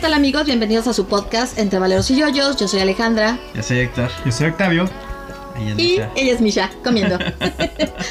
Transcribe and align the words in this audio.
tal 0.00 0.14
amigos? 0.14 0.46
Bienvenidos 0.46 0.86
a 0.86 0.94
su 0.94 1.06
podcast 1.06 1.58
Entre 1.58 1.78
Valeros 1.78 2.10
y 2.10 2.16
Yoyos. 2.16 2.56
Yo 2.56 2.68
soy 2.68 2.80
Alejandra. 2.80 3.38
Yo 3.54 3.62
soy 3.62 3.80
Héctor. 3.80 4.10
Yo 4.24 4.32
soy 4.32 4.48
Octavio. 4.48 4.88
Ella 5.56 5.72
es 5.72 5.78
Y 5.78 5.82
Misha. 5.82 6.10
ella 6.16 6.32
es 6.32 6.40
Misha, 6.40 6.70
comiendo. 6.82 7.16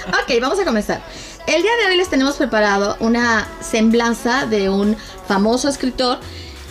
ok, 0.08 0.42
vamos 0.42 0.60
a 0.60 0.66
comenzar. 0.66 1.02
El 1.48 1.62
día 1.64 1.72
de 1.82 1.92
hoy 1.92 1.98
les 1.98 2.10
tenemos 2.10 2.36
preparado 2.36 2.96
una 3.00 3.48
semblanza 3.62 4.46
de 4.46 4.70
un 4.70 4.96
famoso 5.28 5.68
escritor 5.68 6.20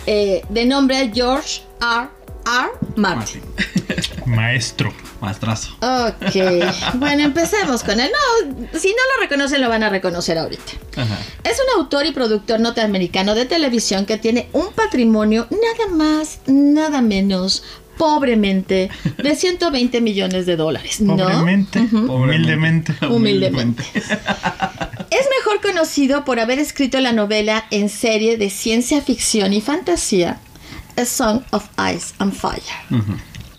eh, 0.06 0.42
de 0.48 0.66
nombre 0.66 1.10
George 1.12 1.62
R. 1.80 2.08
R. 2.46 2.70
Martin. 2.96 3.42
Maestro. 4.26 4.92
Maestrazo. 5.20 5.72
Ok, 5.80 6.36
bueno, 6.94 7.24
empecemos 7.24 7.82
con 7.82 7.98
él. 7.98 8.08
No, 8.12 8.78
si 8.78 8.88
no 8.90 9.16
lo 9.16 9.22
reconocen, 9.22 9.60
lo 9.60 9.68
van 9.68 9.82
a 9.82 9.88
reconocer 9.88 10.38
ahorita. 10.38 10.72
Ajá. 10.98 11.18
Es 11.44 11.58
un 11.58 11.80
autor 11.80 12.06
y 12.06 12.12
productor 12.12 12.60
norteamericano 12.60 13.34
de 13.34 13.44
televisión 13.44 14.06
que 14.06 14.18
tiene 14.18 14.48
un 14.52 14.72
patrimonio 14.72 15.46
nada 15.50 15.94
más, 15.94 16.40
nada 16.46 17.00
menos, 17.00 17.62
pobremente, 17.96 18.90
de 19.22 19.36
120 19.36 20.00
millones 20.00 20.46
de 20.46 20.56
dólares. 20.56 21.00
¿no? 21.00 21.16
Pobremente. 21.16 21.80
Humildemente. 21.80 22.94
Humildemente. 23.08 23.84
Es 23.94 25.26
mejor 25.38 25.60
conocido 25.62 26.24
por 26.24 26.40
haber 26.40 26.58
escrito 26.58 27.00
la 27.00 27.12
novela 27.12 27.64
en 27.70 27.88
serie 27.88 28.36
de 28.36 28.50
ciencia 28.50 29.02
ficción 29.02 29.52
y 29.52 29.60
fantasía, 29.60 30.38
A 30.96 31.04
Song 31.04 31.42
of 31.50 31.66
Ice 31.94 32.14
and 32.18 32.32
Fire. 32.32 32.62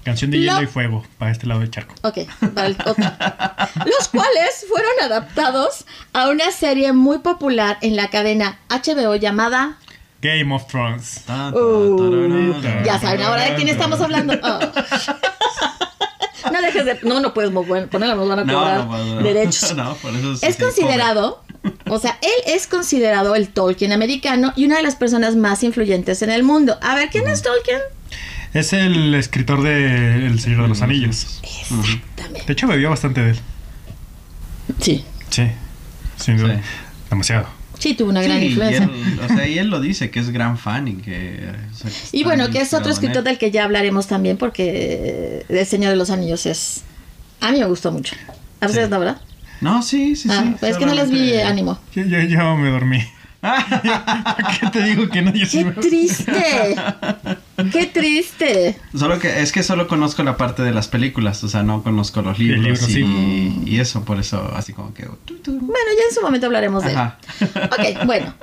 Canción 0.04 0.32
de 0.32 0.38
Lo- 0.38 0.54
hielo 0.54 0.64
y 0.64 0.68
fuego 0.68 1.04
para 1.18 1.32
este 1.32 1.46
lado 1.48 1.60
del 1.60 1.72
charco. 1.72 1.94
Ok, 2.04 2.20
para 2.56 2.68
el 2.68 2.78
otro. 2.86 2.96
Los 3.86 4.08
cuales 4.10 4.66
fueron 4.68 4.92
adaptados 5.04 5.86
a 6.14 6.30
una 6.30 6.52
serie 6.52 6.94
muy 6.94 7.20
popular 7.20 7.78
en 7.82 7.96
la 7.96 8.10
cadena 8.10 8.60
HBO 8.70 9.16
llamada 9.16 9.78
Game 10.22 10.54
of 10.54 10.68
Thrones. 10.68 11.24
Uh, 11.54 12.62
tarara. 12.62 12.84
Ya 12.84 13.00
saben 13.00 13.22
ahora 13.22 13.44
de 13.44 13.56
quién 13.56 13.70
estamos 13.70 14.00
hablando. 14.02 14.34
Oh. 14.44 14.60
No 16.52 16.62
dejes 16.62 16.86
de. 16.86 17.00
No, 17.04 17.20
no 17.20 17.34
puedes 17.34 17.52
ponerla, 17.52 18.16
nos 18.16 18.28
van 18.30 18.40
a 18.40 18.44
No, 18.46 18.54
cobrar 18.54 18.86
no, 18.86 18.98
no, 18.98 19.16
no. 19.16 19.22
derechos. 19.22 19.74
No, 19.76 19.94
por 19.96 20.16
eso 20.16 20.36
sí 20.38 20.46
Es 20.46 20.56
considerado, 20.58 21.44
o 21.90 22.00
sea, 22.00 22.18
él 22.22 22.32
es 22.54 22.66
considerado 22.66 23.36
el 23.36 23.50
Tolkien 23.50 23.92
americano 23.92 24.54
y 24.56 24.66
una 24.66 24.78
de 24.78 24.84
las 24.84 24.96
personas 24.96 25.36
más 25.36 25.64
influyentes 25.64 26.22
en 26.22 26.30
el 26.30 26.44
mundo. 26.44 26.78
A 26.82 26.96
ver, 26.96 27.10
¿quién 27.10 27.28
es 27.28 27.42
Tolkien? 27.42 27.80
Es 28.54 28.74
el 28.74 29.14
escritor 29.16 29.62
de 29.62 30.26
El 30.26 30.40
Señor 30.40 30.64
de 30.64 30.68
los 30.70 30.82
Anillos. 30.82 31.40
Exactamente. 31.44 32.44
De 32.48 32.54
hecho, 32.54 32.68
bebió 32.68 32.90
bastante 32.90 33.22
de 33.22 33.32
él. 33.32 33.40
Sí, 34.80 35.04
Sí. 35.30 35.44
Sin 36.18 36.38
duda. 36.38 36.56
Sí. 36.56 36.62
Demasiado. 37.10 37.48
sí, 37.78 37.94
tuvo 37.94 38.10
una 38.10 38.22
gran 38.22 38.40
Sí, 38.40 38.46
y 38.46 38.48
influencia. 38.50 38.84
él, 38.84 39.20
o 39.24 39.28
sea, 39.28 39.48
y 39.48 39.58
él 39.60 39.68
lo 39.70 39.80
dice, 39.80 40.10
que 40.12 40.20
es 40.20 40.30
gran 40.32 40.58
fan 40.58 40.88
y 40.88 40.94
que... 40.96 41.40
o 41.72 41.76
sea, 41.76 41.90
que 41.90 42.18
Y 42.18 42.24
bueno, 42.24 42.50
que 42.50 42.60
es 42.62 42.74
otro 42.74 42.92
escritor 42.92 43.24
del 43.24 43.38
que 43.38 43.52
ya 43.52 43.64
hablaremos 43.64 44.08
también 44.08 44.38
porque 44.38 45.46
El 45.48 45.66
Señor 45.66 45.92
de 45.92 45.96
los 45.98 46.10
Anillos 46.10 46.46
es... 46.46 46.84
A 47.42 47.52
mí 47.52 47.60
me 47.60 47.66
gustó 47.66 47.92
mucho. 47.92 48.16
A 48.62 48.68
veces 48.68 48.86
Sí. 48.86 48.92
no, 48.92 49.00
¿verdad? 49.00 49.22
No, 49.62 49.82
sí, 49.82 50.16
sí, 50.16 50.28
Ah, 50.32 50.44
sí. 50.46 50.56
pues 50.60 50.72
es 50.74 50.78
que 50.78 50.86
no 50.86 50.94
les 50.94 51.10
vi 51.10 51.36
ánimo. 51.40 51.80
Yo, 51.96 52.04
yo, 52.04 52.20
yo 52.22 52.58
me 52.58 52.70
dormí. 52.70 53.00
¿Para 53.42 54.36
qué 54.60 54.68
te 54.72 54.84
digo 54.84 55.08
que 55.10 55.22
no? 55.22 55.34
Yo 55.34 55.46
sí 55.46 55.60
¡Qué 55.60 55.66
me- 55.66 55.72
triste! 55.74 56.76
¡Qué 57.72 57.86
triste! 57.88 58.78
Solo 58.98 59.20
que 59.20 59.42
es 59.42 59.52
que 59.52 59.64
solo 59.64 59.88
conozco 59.88 60.24
la 60.24 60.36
parte 60.38 60.62
de 60.64 60.72
las 60.72 60.88
películas, 60.88 61.44
o 61.44 61.48
sea, 61.50 61.64
no 61.64 61.82
conozco 61.84 62.22
los 62.22 62.38
libros 62.40 62.64
libro, 62.64 62.88
y, 62.88 62.94
sí. 62.94 63.62
y 63.66 63.80
eso, 63.80 64.04
por 64.04 64.20
eso 64.20 64.52
así 64.56 64.74
como 64.74 64.94
que... 64.94 65.08
tu, 65.26 65.36
tu. 65.38 65.52
Bueno, 65.54 65.76
ya 65.98 66.04
en 66.10 66.16
su 66.16 66.22
momento 66.22 66.48
hablaremos 66.48 66.84
de 66.84 66.92
él. 66.94 66.98
Ok, 67.72 68.06
bueno. 68.06 68.34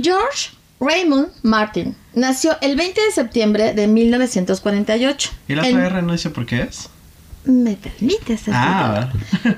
George 0.00 0.50
Raymond 0.80 1.28
Martin 1.42 1.96
nació 2.14 2.56
el 2.60 2.76
20 2.76 3.00
de 3.00 3.10
septiembre 3.12 3.72
de 3.74 3.86
1948. 3.86 5.30
¿Y 5.48 5.54
la 5.54 5.66
en- 5.68 5.76
otra 5.76 5.86
R 5.86 6.02
no 6.02 6.12
dice 6.12 6.30
por 6.30 6.46
qué 6.46 6.62
es? 6.62 6.88
¿Me 7.46 7.76
permites? 7.76 8.42
Ah? 8.48 9.08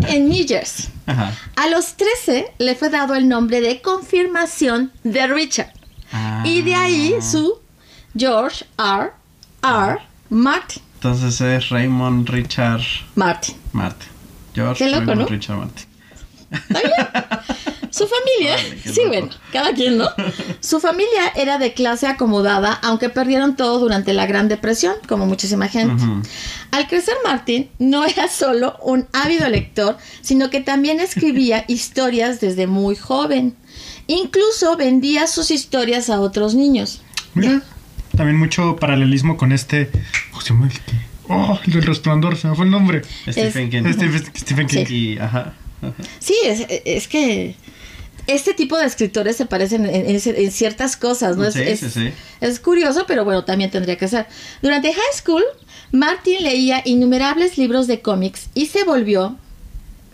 En 0.09 0.29
New 0.29 0.45
Jersey. 0.47 0.91
Ajá. 1.07 1.33
A 1.57 1.69
los 1.69 1.95
13 1.97 2.53
le 2.59 2.75
fue 2.75 2.91
dado 2.91 3.15
el 3.15 3.29
nombre 3.29 3.61
de 3.61 3.81
confirmación 3.81 4.93
de 5.05 5.27
Richard. 5.27 5.73
Ah. 6.13 6.43
Y 6.45 6.63
de 6.63 6.75
ahí 6.75 7.15
su 7.23 7.59
George 8.17 8.67
R. 8.79 9.13
R. 9.63 9.99
Martin. 10.29 10.83
Entonces 10.95 11.41
es 11.41 11.69
Raymond 11.71 12.29
Richard 12.29 12.83
Martin. 13.15 13.57
Martin. 13.73 14.09
George 14.55 14.85
Qué 14.85 14.91
loco, 14.91 15.07
Raymond 15.07 15.21
¿no? 15.21 15.27
Richard 15.29 15.57
Martin. 15.57 15.87
¿Está 16.51 16.81
bien? 16.81 16.93
Su 17.99 18.07
familia, 18.07 18.57
sí, 18.85 19.01
bueno, 19.07 19.29
cada 19.53 19.73
quien, 19.73 19.99
¿no? 19.99 20.09
Su 20.61 20.81
familia 20.81 21.33
era 21.37 21.59
de 21.59 21.73
clase 21.75 22.07
acomodada, 22.07 22.73
aunque 22.83 23.09
perdieron 23.09 23.57
todo 23.57 23.79
durante 23.79 24.13
la 24.13 24.27
Gran 24.27 24.49
Depresión, 24.49 24.95
como 25.09 25.27
muchísima 25.27 25.69
gente. 25.69 26.03
Al 26.71 26.87
crecer 26.87 27.15
Martin 27.25 27.69
no 27.79 28.05
era 28.05 28.29
solo 28.29 28.77
un 28.83 29.07
ávido 29.13 29.49
lector, 29.49 29.97
sino 30.21 30.51
que 30.51 30.61
también 30.61 31.01
escribía 31.01 31.65
historias 31.69 32.41
desde 32.41 32.67
muy 32.67 32.95
joven. 32.97 33.57
Incluso 34.07 34.77
vendía 34.77 35.27
sus 35.27 35.51
historias 35.51 36.09
a 36.11 36.21
otros 36.21 36.55
niños. 36.55 37.03
Mira, 37.35 37.63
también 38.17 38.39
mucho 38.39 38.77
paralelismo 38.77 39.37
con 39.37 39.53
este. 39.53 39.91
Oh, 40.35 40.41
se 40.41 40.55
me- 40.55 40.69
oh, 41.29 41.59
el 41.67 41.83
resplandor, 41.83 42.37
se 42.37 42.49
me 42.49 42.55
fue 42.55 42.65
el 42.65 42.71
nombre. 42.71 43.03
Stephen 43.29 43.71
King. 43.71 43.83
Stephen, 43.93 44.25
Stephen 44.37 44.67
King. 44.67 44.85
Sí. 44.87 44.95
Y, 44.95 45.19
ajá. 45.19 45.53
ajá. 45.83 45.95
Sí, 46.19 46.35
es, 46.45 46.65
es 46.85 47.07
que 47.07 47.55
este 48.29 48.55
tipo 48.55 48.77
de 48.79 48.87
escritores 48.87 49.37
se 49.37 49.47
parecen 49.47 49.85
en, 49.87 50.07
en- 50.09 50.21
en 50.25 50.53
ciertas 50.53 50.97
cosas, 50.97 51.37
¿no? 51.37 51.45
Es, 51.45 51.55
Sí, 51.55 51.61
es- 51.65 51.81
sí, 51.81 51.91
sí. 51.91 52.11
es 52.41 52.61
curioso, 52.61 53.05
pero 53.09 53.25
bueno, 53.25 53.45
también 53.45 53.71
tendría 53.71 53.97
que 53.97 54.07
ser. 54.07 54.27
Durante 54.63 54.93
high 54.93 55.13
school, 55.15 55.43
Martin 55.93 56.43
leía 56.43 56.83
innumerables 56.85 57.59
libros 57.59 57.87
de 57.87 58.01
cómics 58.01 58.47
y 58.55 58.67
se 58.67 58.85
volvió, 58.85 59.37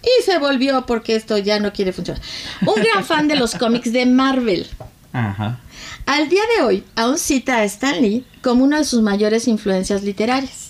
y 0.03 0.23
se 0.25 0.39
volvió 0.39 0.87
porque 0.87 1.17
esto 1.17 1.37
ya 1.39 1.59
no 1.61 1.73
quiere 1.73 1.93
funcionar, 1.93 2.23
un 2.67 2.75
gran 2.83 3.05
fan 3.11 3.29
de 3.29 3.37
los 3.37 3.55
cómics 3.55 3.93
de 3.93 4.07
Marvel. 4.07 4.67
Ajá. 5.13 5.61
Al 6.07 6.29
día 6.29 6.43
de 6.57 6.65
hoy, 6.65 6.85
aún 6.97 7.19
cita 7.19 7.59
a 7.59 7.65
Stan 7.65 8.01
Lee 8.03 8.25
como 8.43 8.65
una 8.65 8.79
de 8.79 8.85
sus 8.85 9.01
mayores 9.03 9.49
influencias 9.49 10.03
literarias. 10.03 10.69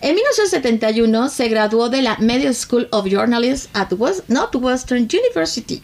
En 0.00 0.14
1971 0.14 1.28
se 1.30 1.48
graduó 1.48 1.88
de 1.88 2.02
la 2.02 2.16
Media 2.18 2.52
School 2.52 2.88
of 2.90 3.06
Journalism 3.06 3.68
at 3.74 3.92
West- 3.92 4.24
Northwestern 4.28 5.02
University 5.10 5.80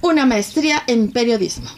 con 0.00 0.12
una 0.12 0.26
maestría 0.26 0.82
en 0.86 1.10
periodismo. 1.10 1.68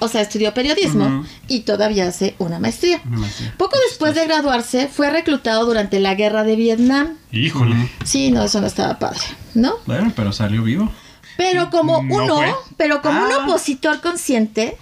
O 0.00 0.08
sea, 0.08 0.20
estudió 0.22 0.52
periodismo 0.52 1.24
y 1.48 1.60
todavía 1.60 2.08
hace 2.08 2.34
una 2.38 2.58
maestría. 2.58 3.00
Una 3.06 3.18
maestría. 3.18 3.54
Poco 3.56 3.76
después 3.88 4.14
de 4.14 4.26
graduarse, 4.26 4.88
fue 4.88 5.08
reclutado 5.08 5.64
durante 5.64 6.00
la 6.00 6.14
guerra 6.14 6.42
de 6.44 6.56
Vietnam. 6.56 7.16
Híjole. 7.32 7.76
Sí, 8.04 8.30
no, 8.30 8.42
eso 8.42 8.60
no 8.60 8.66
estaba 8.66 8.98
padre, 8.98 9.20
¿no? 9.54 9.74
Bueno, 9.86 10.12
pero 10.14 10.32
salió 10.32 10.62
vivo. 10.62 10.90
Pero 11.36 11.70
como 11.70 12.02
No 12.02 12.14
uno, 12.16 12.36
fue. 12.36 12.52
pero 12.76 13.00
como 13.02 13.24
un 13.24 13.32
Ah. 13.32 13.44
opositor 13.46 14.00
consciente, 14.00 14.76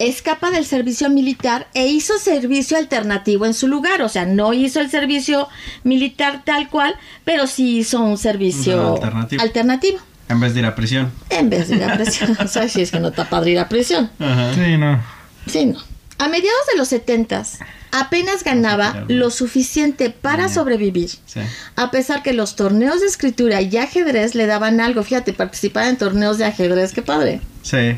escapa 0.00 0.50
del 0.50 0.64
servicio 0.64 1.08
militar 1.08 1.68
e 1.74 1.86
hizo 1.86 2.18
servicio 2.18 2.78
alternativo 2.78 3.46
en 3.46 3.54
su 3.54 3.68
lugar. 3.68 4.02
O 4.02 4.08
sea, 4.08 4.24
no 4.26 4.54
hizo 4.54 4.80
el 4.80 4.90
servicio 4.90 5.46
militar 5.84 6.42
tal 6.44 6.68
cual, 6.68 6.96
pero 7.24 7.46
sí 7.46 7.78
hizo 7.78 8.00
un 8.00 8.18
servicio 8.18 8.98
alternativo. 9.38 9.98
En 10.28 10.40
vez 10.40 10.54
de 10.54 10.60
ir 10.60 10.66
a 10.66 10.74
prisión. 10.74 11.10
En 11.30 11.48
vez 11.50 11.68
de 11.68 11.76
ir 11.76 11.84
a 11.84 11.94
prisión. 11.94 12.36
o 12.44 12.48
sea, 12.48 12.68
si 12.68 12.82
es 12.82 12.90
que 12.90 13.00
no 13.00 13.08
está 13.08 13.28
padre 13.28 13.52
ir 13.52 13.58
a 13.58 13.68
prisión. 13.68 14.10
Ajá. 14.18 14.54
Sí, 14.54 14.76
no. 14.76 15.00
Sí, 15.46 15.66
no. 15.66 15.78
A 16.18 16.28
mediados 16.28 16.66
de 16.72 16.76
los 16.76 16.88
setentas, 16.88 17.58
apenas 17.92 18.42
ganaba 18.42 19.04
lo 19.08 19.30
suficiente 19.30 20.10
para 20.10 20.48
sobrevivir. 20.48 21.10
Sí. 21.26 21.40
A 21.76 21.90
pesar 21.90 22.22
que 22.22 22.32
los 22.32 22.56
torneos 22.56 23.00
de 23.00 23.06
escritura 23.06 23.62
y 23.62 23.76
ajedrez 23.76 24.34
le 24.34 24.46
daban 24.46 24.80
algo, 24.80 25.02
fíjate, 25.04 25.32
participar 25.32 25.86
en 25.88 25.96
torneos 25.96 26.38
de 26.38 26.44
ajedrez, 26.44 26.92
qué 26.92 27.02
padre. 27.02 27.40
Sí. 27.62 27.96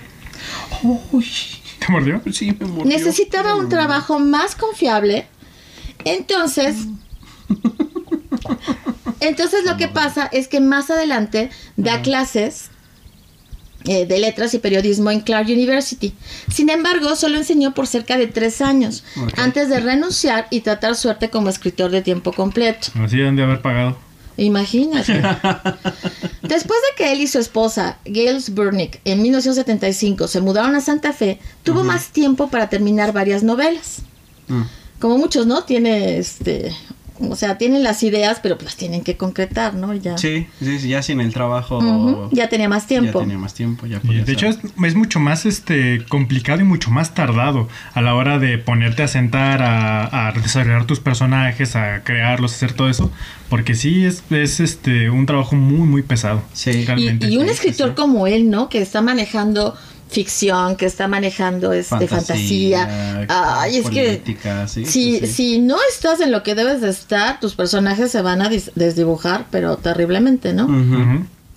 Uy. 0.83 1.27
¿Te 1.79 1.91
mordió? 1.91 2.21
Sí, 2.31 2.55
me 2.61 2.67
mordió. 2.67 2.85
Necesitaba 2.85 3.55
un 3.55 3.71
trabajo 3.71 4.19
más 4.19 4.55
confiable. 4.55 5.27
Entonces, 6.05 6.77
entonces 9.21 9.65
lo 9.65 9.77
que 9.77 9.89
pasa 9.89 10.29
es 10.33 10.49
que 10.49 10.61
más 10.61 10.91
adelante 10.91 11.51
da 11.77 12.03
clases 12.03 12.71
eh, 13.85 14.05
de 14.05 14.19
letras 14.19 14.53
y 14.53 14.59
periodismo 14.59 15.11
en 15.11 15.21
Clark 15.21 15.49
University. 15.49 16.13
Sin 16.53 16.69
embargo, 16.69 17.17
solo 17.17 17.39
enseñó 17.39 17.73
por 17.73 17.87
cerca 17.87 18.19
de 18.19 18.27
tres 18.27 18.61
años, 18.61 19.05
antes 19.39 19.71
de 19.71 19.81
renunciar 19.81 20.47
y 20.51 20.61
tratar 20.61 20.97
suerte 20.97 21.31
como 21.31 21.49
escritor 21.49 21.91
de 21.91 22.03
tiempo 22.03 22.33
completo. 22.33 22.89
Así 23.03 23.17
deben 23.17 23.37
de 23.37 23.43
haber 23.43 23.63
pagado. 23.63 23.97
Imagínate. 24.37 25.13
Después 26.43 26.79
de 26.81 26.97
que 26.97 27.13
él 27.13 27.21
y 27.21 27.27
su 27.27 27.39
esposa, 27.39 27.99
Gales 28.05 28.55
Burnick, 28.55 29.01
en 29.05 29.23
1975 29.23 30.29
se 30.29 30.41
mudaron 30.41 30.75
a 30.75 30.81
Santa 30.81 31.13
Fe, 31.13 31.39
tuvo 31.63 31.83
más 31.83 32.09
tiempo 32.09 32.49
para 32.49 32.69
terminar 32.69 33.13
varias 33.13 33.43
novelas. 33.43 34.03
Mm. 34.49 34.63
Como 34.99 35.17
muchos, 35.17 35.47
¿no? 35.47 35.65
Tiene 35.65 36.19
este 36.19 36.75
O 37.29 37.37
sea, 37.37 37.59
tienen 37.59 37.83
las 37.83 38.03
ideas, 38.03 38.41
pero 38.43 38.57
pues 38.57 38.67
las 38.67 38.77
tienen 38.77 39.03
que 39.03 39.17
concretar, 39.17 39.75
¿no? 39.75 39.93
Ya. 39.95 40.17
Sí, 40.17 40.47
sí, 40.61 40.79
sí, 40.79 40.89
ya 40.89 41.03
sin 41.03 41.21
el 41.21 41.33
trabajo. 41.33 42.31
Ya 42.33 42.49
tenía 42.49 42.69
más 42.69 42.87
tiempo. 42.87 43.21
Ya 43.21 43.25
tenía 43.25 43.39
más 43.39 43.55
tiempo, 43.55 43.87
ya 43.87 43.99
Y 43.99 44.07
podía 44.07 44.25
de 44.25 44.33
hecho 44.33 44.47
es, 44.47 44.59
es 44.85 44.95
mucho 44.95 45.21
más 45.21 45.45
este 45.45 46.05
complicado 46.09 46.61
y 46.61 46.65
mucho 46.65 46.91
más 46.91 47.15
tardado 47.15 47.69
a 47.93 48.01
la 48.01 48.15
hora 48.15 48.39
de 48.39 48.59
ponerte 48.59 49.03
a 49.03 49.09
sentar 49.09 49.63
a, 49.63 50.29
a 50.29 50.33
desarrollar 50.33 50.87
tus 50.87 51.01
personajes, 51.01 51.77
a 51.77 52.03
crearlos, 52.05 52.53
a 52.53 52.57
hacer 52.57 52.73
todo 52.73 52.89
eso, 52.89 53.11
porque 53.49 53.75
sí 53.75 54.05
es, 54.07 54.23
es 54.31 54.61
este 54.61 55.11
un 55.11 55.27
trabajo 55.27 55.57
muy 55.57 55.87
muy 55.87 56.03
pesado. 56.03 56.43
Sí. 56.53 56.71
Y, 56.71 56.85
realmente. 56.87 57.29
y 57.29 57.37
un 57.37 57.49
escritor 57.49 57.95
como 57.95 58.27
él, 58.27 58.49
¿no? 58.49 58.69
Que 58.69 58.81
está 58.81 59.03
manejando 59.03 59.77
ficción, 60.11 60.77
que 60.77 60.87
está 60.87 61.09
manejando 61.09 61.73
este 61.73 62.09
fantasía. 62.09 63.27
Ay, 63.29 63.77
es 63.77 63.91
que 63.91 64.23
sí, 64.67 64.85
si, 64.85 64.85
sí, 64.85 65.19
sí. 65.21 65.27
si 65.27 65.59
no 65.59 65.77
estás 65.93 66.21
en 66.21 66.33
lo 66.33 66.43
que 66.43 66.55
debes 66.55 66.81
de 66.81 66.91
estar, 66.91 67.41
tus 67.41 67.55
personajes 67.55 68.11
se 68.11 68.23
van 68.23 68.43
a 68.43 68.51
desdibujar, 68.75 69.47
pero 69.51 69.77
terriblemente, 69.77 70.53
¿no? 70.53 70.69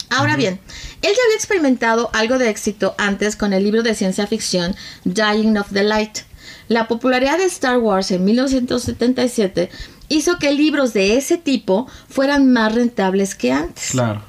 Ahora 0.09 0.35
bien, 0.35 0.59
él 1.01 1.11
ya 1.11 1.23
había 1.25 1.35
experimentado 1.35 2.09
algo 2.13 2.38
de 2.38 2.50
éxito 2.50 2.94
antes 3.00 3.35
con 3.35 3.51
el 3.51 3.63
libro 3.63 3.81
de 3.81 3.95
ciencia 3.95 4.27
ficción 4.27 4.75
Dying 5.05 5.57
of 5.57 5.71
the 5.73 5.83
Light. 5.83 6.19
La 6.67 6.88
popularidad 6.88 7.39
de 7.39 7.45
Star 7.45 7.79
Wars 7.79 8.11
en 8.11 8.23
1977 8.23 9.69
hizo 10.09 10.38
que 10.38 10.53
libros 10.53 10.94
de 10.94 11.17
ese 11.17 11.38
tipo 11.38 11.88
fueran 12.07 12.51
más 12.51 12.75
rentables 12.75 13.35
que 13.35 13.51
antes. 13.51 13.91
Claro. 13.91 14.21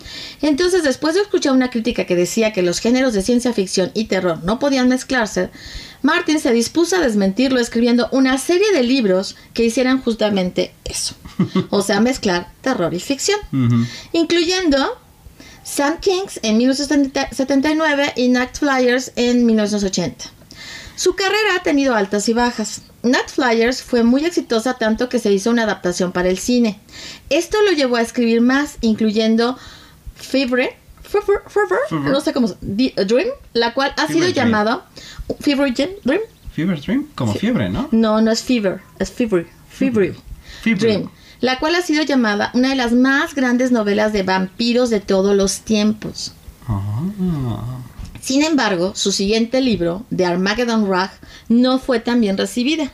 Entonces, 0.44 0.82
después 0.82 1.14
de 1.14 1.22
escuchar 1.22 1.54
una 1.54 1.70
crítica 1.70 2.04
que 2.04 2.14
decía 2.14 2.52
que 2.52 2.60
los 2.60 2.78
géneros 2.78 3.14
de 3.14 3.22
ciencia 3.22 3.54
ficción 3.54 3.90
y 3.94 4.04
terror 4.04 4.44
no 4.44 4.58
podían 4.58 4.90
mezclarse, 4.90 5.48
Martin 6.02 6.38
se 6.38 6.52
dispuso 6.52 6.96
a 6.96 7.00
desmentirlo 7.00 7.58
escribiendo 7.58 8.10
una 8.12 8.36
serie 8.36 8.70
de 8.74 8.82
libros 8.82 9.36
que 9.54 9.64
hicieran 9.64 10.02
justamente 10.02 10.74
eso. 10.84 11.14
O 11.70 11.80
sea, 11.80 12.00
mezclar 12.02 12.52
terror 12.60 12.92
y 12.92 13.00
ficción 13.00 13.40
incluyendo 14.12 14.98
Sam 15.62 15.98
Kings 16.00 16.38
en 16.42 16.58
1979 16.58 18.12
y 18.14 18.28
Night 18.28 18.58
Flyers 18.58 19.12
en 19.16 19.46
1980. 19.46 20.26
Su 20.94 21.16
carrera 21.16 21.56
ha 21.56 21.62
tenido 21.62 21.94
altas 21.94 22.28
y 22.28 22.34
bajas. 22.34 22.82
Night 23.02 23.28
Flyers 23.28 23.82
fue 23.82 24.02
muy 24.02 24.26
exitosa 24.26 24.74
tanto 24.74 25.08
que 25.08 25.18
se 25.18 25.32
hizo 25.32 25.48
una 25.48 25.62
adaptación 25.62 26.12
para 26.12 26.28
el 26.28 26.36
cine. 26.36 26.80
Esto 27.30 27.62
lo 27.62 27.72
llevó 27.72 27.96
a 27.96 28.02
escribir 28.02 28.42
más, 28.42 28.76
incluyendo 28.82 29.56
Fever, 30.14 30.70
Fever, 31.02 31.42
Fever, 31.48 31.78
Fever. 31.88 32.10
no 32.10 32.20
sé 32.20 32.32
cómo, 32.32 32.48
Dream, 32.60 33.28
la 33.52 33.74
cual 33.74 33.92
ha 33.96 34.06
Fever 34.06 34.12
sido 34.12 34.32
Dream. 34.32 34.34
llamado 34.34 34.84
Fever 35.40 35.72
Dream. 35.74 36.20
Fever 36.52 36.80
Dream, 36.80 37.08
como 37.14 37.34
fiebre, 37.34 37.68
¿no? 37.68 37.88
No, 37.90 38.20
no 38.20 38.30
es 38.30 38.42
Fever, 38.42 38.80
es 38.98 39.10
Fever, 39.10 39.46
Fever. 39.68 40.14
Fever. 40.62 40.78
Dream, 40.78 41.10
la 41.40 41.58
cual 41.58 41.74
ha 41.74 41.82
sido 41.82 42.02
llamada 42.04 42.50
una 42.54 42.70
de 42.70 42.76
las 42.76 42.92
más 42.92 43.34
grandes 43.34 43.72
novelas 43.72 44.12
de 44.12 44.22
vampiros 44.22 44.88
de 44.90 45.00
todos 45.00 45.34
los 45.36 45.60
tiempos. 45.60 46.32
Ah. 46.68 47.02
Sin 48.20 48.42
embargo, 48.42 48.92
su 48.94 49.12
siguiente 49.12 49.60
libro, 49.60 50.04
The 50.14 50.24
Armageddon 50.24 50.88
Rag, 50.88 51.10
no 51.48 51.78
fue 51.78 52.00
tan 52.00 52.20
bien 52.20 52.38
recibida. 52.38 52.90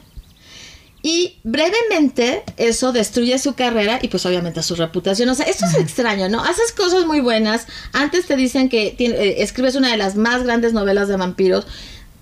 Y 1.02 1.38
brevemente 1.44 2.42
eso 2.58 2.92
destruye 2.92 3.38
su 3.38 3.54
carrera 3.54 3.98
y 4.02 4.08
pues 4.08 4.26
obviamente 4.26 4.62
su 4.62 4.74
reputación. 4.74 5.28
O 5.30 5.34
sea, 5.34 5.46
esto 5.46 5.64
es 5.66 5.74
extraño, 5.76 6.28
¿no? 6.28 6.42
Haces 6.44 6.72
cosas 6.76 7.06
muy 7.06 7.20
buenas. 7.20 7.66
Antes 7.92 8.26
te 8.26 8.36
dicen 8.36 8.68
que 8.68 8.94
tien- 8.98 9.14
eh, 9.14 9.36
escribes 9.42 9.76
una 9.76 9.90
de 9.90 9.96
las 9.96 10.16
más 10.16 10.42
grandes 10.42 10.72
novelas 10.74 11.08
de 11.08 11.16
vampiros. 11.16 11.66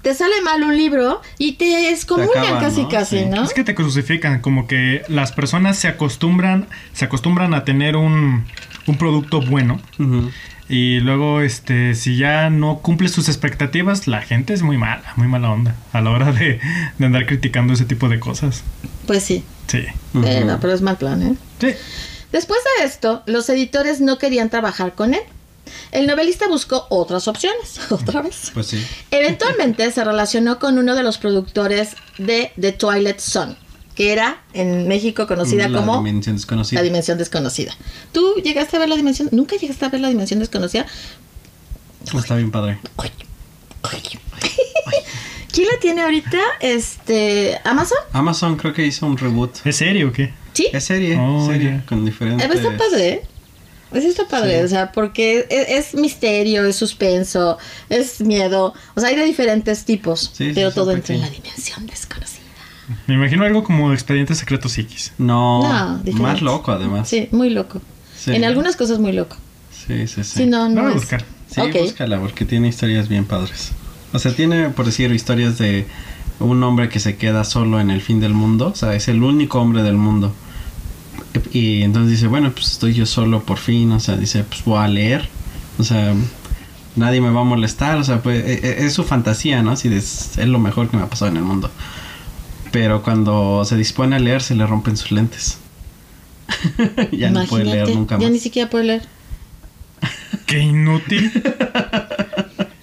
Te 0.02 0.14
sale 0.14 0.40
mal 0.42 0.62
un 0.62 0.76
libro 0.76 1.20
y 1.38 1.52
te 1.54 1.90
excomulgan 1.90 2.38
acaban, 2.44 2.60
casi 2.62 2.82
¿no? 2.82 2.88
casi, 2.88 3.18
Sí. 3.18 3.26
¿no? 3.26 3.42
Es 3.42 3.52
que 3.52 3.64
te 3.64 3.74
crucifican, 3.74 4.40
como 4.40 4.68
que 4.68 5.02
las 5.08 5.32
personas 5.32 5.76
se 5.76 5.88
acostumbran, 5.88 6.68
se 6.92 7.04
acostumbran 7.06 7.52
a 7.54 7.64
tener 7.64 7.96
un, 7.96 8.44
un 8.86 8.96
producto 8.96 9.40
bueno. 9.40 9.80
Ujú. 9.98 10.30
Y 10.68 11.00
luego, 11.00 11.40
este, 11.40 11.94
si 11.94 12.16
ya 12.16 12.50
no 12.50 12.78
cumple 12.80 13.08
sus 13.08 13.28
expectativas, 13.28 14.06
la 14.06 14.20
gente 14.20 14.52
es 14.52 14.62
muy 14.62 14.76
mala, 14.76 15.14
muy 15.16 15.26
mala 15.26 15.50
onda 15.50 15.76
a 15.92 16.00
la 16.00 16.10
hora 16.10 16.32
de, 16.32 16.60
de 16.98 17.06
andar 17.06 17.26
criticando 17.26 17.72
ese 17.72 17.86
tipo 17.86 18.08
de 18.08 18.20
cosas. 18.20 18.62
Pues 19.06 19.22
sí. 19.22 19.44
Sí. 19.66 19.84
Eh, 20.24 20.44
no, 20.44 20.60
pero 20.60 20.72
es 20.72 20.82
mal 20.82 20.96
plan, 20.98 21.22
¿eh? 21.22 21.36
Sí. 21.60 21.68
Después 22.32 22.60
de 22.78 22.84
esto, 22.84 23.22
los 23.26 23.48
editores 23.48 24.00
no 24.00 24.18
querían 24.18 24.50
trabajar 24.50 24.94
con 24.94 25.14
él. 25.14 25.22
El 25.92 26.06
novelista 26.06 26.48
buscó 26.48 26.86
otras 26.90 27.28
opciones, 27.28 27.80
otra 27.90 28.22
vez. 28.22 28.50
Pues 28.52 28.66
sí. 28.66 28.86
Eventualmente 29.10 29.90
se 29.90 30.04
relacionó 30.04 30.58
con 30.58 30.78
uno 30.78 30.94
de 30.94 31.02
los 31.02 31.18
productores 31.18 31.96
de 32.18 32.52
The 32.60 32.72
Twilight 32.72 33.20
Zone, 33.20 33.56
que 33.98 34.12
era 34.12 34.40
en 34.52 34.86
México 34.86 35.26
conocida 35.26 35.68
La 35.68 35.76
como 35.80 35.96
dimensión 35.96 36.36
desconocida. 36.36 36.78
La 36.80 36.84
Dimensión 36.84 37.18
Desconocida. 37.18 37.74
¿Tú 38.12 38.36
llegaste 38.44 38.76
a 38.76 38.78
ver 38.78 38.88
la 38.88 38.94
Dimensión? 38.94 39.28
¿Nunca 39.32 39.56
llegaste 39.56 39.84
a 39.84 39.88
ver 39.88 40.00
la 40.00 40.06
Dimensión 40.08 40.38
Desconocida? 40.38 40.86
Está 42.16 42.36
bien 42.36 42.52
padre. 42.52 42.78
¿Quién 45.52 45.66
la 45.66 45.80
tiene 45.80 46.02
ahorita? 46.02 46.38
Este, 46.60 47.58
¿Amazon? 47.64 47.98
Amazon 48.12 48.54
creo 48.56 48.72
que 48.72 48.86
hizo 48.86 49.04
un 49.04 49.18
reboot. 49.18 49.66
¿Es 49.66 49.74
serio 49.74 50.10
o 50.10 50.12
qué? 50.12 50.32
Sí. 50.52 50.68
Es 50.72 50.84
serie, 50.84 51.16
Oh, 51.18 51.44
serie, 51.48 51.70
ya. 51.80 51.86
con 51.86 52.04
diferentes... 52.04 52.48
Eh, 52.48 52.54
Está 52.54 52.76
padre, 52.76 53.08
¿eh? 53.08 53.22
Pues 53.90 54.04
está 54.04 54.28
padre, 54.28 54.58
Sí. 54.60 54.64
o 54.64 54.68
sea, 54.68 54.92
porque 54.92 55.44
es, 55.50 55.86
es 55.86 55.94
misterio, 56.00 56.64
es 56.66 56.76
suspenso, 56.76 57.58
es 57.88 58.20
miedo, 58.20 58.74
o 58.94 59.00
sea, 59.00 59.08
hay 59.08 59.16
de 59.16 59.24
diferentes 59.24 59.84
tipos, 59.84 60.30
Sí, 60.34 60.52
pero 60.54 60.68
sí, 60.70 60.74
todo 60.76 60.92
entra 60.92 61.14
en 61.16 61.22
la 61.22 61.30
dimensión 61.30 61.84
desconocida. 61.86 62.37
Me 63.06 63.14
imagino 63.14 63.44
algo 63.44 63.64
como 63.64 63.92
Expedientes 63.92 64.38
Secretos 64.38 64.76
X. 64.78 65.12
No, 65.18 65.62
No, 65.62 65.96
diferente. 65.98 66.22
más 66.22 66.42
loco 66.42 66.72
además. 66.72 67.08
Sí, 67.08 67.28
muy 67.32 67.50
loco. 67.50 67.80
Sí. 68.16 68.32
En 68.34 68.44
algunas 68.44 68.76
cosas 68.76 68.98
muy 68.98 69.12
loco. 69.12 69.36
Sí, 69.70 70.06
sí, 70.06 70.24
sí. 70.24 70.38
Sí, 70.38 70.46
no, 70.46 70.68
Lo 70.68 70.74
no 70.74 70.82
voy 70.82 70.92
a 70.92 70.94
es- 70.94 71.00
buscar. 71.02 71.24
Sí, 71.50 71.60
búscala 71.80 72.20
porque 72.20 72.44
tiene 72.44 72.68
historias 72.68 73.08
bien 73.08 73.24
padres. 73.24 73.72
O 74.12 74.18
sea, 74.18 74.32
tiene, 74.34 74.68
por 74.70 74.84
decir, 74.86 75.10
historias 75.12 75.56
de 75.58 75.86
un 76.40 76.62
hombre 76.62 76.88
que 76.88 77.00
se 77.00 77.16
queda 77.16 77.44
solo 77.44 77.80
en 77.80 77.90
el 77.90 78.00
fin 78.02 78.20
del 78.20 78.34
mundo. 78.34 78.68
O 78.68 78.74
sea, 78.74 78.94
es 78.94 79.08
el 79.08 79.22
único 79.22 79.58
hombre 79.60 79.82
del 79.82 79.96
mundo. 79.96 80.34
Y 81.52 81.82
entonces 81.82 82.10
dice, 82.12 82.26
bueno, 82.26 82.50
pues 82.52 82.72
estoy 82.72 82.94
yo 82.94 83.06
solo 83.06 83.42
por 83.42 83.58
fin. 83.58 83.92
O 83.92 84.00
sea, 84.00 84.16
dice, 84.16 84.44
pues 84.44 84.64
voy 84.64 84.78
a 84.82 84.88
leer. 84.88 85.28
O 85.78 85.84
sea, 85.84 86.14
nadie 86.96 87.20
me 87.20 87.30
va 87.30 87.40
a 87.40 87.44
molestar. 87.44 87.96
O 87.98 88.04
sea, 88.04 88.22
pues 88.22 88.44
e- 88.44 88.60
e- 88.66 88.86
es 88.86 88.92
su 88.92 89.04
fantasía, 89.04 89.62
¿no? 89.62 89.70
Así 89.72 89.88
de, 89.88 89.98
es 89.98 90.38
es 90.38 90.46
lo 90.48 90.58
mejor 90.58 90.88
que 90.90 90.96
me 90.96 91.02
ha 91.02 91.08
pasado 91.08 91.30
en 91.30 91.36
el 91.38 91.44
mundo. 91.44 91.70
Pero 92.72 93.02
cuando 93.02 93.64
se 93.64 93.76
dispone 93.76 94.16
a 94.16 94.18
leer, 94.18 94.42
se 94.42 94.54
le 94.54 94.66
rompen 94.66 94.96
sus 94.96 95.10
lentes. 95.12 95.58
ya 97.12 97.30
no 97.30 97.44
puede 97.46 97.64
leer 97.64 97.90
nunca 97.94 98.16
Ya 98.16 98.24
más. 98.24 98.32
ni 98.32 98.38
siquiera 98.38 98.68
puede 98.70 98.84
leer. 98.84 99.02
¡Qué 100.46 100.60
inútil! 100.60 101.30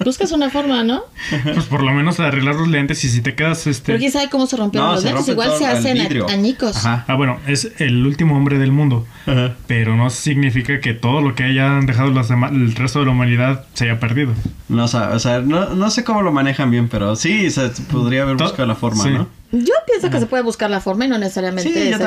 Buscas 0.03 0.31
una 0.33 0.51
forma, 0.51 0.83
¿no? 0.83 1.01
pues 1.43 1.65
por 1.65 1.81
lo 1.81 1.91
menos 1.91 2.19
arreglar 2.19 2.53
los 2.53 2.67
lentes 2.67 3.03
y 3.03 3.09
si 3.09 3.21
te 3.21 3.33
quedas 3.33 3.65
este... 3.65 3.87
Pero 3.87 3.97
quién 3.97 4.11
sabe 4.11 4.29
cómo 4.29 4.45
se 4.45 4.55
rompieron 4.55 4.89
No, 4.89 4.93
los 4.93 5.01
se 5.01 5.07
lentes. 5.09 5.27
Igual 5.29 5.51
se 5.57 5.65
hacen 5.65 5.97
añicos. 6.29 6.77
Ajá. 6.77 7.05
Ah, 7.07 7.15
bueno, 7.15 7.39
es 7.47 7.71
el 7.79 8.05
último 8.05 8.37
hombre 8.37 8.59
del 8.59 8.71
mundo. 8.71 9.07
Ajá. 9.25 9.55
Pero 9.65 9.95
no 9.95 10.11
significa 10.11 10.79
que 10.79 10.93
todo 10.93 11.21
lo 11.21 11.33
que 11.33 11.43
hayan 11.43 11.87
dejado 11.87 12.11
los 12.11 12.29
el 12.29 12.75
resto 12.75 12.99
de 12.99 13.05
la 13.05 13.11
humanidad 13.13 13.65
se 13.73 13.85
haya 13.89 13.99
perdido. 13.99 14.33
No, 14.69 14.83
o 14.83 14.87
sea, 14.87 15.09
o 15.09 15.17
sea, 15.19 15.39
no, 15.39 15.69
no 15.73 15.89
sé 15.89 16.03
cómo 16.03 16.21
lo 16.21 16.31
manejan 16.31 16.69
bien, 16.69 16.87
pero 16.87 17.15
sí, 17.15 17.47
o 17.47 17.49
sea, 17.51 17.71
podría 17.91 18.21
haber 18.23 18.37
To- 18.37 18.43
buscado 18.43 18.67
la 18.67 18.75
forma, 18.75 19.03
sí. 19.05 19.09
¿no? 19.09 19.27
Yo 19.51 19.73
pienso 19.85 20.09
que 20.09 20.19
se 20.19 20.25
puede 20.25 20.43
buscar 20.43 20.69
la 20.69 20.81
forma 20.81 21.05
y 21.05 21.07
no 21.07 21.17
necesariamente 21.17 21.69
Sí, 21.71 21.75
es 21.79 21.97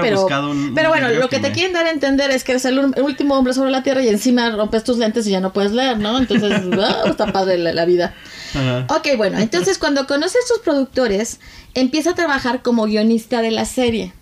Pero, 0.00 0.20
un- 0.22 0.74
pero 0.74 0.88
bueno, 0.88 1.08
lo 1.08 1.28
que 1.28 1.36
que 1.36 1.42
te 1.42 1.48
me- 1.48 1.54
quieren 1.54 1.72
dar 1.72 1.86
a 1.86 1.90
entender 1.90 2.30
es 2.30 2.44
que 2.44 2.52
eres 2.52 2.64
el 2.64 2.78
último 2.78 3.36
hombre 3.36 3.52
sobre 3.52 3.70
la 3.70 3.82
Tierra 3.82 4.02
y 4.02 4.08
encima 4.08 4.50
rompes 4.50 4.84
tus 4.84 4.96
lentes 4.98 5.26
y 5.26 5.30
ya 5.30 5.40
no 5.40 5.52
puedes 5.52 5.72
leer, 5.72 5.98
¿no? 5.98 6.18
Entonces, 6.18 6.52
ah, 6.80 7.02
está 7.06 7.26
padre 7.32 7.58
la, 7.58 7.72
la 7.74 7.84
vida. 7.84 8.14
Ajá. 8.54 8.86
Ok, 8.96 9.08
bueno, 9.16 9.38
entonces 9.38 9.78
cuando 9.78 10.06
conoce 10.06 10.38
a 10.38 10.40
estos 10.40 10.60
productores, 10.60 11.40
empieza 11.74 12.10
a 12.10 12.14
trabajar 12.14 12.62
como 12.62 12.84
guionista 12.84 13.42
de 13.42 13.50
la 13.50 13.64
serie. 13.64 14.12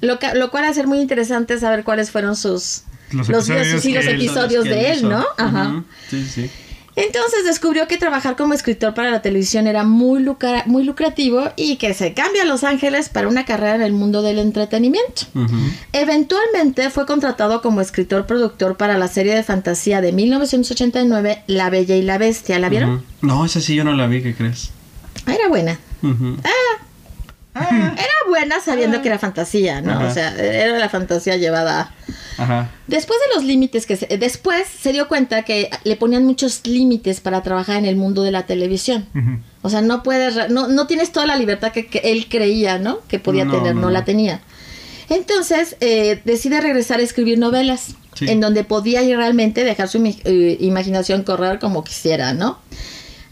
Lo, 0.00 0.18
que- 0.18 0.34
lo 0.34 0.50
cual 0.50 0.64
va 0.64 0.68
a 0.68 0.74
ser 0.74 0.86
muy 0.86 1.00
interesante 1.00 1.58
saber 1.60 1.84
cuáles 1.84 2.10
fueron 2.10 2.34
sus... 2.34 2.82
Los 3.12 3.28
Los 3.28 3.46
episodios 3.50 3.82
sí, 3.82 3.92
los 3.92 4.04
que 4.06 4.10
él- 4.10 4.16
episodios 4.16 4.64
de 4.64 4.90
él. 4.92 5.08
¿no? 5.08 5.26
Ajá. 5.36 5.84
Sí, 6.08 6.24
sí. 6.26 6.50
Entonces 6.94 7.44
descubrió 7.46 7.88
que 7.88 7.96
trabajar 7.96 8.36
como 8.36 8.52
escritor 8.52 8.92
para 8.92 9.10
la 9.10 9.22
televisión 9.22 9.66
era 9.66 9.82
muy, 9.82 10.22
lucra- 10.22 10.64
muy 10.66 10.84
lucrativo 10.84 11.50
y 11.56 11.76
que 11.76 11.94
se 11.94 12.12
cambia 12.12 12.42
a 12.42 12.44
Los 12.46 12.64
Ángeles 12.64 13.08
para 13.08 13.28
una 13.28 13.44
carrera 13.46 13.76
en 13.76 13.82
el 13.82 13.92
mundo 13.92 14.20
del 14.20 14.38
entretenimiento. 14.38 15.22
Eventualmente 15.92 16.90
fue 16.90 17.06
contratado 17.06 17.62
como 17.62 17.80
escritor-productor 17.80 18.76
para 18.76 18.98
la 18.98 19.08
serie 19.08 19.34
de 19.34 19.42
fantasía 19.42 20.00
de 20.00 20.12
1989, 20.12 21.44
La 21.46 21.70
Bella 21.70 21.96
y 21.96 22.02
la 22.02 22.18
Bestia. 22.18 22.58
¿La 22.58 22.68
vieron? 22.68 23.04
No, 23.22 23.44
esa 23.44 23.60
sí 23.60 23.74
yo 23.74 23.84
no 23.84 23.92
la 23.94 24.06
vi, 24.06 24.22
¿qué 24.22 24.34
crees? 24.34 24.70
Ah, 25.26 25.34
Era 25.34 25.48
buena. 25.48 25.78
Ujú. 27.54 27.74
Era 27.74 28.14
buena 28.28 28.60
sabiendo 28.60 29.02
que 29.02 29.08
era 29.08 29.18
fantasía, 29.18 29.80
¿no? 29.82 29.92
Ajá. 29.92 30.06
O 30.08 30.10
sea, 30.14 30.34
era 30.36 30.78
la 30.78 30.88
fantasía 30.88 31.36
llevada. 31.36 31.92
Ajá. 32.38 32.70
Después 32.86 33.18
de 33.28 33.34
los 33.34 33.44
límites 33.44 33.84
que 33.86 33.96
se, 33.96 34.06
después 34.18 34.64
se 34.66 34.92
dio 34.92 35.06
cuenta 35.06 35.42
que 35.42 35.68
le 35.84 35.96
ponían 35.96 36.24
muchos 36.24 36.66
límites 36.66 37.20
para 37.20 37.42
trabajar 37.42 37.76
en 37.76 37.84
el 37.84 37.96
mundo 37.96 38.22
de 38.22 38.30
la 38.30 38.46
televisión. 38.46 39.06
O 39.60 39.68
sea, 39.68 39.82
no 39.82 40.02
puedes, 40.02 40.50
no, 40.50 40.66
no 40.68 40.86
tienes 40.86 41.12
toda 41.12 41.26
la 41.26 41.36
libertad 41.36 41.72
que, 41.72 41.86
que 41.86 41.98
él 42.04 42.26
creía, 42.30 42.78
¿no? 42.78 43.00
Que 43.06 43.18
podía 43.18 43.44
No, 43.44 43.52
tener, 43.52 43.74
no, 43.74 43.90
la 43.90 44.04
tenía. 44.06 44.40
Entonces 45.10 45.76
eh, 45.80 46.20
decide 46.24 46.60
regresar 46.60 47.00
a 47.00 47.02
escribir 47.02 47.38
novelas, 47.38 47.96
Sí. 48.14 48.28
en 48.28 48.40
donde 48.40 48.62
podía 48.62 49.00
realmente 49.00 49.64
dejar 49.64 49.88
su 49.88 49.96
eh, 50.04 50.56
imaginación 50.60 51.22
correr 51.22 51.58
como 51.58 51.82
quisiera, 51.82 52.34
¿no? 52.34 52.58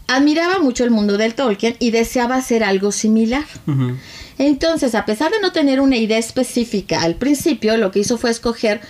Admiraba 0.07 0.59
mucho 0.59 0.83
el 0.83 0.91
mundo 0.91 1.17
del 1.17 1.35
Tolkien 1.35 1.75
y 1.79 1.91
deseaba 1.91 2.35
hacer 2.35 2.63
algo 2.63 2.91
similar. 2.91 3.45
Entonces, 4.37 4.95
a 4.95 5.05
pesar 5.05 5.31
de 5.31 5.39
no 5.41 5.51
tener 5.51 5.79
una 5.79 5.97
idea 5.97 6.17
específica 6.17 7.01
al 7.03 7.15
principio, 7.15 7.77
lo 7.77 7.91
que 7.91 7.99
hizo 7.99 8.17
fue 8.17 8.29
escoger 8.31 8.81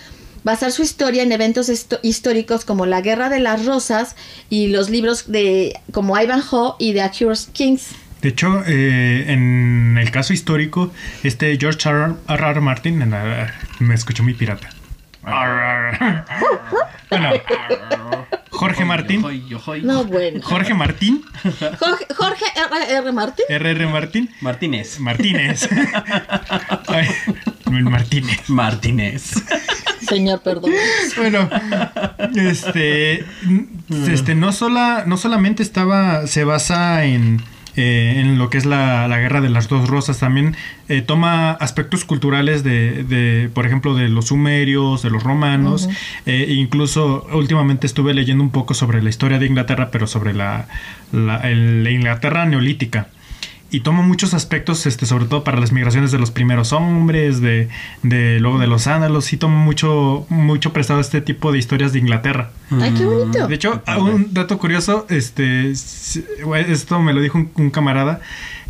basar 0.43 0.71
su 0.71 0.81
historia 0.81 1.21
en 1.21 1.31
eventos 1.31 1.69
históricos 2.01 2.65
como 2.65 2.85
la 2.87 3.01
Guerra 3.01 3.29
de 3.29 3.39
las 3.39 3.65
Rosas 3.65 4.15
y 4.49 4.67
los 4.69 4.89
libros 4.89 5.31
de 5.31 5.79
como 5.91 6.19
Ivanhoe 6.19 6.73
y 6.79 6.93
The 6.93 7.01
Accurate 7.03 7.41
Kings. 7.53 7.89
De 8.23 8.29
hecho, 8.29 8.63
eh, 8.65 9.25
en 9.27 9.97
el 9.99 10.09
caso 10.11 10.33
histórico, 10.33 10.91
este 11.23 11.57
George 11.59 11.87
R. 11.89 12.13
R. 12.27 12.49
R. 12.51 12.61
Martin, 12.61 13.01
en 13.01 13.11
la- 13.11 13.53
me 13.79 13.93
escuchó 13.93 14.23
mi 14.23 14.33
pirata. 14.33 14.69
bueno, 17.09 17.29
Jorge 18.61 18.85
Martín. 18.85 19.25
No, 19.81 20.05
bueno. 20.05 20.39
Jorge 20.43 20.75
Martín, 20.75 21.23
Jorge, 21.79 22.05
Jorge 22.15 22.45
R. 22.55 22.95
R. 22.95 23.11
Martin. 23.11 23.45
R. 23.49 23.71
R. 23.71 23.87
Martín, 23.87 24.29
Martínez. 24.39 24.99
Martínez. 24.99 25.67
Martínez. 27.65 28.49
Martínez. 28.49 29.33
Señor, 30.07 30.41
perdón. 30.41 30.71
Bueno, 31.17 31.49
este, 32.35 33.25
este 33.89 34.35
no 34.35 34.51
sola, 34.51 35.05
no 35.07 35.17
solamente 35.17 35.63
estaba, 35.63 36.27
se 36.27 36.43
basa 36.43 37.03
en, 37.05 37.41
eh, 37.75 38.15
en 38.17 38.37
lo 38.37 38.49
que 38.49 38.57
es 38.57 38.65
la, 38.65 39.07
la 39.07 39.17
guerra 39.19 39.41
de 39.41 39.49
las 39.49 39.67
dos 39.69 39.87
rosas, 39.87 40.19
también 40.19 40.55
eh, 40.89 41.01
toma 41.01 41.51
aspectos 41.51 42.03
culturales 42.05 42.63
de, 42.63 43.03
de, 43.03 43.49
por 43.53 43.65
ejemplo, 43.65 43.95
de 43.95 44.09
los 44.09 44.25
sumerios, 44.27 45.01
de 45.03 45.09
los 45.09 45.23
romanos, 45.23 45.87
eh, 46.25 46.45
e 46.49 46.53
incluso 46.53 47.25
últimamente 47.33 47.87
estuve 47.87 48.13
leyendo 48.13 48.43
un 48.43 48.49
poco 48.51 48.73
sobre 48.73 49.01
la 49.01 49.09
historia 49.09 49.39
de 49.39 49.45
Inglaterra, 49.45 49.89
pero 49.91 50.07
sobre 50.07 50.33
la, 50.33 50.67
la, 51.11 51.37
el- 51.49 51.83
la 51.83 51.89
Inglaterra 51.91 52.45
neolítica. 52.45 53.07
Y 53.73 53.79
toma 53.79 54.01
muchos 54.01 54.33
aspectos, 54.33 54.85
este, 54.85 55.05
sobre 55.05 55.25
todo 55.25 55.45
para 55.45 55.57
las 55.57 55.71
migraciones 55.71 56.11
de 56.11 56.19
los 56.19 56.29
primeros 56.29 56.73
hombres, 56.73 57.39
de, 57.39 57.69
de 58.03 58.39
luego 58.41 58.59
de 58.59 58.67
los 58.67 58.85
ándalos, 58.85 59.25
sí 59.25 59.37
toma 59.37 59.55
mucho, 59.55 60.25
mucho 60.27 60.73
prestado 60.73 60.99
este 60.99 61.21
tipo 61.21 61.53
de 61.53 61.57
historias 61.57 61.93
de 61.93 61.99
Inglaterra. 61.99 62.51
Ay, 62.69 62.93
qué 62.93 63.05
bonito. 63.05 63.47
De 63.47 63.55
hecho, 63.55 63.81
un 63.97 64.33
dato 64.33 64.57
curioso, 64.57 65.07
este, 65.09 65.71
esto 65.71 66.99
me 66.99 67.13
lo 67.13 67.21
dijo 67.21 67.37
un, 67.37 67.49
un 67.55 67.69
camarada, 67.69 68.19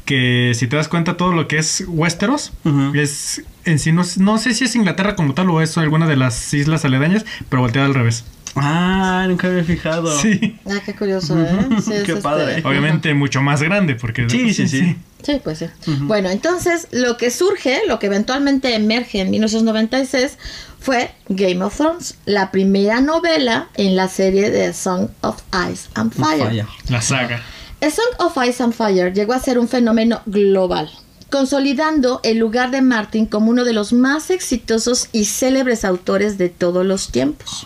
que 0.05 0.53
si 0.55 0.67
te 0.67 0.75
das 0.75 0.87
cuenta 0.87 1.17
todo 1.17 1.33
lo 1.33 1.47
que 1.47 1.57
es 1.57 1.83
Westeros, 1.87 2.53
es 2.93 3.43
en 3.65 3.79
sí, 3.79 3.91
no, 3.91 4.03
no 4.17 4.37
sé 4.37 4.53
si 4.53 4.65
es 4.65 4.75
Inglaterra 4.75 5.15
como 5.15 5.33
tal 5.33 5.49
o 5.49 5.61
es 5.61 5.77
alguna 5.77 6.07
de 6.07 6.15
las 6.15 6.53
islas 6.53 6.85
aledañas, 6.85 7.25
pero 7.49 7.61
volteada 7.61 7.87
al 7.87 7.93
revés. 7.93 8.25
Ah, 8.55 9.25
nunca 9.29 9.47
había 9.47 9.63
fijado. 9.63 10.17
Sí, 10.19 10.57
Ah, 10.69 10.79
qué 10.85 10.93
curioso, 10.95 11.39
¿eh? 11.41 11.47
Sí, 11.83 11.93
es 11.93 12.03
Qué 12.03 12.11
este- 12.13 12.21
padre. 12.21 12.61
obviamente 12.65 13.13
mucho 13.13 13.41
más 13.41 13.61
grande, 13.61 13.95
porque... 13.95 14.29
Sí, 14.29 14.53
sí, 14.53 14.67
sí. 14.67 14.97
Sí, 15.23 15.39
pues 15.43 15.59
sí. 15.59 15.67
Bueno, 16.01 16.29
entonces 16.29 16.87
lo 16.91 17.15
que 17.17 17.29
surge, 17.29 17.81
lo 17.87 17.99
que 17.99 18.07
eventualmente 18.07 18.73
emerge 18.75 19.21
en 19.21 19.29
1996 19.29 20.37
fue 20.79 21.11
Game 21.29 21.63
of 21.63 21.75
Thrones, 21.77 22.15
la 22.25 22.49
primera 22.51 23.01
novela 23.01 23.69
en 23.75 23.95
la 23.95 24.07
serie 24.07 24.49
de 24.49 24.73
Song 24.73 25.09
of 25.21 25.41
Ice 25.71 25.89
and 25.93 26.11
Fire. 26.11 26.43
Falla. 26.47 26.67
La 26.89 27.01
saga. 27.01 27.41
A 27.81 27.89
Song 27.91 28.15
of 28.19 28.35
Ice 28.47 28.63
and 28.63 28.73
Fire 28.73 29.13
llegó 29.13 29.33
a 29.33 29.39
ser 29.39 29.59
un 29.59 29.67
fenómeno 29.67 30.21
global, 30.25 30.89
consolidando 31.31 32.19
el 32.23 32.37
lugar 32.37 32.69
de 32.69 32.81
Martin 32.81 33.25
como 33.25 33.49
uno 33.49 33.63
de 33.63 33.73
los 33.73 33.93
más 33.93 34.29
exitosos 34.29 35.07
y 35.11 35.25
célebres 35.25 35.83
autores 35.83 36.37
de 36.37 36.49
todos 36.49 36.85
los 36.85 37.11
tiempos. 37.11 37.65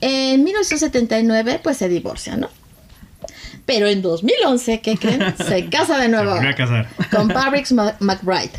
En 0.00 0.44
1979, 0.44 1.60
pues 1.62 1.76
se 1.76 1.88
divorcia, 1.88 2.36
¿no? 2.36 2.48
Pero 3.66 3.86
en 3.88 4.02
2011, 4.02 4.80
¿qué 4.80 4.96
creen? 4.96 5.34
Se 5.48 5.68
casa 5.70 5.96
de 5.96 6.04
Se 6.04 6.08
nuevo 6.08 6.32
volvió 6.32 6.50
a 6.50 6.54
casar. 6.54 6.88
con 7.10 7.28
Patrick 7.28 7.70
McBride. 8.00 8.52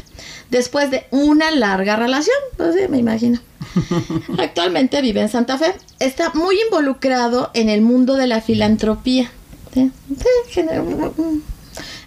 Después 0.49 0.89
de 0.91 1.05
una 1.11 1.51
larga 1.51 1.95
relación, 1.95 2.35
pues 2.57 2.75
sí, 2.75 2.81
me 2.89 2.97
imagino. 2.97 3.39
Actualmente 4.39 5.01
vive 5.01 5.21
en 5.21 5.29
Santa 5.29 5.57
Fe. 5.57 5.73
Está 5.99 6.31
muy 6.33 6.57
involucrado 6.65 7.51
en 7.53 7.69
el 7.69 7.81
mundo 7.81 8.15
de 8.15 8.27
la 8.27 8.41
filantropía. 8.41 9.31
Sí, 9.73 9.91
sí. 10.51 10.61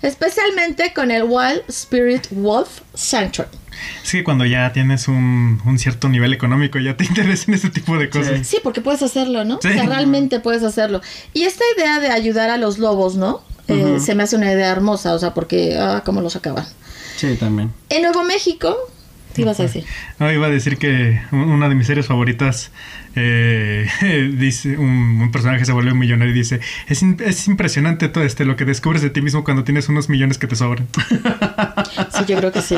Especialmente 0.02 0.92
con 0.94 1.10
el 1.10 1.24
Wild 1.24 1.62
Spirit 1.68 2.26
Wolf 2.30 2.80
Sanctuary. 2.94 3.50
Es 4.04 4.10
que 4.10 4.24
cuando 4.24 4.44
ya 4.44 4.72
tienes 4.72 5.06
un, 5.06 5.60
un 5.64 5.78
cierto 5.78 6.08
nivel 6.08 6.32
económico, 6.32 6.78
ya 6.78 6.96
te 6.96 7.04
interesan 7.08 7.54
ese 7.54 7.70
tipo 7.70 7.96
de 7.96 8.10
cosas. 8.10 8.46
Sí, 8.46 8.58
porque 8.62 8.80
puedes 8.80 9.02
hacerlo, 9.02 9.44
¿no? 9.44 9.58
Sí. 9.62 9.68
O 9.68 9.72
sea, 9.72 9.86
realmente 9.86 10.40
puedes 10.40 10.62
hacerlo. 10.64 11.00
Y 11.32 11.42
esta 11.44 11.64
idea 11.76 12.00
de 12.00 12.08
ayudar 12.08 12.50
a 12.50 12.56
los 12.56 12.78
lobos, 12.78 13.14
¿no? 13.16 13.42
Eh, 13.68 13.74
Ujú. 13.74 14.00
se 14.00 14.14
me 14.14 14.22
hace 14.24 14.34
una 14.36 14.50
idea 14.52 14.70
hermosa, 14.70 15.14
o 15.14 15.18
sea, 15.18 15.34
porque, 15.34 15.76
ah, 15.78 16.02
cómo 16.04 16.20
los 16.22 16.34
acaban. 16.36 16.64
Sí, 17.16 17.36
también. 17.38 17.70
En 17.90 18.02
Nuevo 18.02 18.24
México, 18.24 18.74
¿qué 19.34 19.42
ibas 19.42 19.60
a 19.60 19.64
decir? 19.64 19.84
No, 20.18 20.32
iba 20.32 20.46
a 20.46 20.50
decir 20.50 20.78
que 20.78 21.20
un- 21.32 21.50
una 21.50 21.68
de 21.68 21.74
mis 21.74 21.86
series 21.86 22.06
favoritas 22.06 22.70
eh, 23.16 23.88
dice 24.36 24.76
un, 24.78 25.20
un 25.20 25.30
personaje 25.32 25.64
se 25.64 25.72
vuelve 25.72 25.94
millonario 25.94 26.32
y 26.34 26.38
dice 26.38 26.60
es, 26.88 27.02
es 27.02 27.48
impresionante 27.48 28.08
todo 28.08 28.24
este 28.24 28.44
lo 28.44 28.56
que 28.56 28.64
descubres 28.64 29.02
de 29.02 29.10
ti 29.10 29.22
mismo 29.22 29.44
cuando 29.44 29.64
tienes 29.64 29.88
unos 29.88 30.08
millones 30.08 30.38
que 30.38 30.46
te 30.46 30.56
sobran. 30.56 30.86
Sí, 32.16 32.24
yo 32.26 32.36
creo 32.36 32.52
que 32.52 32.62
sí. 32.62 32.76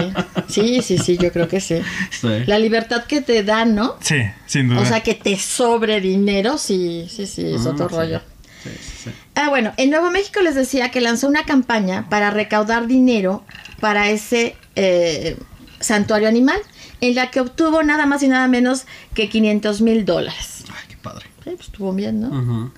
Sí, 0.48 0.82
sí, 0.82 0.98
sí, 0.98 1.18
yo 1.18 1.32
creo 1.32 1.48
que 1.48 1.60
sí. 1.60 1.80
Sí. 2.10 2.28
La 2.46 2.58
libertad 2.58 3.04
que 3.04 3.20
te 3.20 3.42
dan, 3.42 3.74
¿no? 3.74 3.96
Sí, 4.00 4.16
sin 4.46 4.68
duda. 4.68 4.80
O 4.80 4.84
sea, 4.84 5.00
que 5.00 5.14
te 5.14 5.36
sobre 5.38 6.00
dinero, 6.00 6.58
sí, 6.58 7.06
sí, 7.08 7.26
sí, 7.26 7.54
es 7.54 7.66
Ah, 7.66 7.70
otro 7.70 7.88
sí. 7.88 7.94
rollo. 7.96 8.20
Sí, 8.62 8.70
sí, 8.80 8.92
sí. 9.04 9.10
Ah, 9.34 9.48
bueno, 9.48 9.72
en 9.78 9.90
Nuevo 9.90 10.10
México 10.10 10.40
les 10.42 10.54
decía 10.54 10.90
que 10.90 11.00
lanzó 11.00 11.28
una 11.28 11.44
campaña 11.44 12.08
para 12.08 12.30
recaudar 12.30 12.86
dinero 12.86 13.44
para 13.80 14.10
ese 14.10 14.56
eh, 14.76 15.36
santuario 15.80 16.28
animal, 16.28 16.60
en 17.00 17.14
la 17.14 17.30
que 17.30 17.40
obtuvo 17.40 17.82
nada 17.82 18.06
más 18.06 18.22
y 18.22 18.28
nada 18.28 18.46
menos 18.48 18.84
que 19.14 19.28
500 19.28 19.80
mil 19.80 20.04
dólares. 20.04 20.64
Ay, 20.68 20.84
qué 20.88 20.96
padre. 20.96 21.26
Sí, 21.44 21.50
pues 21.56 21.60
estuvo 21.68 21.92
bien, 21.92 22.20
¿no? 22.20 22.28
Ujú. 22.28 22.70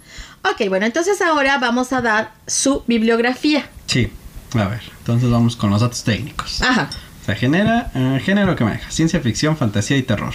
Ok, 0.45 0.69
bueno, 0.69 0.87
entonces 0.87 1.21
ahora 1.23 1.59
vamos 1.59 1.93
a 1.93 2.01
dar 2.01 2.33
su 2.47 2.83
bibliografía. 2.87 3.69
Sí. 3.87 4.11
A 4.55 4.69
ver, 4.69 4.83
entonces 4.99 5.31
vamos 5.31 5.57
con 5.57 5.71
los 5.71 5.81
datos 5.81 6.05
técnicos. 6.05 6.61
Ajá, 6.63 6.91
O 7.23 7.25
sea, 7.25 7.35
genera, 7.35 7.91
eh, 7.95 8.21
género 8.23 8.55
que 8.55 8.65
maneja, 8.65 8.91
ciencia 8.91 9.19
ficción, 9.21 9.57
fantasía 9.57 9.97
y 9.97 10.03
terror. 10.03 10.35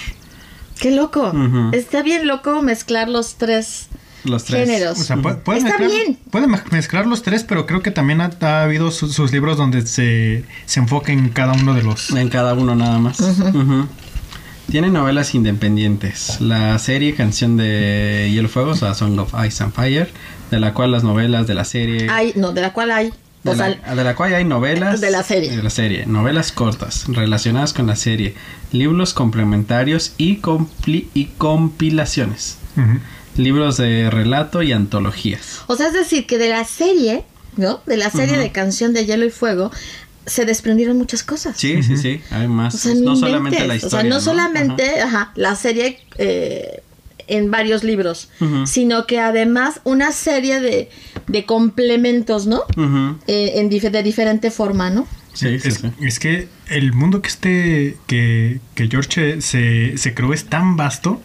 qué 0.80 0.92
loco. 0.92 1.32
Está 1.72 2.02
bien 2.02 2.26
loco 2.28 2.62
mezclar 2.62 3.10
los 3.10 3.36
tres 3.36 3.88
Los 4.28 4.44
tres. 4.46 4.68
géneros. 4.68 5.00
o 5.00 5.04
sea, 5.04 5.16
pu- 5.18 5.38
puede 5.40 5.60
Está 5.60 5.78
mezclar, 5.78 5.90
bien. 5.90 6.18
puede 6.32 6.48
me- 6.48 6.62
mezclar 6.72 7.06
los 7.08 7.24
tres, 7.24 7.44
pero 7.44 7.66
creo 7.66 7.82
que 7.82 7.92
también 7.92 8.22
ha, 8.22 8.32
ha 8.42 8.64
habido 8.64 8.92
su- 8.92 9.12
sus 9.12 9.32
libros 9.32 9.58
donde 9.58 9.86
se, 9.88 10.44
se 10.66 10.80
enfoca 10.80 11.12
en 11.12 11.30
cada 11.30 11.54
uno 11.54 11.74
de 11.74 11.84
los... 11.84 12.12
En 12.12 12.30
cada 12.30 12.54
uno 12.54 12.76
nada 12.76 13.00
más. 13.00 13.20
Ujú. 13.20 13.88
Tiene 14.70 14.90
novelas 14.90 15.34
independientes. 15.34 16.42
La 16.42 16.78
serie 16.80 17.16
Canción 17.16 17.56
de 17.56 18.30
Hielo 18.34 18.50
Fuego, 18.50 18.72
o 18.72 18.76
sea, 18.76 18.94
Song 18.94 19.18
of 19.20 19.34
Ice 19.48 19.64
and 19.64 19.74
Fire, 19.74 20.12
de 20.52 20.60
la 20.60 20.74
cual 20.74 20.92
las 20.92 21.04
novelas 21.04 21.48
de 21.48 21.54
la 21.54 21.64
serie... 21.64 22.08
hay, 22.10 22.34
no, 22.36 22.52
de 22.52 22.62
la 22.62 22.74
cual 22.74 22.92
hay. 22.92 23.14
de, 23.44 23.52
O 23.52 23.56
la, 23.56 23.68
sea, 23.82 23.96
de 23.96 24.04
la 24.04 24.14
cual 24.16 24.34
hay 24.36 24.44
novelas... 24.44 25.00
De 25.00 25.10
la 25.10 25.24
serie. 25.24 25.56
De 25.56 25.64
la 25.64 25.70
serie. 25.70 26.06
Novelas 26.06 26.52
cortas 26.52 27.06
relacionadas 27.08 27.72
con 27.72 27.88
la 27.88 27.96
serie. 27.96 28.36
Libros 28.74 29.14
complementarios 29.14 30.12
y, 30.18 30.42
compli- 30.42 31.08
y 31.14 31.26
compilaciones. 31.38 32.58
Ujú. 32.76 33.00
Libros 33.38 33.78
de 33.78 34.10
relato 34.10 34.62
y 34.64 34.72
antologías. 34.72 35.62
O 35.68 35.76
sea, 35.76 35.88
es 35.88 35.94
decir, 35.94 36.26
que 36.28 36.38
de 36.38 36.50
la 36.50 36.66
serie, 36.66 37.24
¿no? 37.56 37.82
De 37.86 37.98
la 37.98 38.10
serie 38.10 38.38
de 38.38 38.52
Canción 38.52 38.94
de 38.94 39.06
Hielo 39.06 39.26
y 39.26 39.30
Fuego, 39.30 39.72
se 40.26 40.46
desprendieron 40.46 40.98
muchas 40.98 41.24
cosas. 41.24 41.56
Sí, 41.58 41.82
sí, 41.84 41.96
sí. 41.98 42.22
Hay 42.32 42.48
más. 42.48 42.76
O 42.76 42.78
sea, 42.78 42.94
no 42.96 43.02
no 43.12 43.16
solamente 43.16 43.66
la 43.68 43.76
historia. 43.76 43.98
O 44.00 44.02
sea, 44.02 44.04
no, 44.10 44.16
¿no? 44.16 44.22
solamente 44.22 45.02
ajá, 45.02 45.32
la 45.36 45.56
serie 45.56 46.00
eh, 46.18 46.82
en 47.28 47.50
varios 47.52 47.84
libros, 47.84 48.30
sino 48.66 49.06
que 49.06 49.20
además 49.20 49.82
una 49.84 50.12
serie 50.12 50.60
de, 50.60 50.90
de 51.28 51.46
complementos, 51.46 52.48
¿no? 52.48 52.64
Eh, 53.28 53.54
en 53.56 53.70
dif- 53.70 53.90
de 53.90 54.02
diferente 54.04 54.50
forma, 54.52 54.90
¿no? 54.90 55.08
Sí, 55.34 55.60
sí, 55.60 55.68
es, 55.68 55.76
sí. 55.76 55.92
es 56.02 56.20
que 56.20 56.48
el 56.70 56.94
mundo 56.94 57.22
que 57.22 57.28
este 57.28 57.98
que, 58.08 58.60
que 58.76 58.88
George 58.88 59.40
se, 59.42 59.96
se 59.98 60.14
creó 60.16 60.34
es 60.34 60.46
tan 60.46 60.78
vasto 60.78 61.22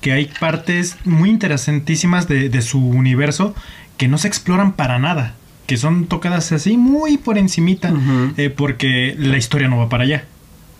que 0.00 0.12
hay 0.12 0.30
partes 0.40 0.96
muy 1.04 1.30
interesantísimas 1.30 2.28
de, 2.28 2.48
de 2.48 2.62
su 2.62 2.78
universo 2.86 3.54
que 3.96 4.08
no 4.08 4.18
se 4.18 4.28
exploran 4.28 4.72
para 4.72 4.98
nada, 4.98 5.34
que 5.66 5.76
son 5.76 6.06
tocadas 6.06 6.52
así 6.52 6.76
muy 6.76 7.18
por 7.18 7.36
encimita, 7.38 7.92
eh, 8.36 8.48
porque 8.50 9.14
la 9.18 9.36
historia 9.36 9.68
no 9.68 9.78
va 9.78 9.88
para 9.88 10.04
allá. 10.04 10.24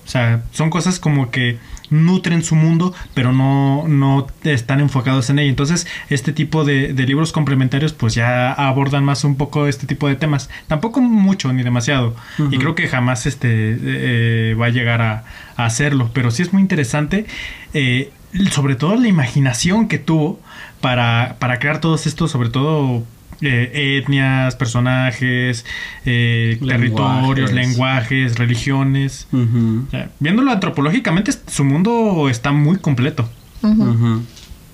O 0.06 0.10
sea, 0.10 0.42
son 0.52 0.70
cosas 0.70 0.98
como 0.98 1.30
que 1.30 1.58
nutren 1.90 2.42
su 2.42 2.54
mundo, 2.54 2.94
pero 3.12 3.32
no, 3.34 3.86
no 3.88 4.26
están 4.44 4.80
enfocados 4.80 5.28
en 5.28 5.38
ello. 5.38 5.50
Entonces, 5.50 5.86
este 6.08 6.32
tipo 6.32 6.64
de, 6.64 6.94
de 6.94 7.06
libros 7.06 7.30
complementarios, 7.30 7.92
pues 7.92 8.14
ya 8.14 8.52
abordan 8.52 9.04
más 9.04 9.24
un 9.24 9.36
poco 9.36 9.66
este 9.66 9.86
tipo 9.86 10.08
de 10.08 10.14
temas. 10.16 10.48
Tampoco 10.66 11.02
mucho 11.02 11.52
ni 11.52 11.62
demasiado. 11.62 12.16
Y 12.50 12.56
creo 12.56 12.74
que 12.74 12.88
jamás 12.88 13.26
este 13.26 13.48
eh, 13.52 14.54
va 14.54 14.66
a 14.66 14.70
llegar 14.70 15.02
a, 15.02 15.24
a 15.56 15.66
hacerlo. 15.66 16.10
Pero 16.14 16.30
sí 16.30 16.40
es 16.40 16.54
muy 16.54 16.62
interesante. 16.62 17.26
eh, 17.74 18.10
sobre 18.50 18.74
todo 18.76 18.96
la 18.96 19.08
imaginación 19.08 19.88
que 19.88 19.98
tuvo 19.98 20.40
para, 20.80 21.36
para 21.38 21.58
crear 21.58 21.80
todos 21.80 22.06
estos, 22.06 22.30
sobre 22.30 22.50
todo 22.50 23.02
eh, 23.40 23.98
etnias, 24.02 24.56
personajes, 24.56 25.64
eh, 26.04 26.58
territorios, 26.66 27.52
Lenguajes. 27.52 28.36
religiones. 28.36 29.28
Ujú, 29.32 29.84
O 29.86 29.90
sea, 29.90 30.10
viéndolo 30.20 30.50
antropológicamente, 30.52 31.32
su 31.46 31.64
mundo 31.64 32.28
está 32.28 32.52
muy 32.52 32.78
completo. 32.78 33.28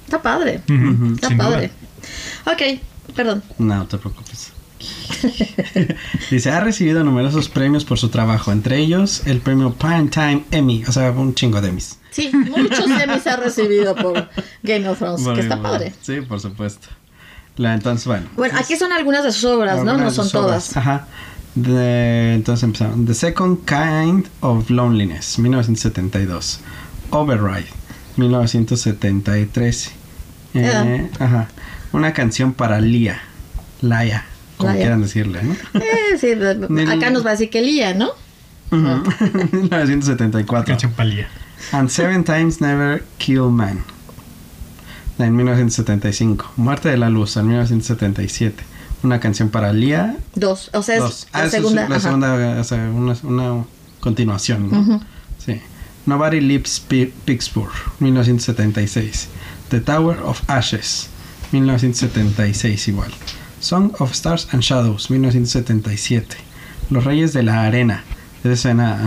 Está 0.05 0.21
padre. 0.23 0.55
Está 0.57 1.29
sin 1.29 1.39
duda. 1.39 1.51
padre. 1.51 1.71
Ok, 2.47 2.81
perdón. 3.15 3.43
No, 3.59 3.77
no 3.77 3.87
te 3.87 3.99
preocupes. 3.99 4.53
Dice, 6.31 6.51
ha 6.51 6.61
recibido 6.61 7.05
numerosos 7.05 7.49
premios 7.49 7.85
por 7.85 7.99
su 7.99 8.09
trabajo, 8.11 8.53
entre 8.53 8.79
ellos 8.79 9.23
el 9.27 9.39
premio 9.41 9.73
Primetime 9.75 10.45
Emmy, 10.51 10.85
o 10.87 10.93
sea, 10.93 11.11
un 11.11 11.35
chingo 11.35 11.61
de 11.61 11.69
Emmys. 11.71 11.99
Sí, 12.15 12.31
muchos 12.33 12.87
Emmys 12.87 13.27
ha 13.27 13.37
recibido 13.37 13.97
por 13.97 14.29
Game 14.63 14.89
of 14.89 14.99
Thrones, 14.99 15.27
que 15.35 15.41
está 15.41 15.57
bueno. 15.57 15.63
padre. 15.71 15.95
Sí, 16.01 16.21
por 16.21 16.39
supuesto. 16.41 16.87
La, 17.57 17.75
entonces, 17.75 18.07
bueno. 18.07 18.27
Bueno, 18.37 18.57
aquí 18.59 18.77
son 18.77 18.93
algunas 18.93 19.25
de 19.25 19.33
sus 19.33 19.45
obras, 19.47 19.83
¿no? 19.83 19.97
No 19.97 20.11
son 20.13 20.31
todas. 20.31 20.77
Ajá. 20.77 21.07
De- 21.57 22.35
entonces 22.35 22.63
empezamos. 22.63 23.05
The 23.07 23.15
Second 23.15 23.65
Kind 23.65 24.27
of 24.41 24.71
Loneliness, 24.71 25.39
1972. 25.41 26.61
Override, 27.11 27.67
1973. 28.17 29.91
Eh, 30.55 31.11
ajá. 31.19 31.49
Una 31.93 32.13
canción 32.13 32.53
para 32.53 32.81
Lia. 32.81 33.21
Laia, 33.83 34.25
como 34.57 34.71
Laia. 34.71 34.81
quieran 34.83 35.03
decirle, 35.03 35.43
¿no? 35.43 35.55
Eh, 35.81 36.17
sí, 36.19 36.33
acá 36.33 37.11
nos 37.11 37.25
va 37.25 37.31
a 37.31 37.33
decir 37.33 37.51
que 37.51 37.61
Lía, 37.61 37.93
¿no? 37.95 38.11
Ujú. 38.71 39.03
1974. 39.53 40.73
Canción 40.73 40.93
palía. 40.93 41.29
And 41.73 41.89
Seven 41.89 42.25
Times 42.25 42.61
Never 42.61 43.05
Kill 43.19 43.51
Man. 43.51 43.85
En 45.19 45.37
1975. 45.37 46.53
Muerte 46.57 46.89
de 46.89 46.97
la 46.97 47.09
Luz, 47.11 47.37
en 47.37 47.47
1977. 47.49 48.63
Una 49.03 49.21
canción 49.21 49.49
para 49.51 49.73
Lia. 49.73 50.17
Dos. 50.35 50.71
O 50.73 50.83
sea, 50.83 50.97
es 50.97 51.01
Dos. 51.03 51.27
la 51.33 51.41
Ah, 51.41 51.45
es 51.47 51.51
segunda. 51.53 51.89
la 51.89 51.97
ajá. 51.97 52.01
segunda, 52.01 52.61
o 52.61 52.65
sea, 52.65 52.79
una, 52.91 53.17
una 53.23 53.65
continuación, 54.01 54.71
¿no? 54.71 54.81
Ujú. 54.81 55.01
Sí. 55.45 55.61
Nobody 56.07 56.41
Leaves 56.41 56.81
Pi- 56.81 57.13
Pittsburgh, 57.25 57.73
1976. 58.01 59.29
The 59.71 59.81
Tower 59.81 60.19
of 60.23 60.41
Ashes, 60.49 61.09
1976 61.53 62.89
igual. 62.89 63.11
Song 63.61 63.93
of 63.99 64.13
Stars 64.13 64.49
and 64.53 64.63
Shadows, 64.63 65.11
1977. 65.11 66.37
Los 66.91 67.05
Reyes 67.05 67.33
de 67.33 67.43
la 67.43 67.63
Arena. 67.65 68.05
Esa 68.43 68.57
suena 68.57 68.99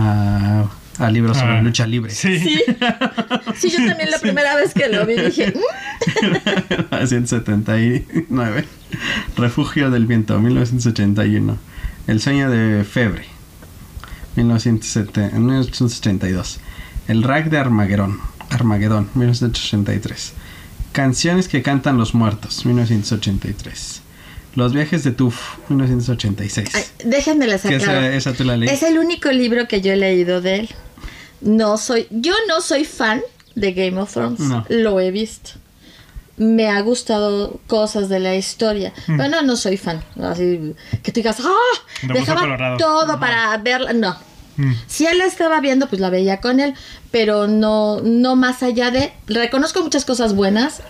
a, 0.61 0.69
a 0.99 1.09
libros 1.11 1.37
sobre 1.37 1.53
Ah, 1.57 1.61
lucha 1.61 1.85
libre. 1.87 2.11
Sí. 2.11 2.39
Sí. 2.39 2.61
Sí, 3.57 3.69
yo 3.71 3.77
también 3.87 4.11
la 4.11 4.19
primera 4.19 4.55
vez 4.55 4.73
que 4.73 4.87
lo 4.87 5.05
vi 5.05 5.15
dije, 5.15 5.51
"Mm". 5.55 5.59
1979. 6.91 8.65
Refugio 9.35 9.89
del 9.91 10.05
Viento, 10.05 10.39
1981. 10.39 11.57
El 12.07 12.21
sueño 12.21 12.49
de 12.49 12.83
Febre, 12.83 13.25
1970 14.35 15.37
1982. 15.37 16.59
El 17.07 17.23
Rack 17.23 17.49
de 17.49 17.57
Armagedón, 17.57 18.19
Armagedón, 18.49 19.09
1983. 19.15 20.33
Canciones 20.91 21.47
que 21.47 21.61
cantan 21.61 21.97
los 21.97 22.13
muertos, 22.13 22.65
1983. 22.65 24.01
Los 24.55 24.73
viajes 24.73 25.03
de 25.03 25.11
Tuf, 25.11 25.57
1986. 25.69 26.69
Ay, 26.73 26.83
déjenme 27.05 27.45
les 27.47 27.61
Que 27.61 27.75
esa, 27.75 28.07
esa 28.13 28.33
tú 28.33 28.43
la 28.43 28.57
leí. 28.57 28.69
Es 28.69 28.81
el 28.83 28.97
único 28.97 29.31
libro 29.31 29.67
que 29.67 29.81
yo 29.81 29.93
he 29.93 29.97
leído 29.97 30.41
de 30.41 30.55
él. 30.61 30.69
No 31.41 31.77
soy, 31.77 32.07
yo 32.09 32.33
no 32.47 32.61
soy 32.61 32.85
fan 32.85 33.21
de 33.55 33.73
Game 33.73 33.99
of 33.99 34.11
Thrones. 34.13 34.39
No. 34.39 34.65
Lo 34.69 34.99
he 34.99 35.11
visto. 35.11 35.51
Me 36.37 36.69
ha 36.69 36.79
gustado 36.81 37.59
cosas 37.65 38.09
de 38.09 38.19
la 38.19 38.35
historia. 38.35 38.93
Mm. 39.07 39.17
Pero 39.17 39.29
no, 39.29 39.41
no 39.41 39.55
soy 39.55 39.77
fan. 39.77 40.03
Así 40.21 40.75
que 41.01 41.11
tú 41.11 41.19
digas, 41.19 41.37
¡ah! 41.43 42.07
Dejaba 42.13 42.77
todo 42.77 43.13
Ajá. 43.13 43.19
para 43.19 43.57
verla. 43.57 43.93
No. 43.93 44.15
Mm. 44.57 44.73
Si 44.85 45.05
él 45.07 45.17
la 45.17 45.25
estaba 45.25 45.59
viendo, 45.61 45.87
pues 45.87 45.99
la 45.99 46.11
veía 46.11 46.39
con 46.39 46.59
él. 46.59 46.75
Pero 47.09 47.47
no, 47.47 48.01
no 48.01 48.35
más 48.35 48.61
allá 48.61 48.91
de. 48.91 49.13
Reconozco 49.25 49.81
muchas 49.81 50.05
cosas 50.05 50.35
buenas. 50.35 50.83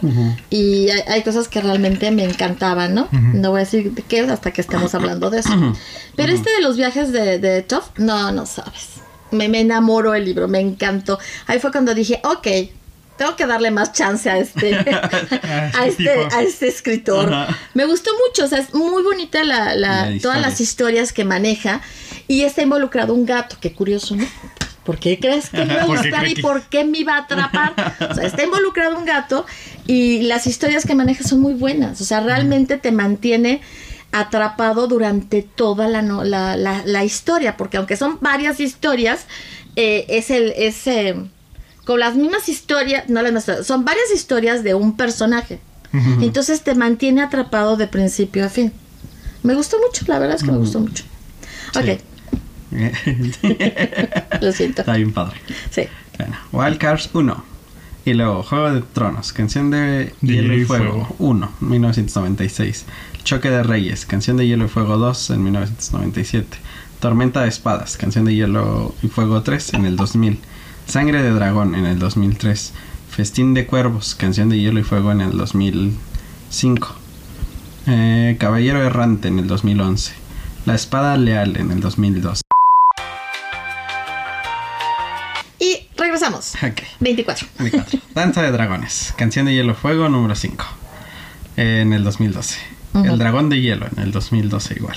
Y 0.50 0.90
hay, 0.90 1.02
hay 1.08 1.24
cosas 1.24 1.48
que 1.48 1.62
realmente 1.62 2.12
me 2.12 2.26
encantaban, 2.26 2.94
¿no? 2.94 3.08
No 3.12 3.52
voy 3.52 3.62
a 3.62 3.64
decir 3.64 3.94
de 3.94 4.02
qué 4.02 4.22
hasta 4.22 4.52
que 4.52 4.62
estemos 4.62 4.94
hablando 4.96 5.30
de 5.30 5.40
eso. 5.40 5.76
Pero 6.18 6.34
este 6.34 6.50
de 6.52 6.62
los 6.62 6.76
viajes 6.76 7.14
de, 7.14 7.40
de 7.40 7.62
Toff, 7.62 7.92
no, 7.98 8.32
no 8.34 8.46
sabes. 8.46 8.98
Me, 9.32 9.48
me 9.50 9.60
enamoró 9.62 10.16
el 10.16 10.26
libro, 10.26 10.48
me 10.48 10.60
encantó. 10.60 11.20
Ahí 11.48 11.60
fue 11.60 11.72
cuando 11.72 11.94
dije, 11.94 12.22
ok, 12.24 12.48
tengo 13.18 13.36
que 13.36 13.46
darle 13.48 13.72
más 13.72 13.94
chance 13.94 14.30
a 14.30 14.38
este, 14.38 14.76
a 15.74 15.86
este, 15.88 16.04
tipo. 16.04 16.36
a 16.36 16.42
este 16.44 16.68
escritor. 16.68 17.34
Ajá. 17.34 17.58
Me 17.74 17.86
gustó 17.86 18.12
mucho, 18.28 18.46
o 18.46 18.48
sea, 18.48 18.60
es 18.60 18.74
muy 18.74 19.04
bonita 19.04 19.44
la, 19.44 19.76
la- 19.76 20.12
todas 20.22 20.40
las 20.40 20.62
historias 20.62 21.12
que 21.14 21.24
maneja. 21.26 21.82
Y 22.30 22.44
está 22.44 22.62
involucrado 22.62 23.14
un 23.14 23.26
gato, 23.26 23.56
qué 23.60 23.72
curioso, 23.74 24.16
¿no? 24.16 24.26
¿Por 24.84 25.00
qué 25.00 25.18
crees 25.20 25.50
que 25.50 25.66
me 25.66 25.74
iba 25.74 25.84
a 25.84 25.86
¿Por 25.88 26.02
qué 26.02 26.10
gustar 26.10 26.28
y 26.28 26.34
que- 26.36 26.42
por 26.42 26.62
qué 26.70 26.84
me 26.86 27.00
iba 27.00 27.16
a 27.16 27.20
atrapar? 27.20 27.74
O 28.10 28.14
sea, 28.14 28.26
está 28.26 28.44
involucrado 28.44 28.98
un 28.98 29.06
gato 29.06 29.46
y 29.86 30.22
las 30.24 30.46
historias 30.48 30.86
que 30.86 30.94
maneja 30.96 31.24
son 31.24 31.40
muy 31.42 31.54
buenas. 31.54 32.00
O 32.02 32.06
sea, 32.06 32.20
realmente 32.22 32.78
te 32.78 32.92
mantiene 32.92 33.62
atrapado 34.12 34.88
durante 34.88 35.42
toda 35.42 35.88
la, 35.88 36.02
no- 36.02 36.24
la, 36.24 36.56
la- 36.58 36.84
la 36.86 37.04
historia, 37.04 37.58
porque 37.58 37.78
aunque 37.78 37.98
son 37.98 38.18
varias 38.22 38.60
historias, 38.60 39.26
eh, 39.76 40.06
es 40.10 40.30
el... 40.32 40.54
Es, 40.56 40.88
eh, 40.88 41.16
con 41.86 42.00
las 42.02 42.16
mismas 42.16 42.50
historias, 42.50 43.08
no 43.08 43.22
las 43.22 43.32
mismas, 43.32 43.66
son 43.66 43.86
varias 43.86 44.12
historias 44.14 44.62
de 44.64 44.74
un 44.74 44.98
personaje. 44.98 45.60
Entonces 46.22 46.62
te 46.62 46.76
mantiene 46.76 47.22
atrapado 47.22 47.78
de 47.78 47.88
principio 47.88 48.46
a 48.46 48.50
fin. 48.50 48.74
Me 49.42 49.56
gustó 49.56 49.78
mucho, 49.80 50.04
la 50.08 50.20
verdad 50.20 50.36
es 50.36 50.44
que 50.44 50.52
me 50.52 50.58
gustó 50.58 50.82
mucho. 50.82 51.06
Ok, 51.76 52.00
lo 54.42 54.52
siento. 54.52 54.82
Está 54.82 54.96
bien 54.98 55.14
padre. 55.14 55.38
Sí. 55.72 55.84
Bueno, 56.18 56.36
Wild 56.52 56.78
Cards 56.78 57.10
1. 57.14 57.44
Y 58.06 58.14
luego 58.14 58.44
Juego 58.44 58.72
de 58.74 58.82
Tronos, 58.82 59.34
canción 59.34 59.70
de 59.72 60.14
Hielo 60.22 60.54
y 60.56 60.64
Fuego 60.66 61.14
1, 61.20 61.52
1996. 61.60 62.86
Choque 63.28 63.50
de 63.50 63.62
Reyes, 63.62 64.06
canción 64.06 64.38
de 64.38 64.48
Hielo 64.48 64.64
y 64.64 64.68
Fuego 64.70 64.96
2 64.96 65.32
en 65.32 65.44
1997. 65.44 66.58
Tormenta 67.02 67.42
de 67.42 67.50
Espadas, 67.50 67.98
canción 67.98 68.24
de 68.24 68.34
Hielo 68.34 68.96
y 69.04 69.10
Fuego 69.10 69.44
3 69.44 69.74
en 69.74 69.86
el 69.86 69.98
2000. 69.98 70.40
Sangre 70.88 71.22
de 71.22 71.32
Dragón 71.32 71.76
en 71.76 71.86
el 71.86 72.00
2003. 72.00 72.72
Festín 73.10 73.54
de 73.54 73.66
Cuervos, 73.66 74.16
canción 74.16 74.48
de 74.48 74.58
Hielo 74.58 74.80
y 74.80 74.84
Fuego 74.84 75.12
en 75.12 75.20
el 75.20 75.38
2005. 75.38 76.96
Eh, 77.88 78.38
Caballero 78.40 78.82
Errante 78.82 79.28
en 79.28 79.40
el 79.40 79.48
2011. 79.48 80.14
La 80.66 80.76
Espada 80.76 81.18
Leal 81.18 81.58
en 81.58 81.72
el 81.72 81.82
2002. 81.82 82.44
Y 85.60 85.90
regresamos. 85.98 86.56
Ok. 86.64 86.82
24. 87.02 87.46
24. 87.60 88.00
Danza 88.16 88.42
de 88.42 88.52
Dragones. 88.54 89.14
Canción 89.18 89.48
de 89.48 89.54
Hielo 89.54 89.76
Fuego 89.76 90.08
número 90.08 90.34
5. 90.34 90.66
En 91.58 91.92
el 91.92 92.06
2012. 92.06 92.77
El 93.06 93.18
Dragón 93.18 93.50
de 93.50 93.62
Hielo 93.62 93.88
en 93.96 94.04
el 94.04 94.12
2012 94.12 94.76
igual. 94.78 94.96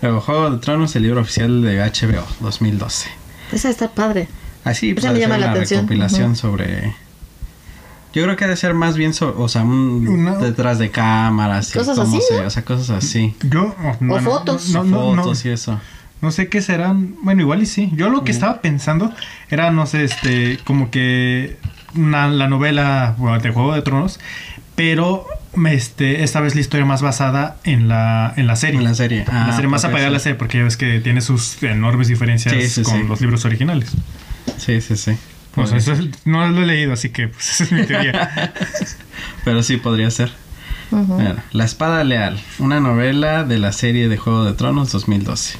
Luego 0.00 0.20
Juego 0.20 0.50
de 0.50 0.58
Tronos, 0.58 0.94
el 0.96 1.02
libro 1.04 1.20
oficial 1.20 1.62
de 1.62 1.78
HBO 1.78 2.24
2012. 2.40 3.08
Esa 3.52 3.70
está 3.70 3.88
padre. 3.88 4.28
Así 4.64 4.92
pues 4.94 5.04
Esa 5.04 5.12
me 5.14 5.20
llama 5.20 5.38
la 5.38 5.46
una 5.46 5.52
atención. 5.54 5.80
recopilación 5.82 6.36
sobre... 6.36 6.94
Yo 8.14 8.22
creo 8.24 8.36
que 8.36 8.44
ha 8.44 8.48
de 8.48 8.56
ser 8.56 8.74
más 8.74 8.96
bien, 8.96 9.14
so- 9.14 9.34
o 9.38 9.48
sea, 9.48 9.62
un 9.62 10.06
Una- 10.06 10.36
detrás 10.36 10.78
de 10.78 10.90
cámaras 10.90 11.70
y 11.74 11.78
Cosas 11.78 11.98
cómo 11.98 12.16
así, 12.18 12.26
se, 12.28 12.40
¿no? 12.40 12.46
o 12.46 12.50
sea, 12.50 12.64
cosas 12.64 12.90
así. 12.90 13.34
Yo, 13.48 13.74
oh, 13.82 13.96
no, 14.00 14.14
O 14.14 14.20
no, 14.20 14.30
fotos. 14.30 14.68
No, 14.70 14.84
no, 14.84 15.16
no, 15.16 15.22
Fotos 15.22 15.44
y 15.46 15.48
eso. 15.50 15.80
no 16.20 16.30
sé 16.30 16.48
qué 16.48 16.60
serán. 16.60 17.14
Bueno, 17.22 17.40
igual 17.40 17.62
y 17.62 17.66
sí. 17.66 17.90
Yo 17.94 18.10
lo 18.10 18.22
que 18.22 18.30
estaba 18.30 18.60
pensando 18.60 19.10
era, 19.48 19.70
no 19.70 19.86
sé, 19.86 20.04
este, 20.04 20.58
como 20.64 20.90
que 20.90 21.56
una- 21.96 22.28
la 22.28 22.48
novela 22.48 23.14
bueno, 23.16 23.38
de 23.38 23.50
Juego 23.50 23.72
de 23.74 23.80
Tronos, 23.80 24.20
pero 24.76 25.24
este, 25.66 26.22
esta 26.24 26.40
vez 26.40 26.54
la 26.54 26.60
historia 26.60 26.86
más 26.86 27.02
basada 27.02 27.56
en 27.64 27.88
la, 27.88 28.32
en 28.36 28.46
la 28.46 28.56
serie. 28.56 28.78
En 28.78 28.84
la 28.84 28.94
serie. 28.94 29.24
la 29.26 29.46
Ah, 29.46 29.52
serie 29.54 29.68
más 29.68 29.84
apagada 29.84 30.06
de 30.06 30.12
la 30.12 30.18
sí. 30.18 30.24
serie, 30.24 30.38
porque 30.38 30.58
ya 30.58 30.64
ves 30.64 30.76
que 30.76 31.00
tiene 31.00 31.20
sus 31.20 31.62
enormes 31.62 32.08
diferencias 32.08 32.54
Sí, 32.54 32.68
sí, 32.68 32.82
con 32.82 33.00
sí. 33.02 33.06
los 33.08 33.20
libros 33.20 33.44
originales. 33.44 33.90
Sí, 34.58 34.80
sí, 34.80 34.96
sí. 34.96 35.12
O 35.56 35.66
sea, 35.66 35.76
eso 35.78 35.92
es- 35.92 36.06
no 36.24 36.48
lo 36.48 36.62
he 36.62 36.66
leído, 36.66 36.92
así 36.94 37.10
que 37.10 37.28
pues, 37.28 37.50
esa 37.60 37.64
es 37.64 37.72
mi 37.72 37.84
teoría. 37.84 38.52
Pero 39.44 39.62
sí 39.62 39.76
podría 39.76 40.10
ser. 40.10 40.32
La 41.52 41.64
Espada 41.64 42.04
Leal, 42.04 42.38
una 42.58 42.78
novela 42.80 43.44
de 43.44 43.58
la 43.58 43.72
serie 43.72 44.08
de 44.08 44.16
Juego 44.18 44.44
de 44.44 44.52
Tronos 44.52 44.92
2012. 44.92 45.56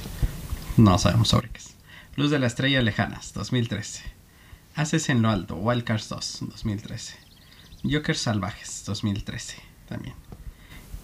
No 0.76 0.98
sabemos 0.98 1.28
sobre 1.28 1.48
qué 1.48 1.58
es. 1.58 1.74
Luz 2.16 2.30
de 2.30 2.38
la 2.38 2.46
estrella 2.46 2.82
lejanas, 2.82 3.32
2013. 3.32 4.02
Haces 4.74 5.08
en 5.08 5.22
lo 5.22 5.30
alto, 5.30 5.56
Wildcards 5.56 6.08
2, 6.10 6.38
2013. 6.50 7.14
Jokers 7.82 8.18
salvajes, 8.20 8.82
2013 8.86 9.56
también. 9.92 10.14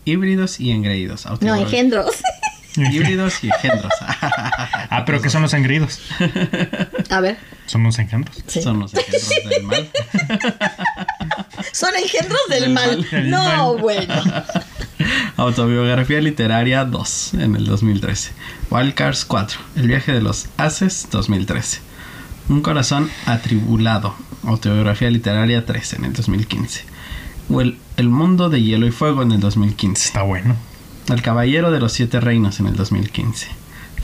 Híbridos 0.05 0.59
y 0.61 0.70
engreídos. 0.70 1.27
No, 1.40 1.55
engendros. 1.55 2.16
Híbridos 2.77 3.42
y 3.44 3.48
engendros. 3.48 3.92
Ah, 4.90 5.05
pero 5.05 5.20
¿qué 5.20 5.29
son 5.29 5.42
los 5.42 5.53
engreídos? 5.53 6.01
A 7.11 7.20
ver. 7.20 7.37
Son 7.66 7.83
los 7.83 7.98
engendros. 7.98 8.42
Sí. 8.46 8.62
Son 8.62 8.81
los 8.81 8.94
engendros 8.94 9.29
del 9.51 9.62
mal. 9.64 9.90
Son 11.72 11.90
engendros 11.94 12.40
del, 12.48 12.61
Del 12.62 12.72
mal. 12.72 12.96
mal. 12.98 13.11
Del 13.11 13.31
No, 13.31 13.44
mal. 13.74 13.83
bueno. 13.83 14.14
Autobiografía 15.37 16.20
literaria 16.20 16.85
2 16.85 17.35
en 17.35 17.55
el 17.57 17.66
2013. 17.66 18.33
Wildcards 18.70 19.24
4. 19.27 19.61
El 19.77 19.88
viaje 19.88 20.12
de 20.12 20.22
los 20.22 20.46
haces 20.57 21.09
2013. 21.11 21.81
Un 22.48 22.62
corazón 22.62 23.11
atribulado. 23.27 24.14
Autobiografía 24.44 25.11
literaria 25.11 25.66
3 25.66 25.92
en 25.94 26.05
el 26.07 26.12
2015. 26.14 26.85
O 27.51 27.61
el, 27.61 27.79
el 27.97 28.09
mundo 28.09 28.51
de 28.51 28.63
hielo 28.63 28.87
y 28.87 28.91
fuego 28.91 29.23
en 29.23 29.33
el 29.33 29.41
2015. 29.41 30.07
Está 30.07 30.23
bueno. 30.23 30.57
El 31.09 31.23
caballero 31.23 31.71
de 31.71 31.81
los 31.81 31.93
siete 31.93 32.21
reinos 32.21 32.61
en 32.61 32.67
el 32.67 32.77
2015. 32.77 33.49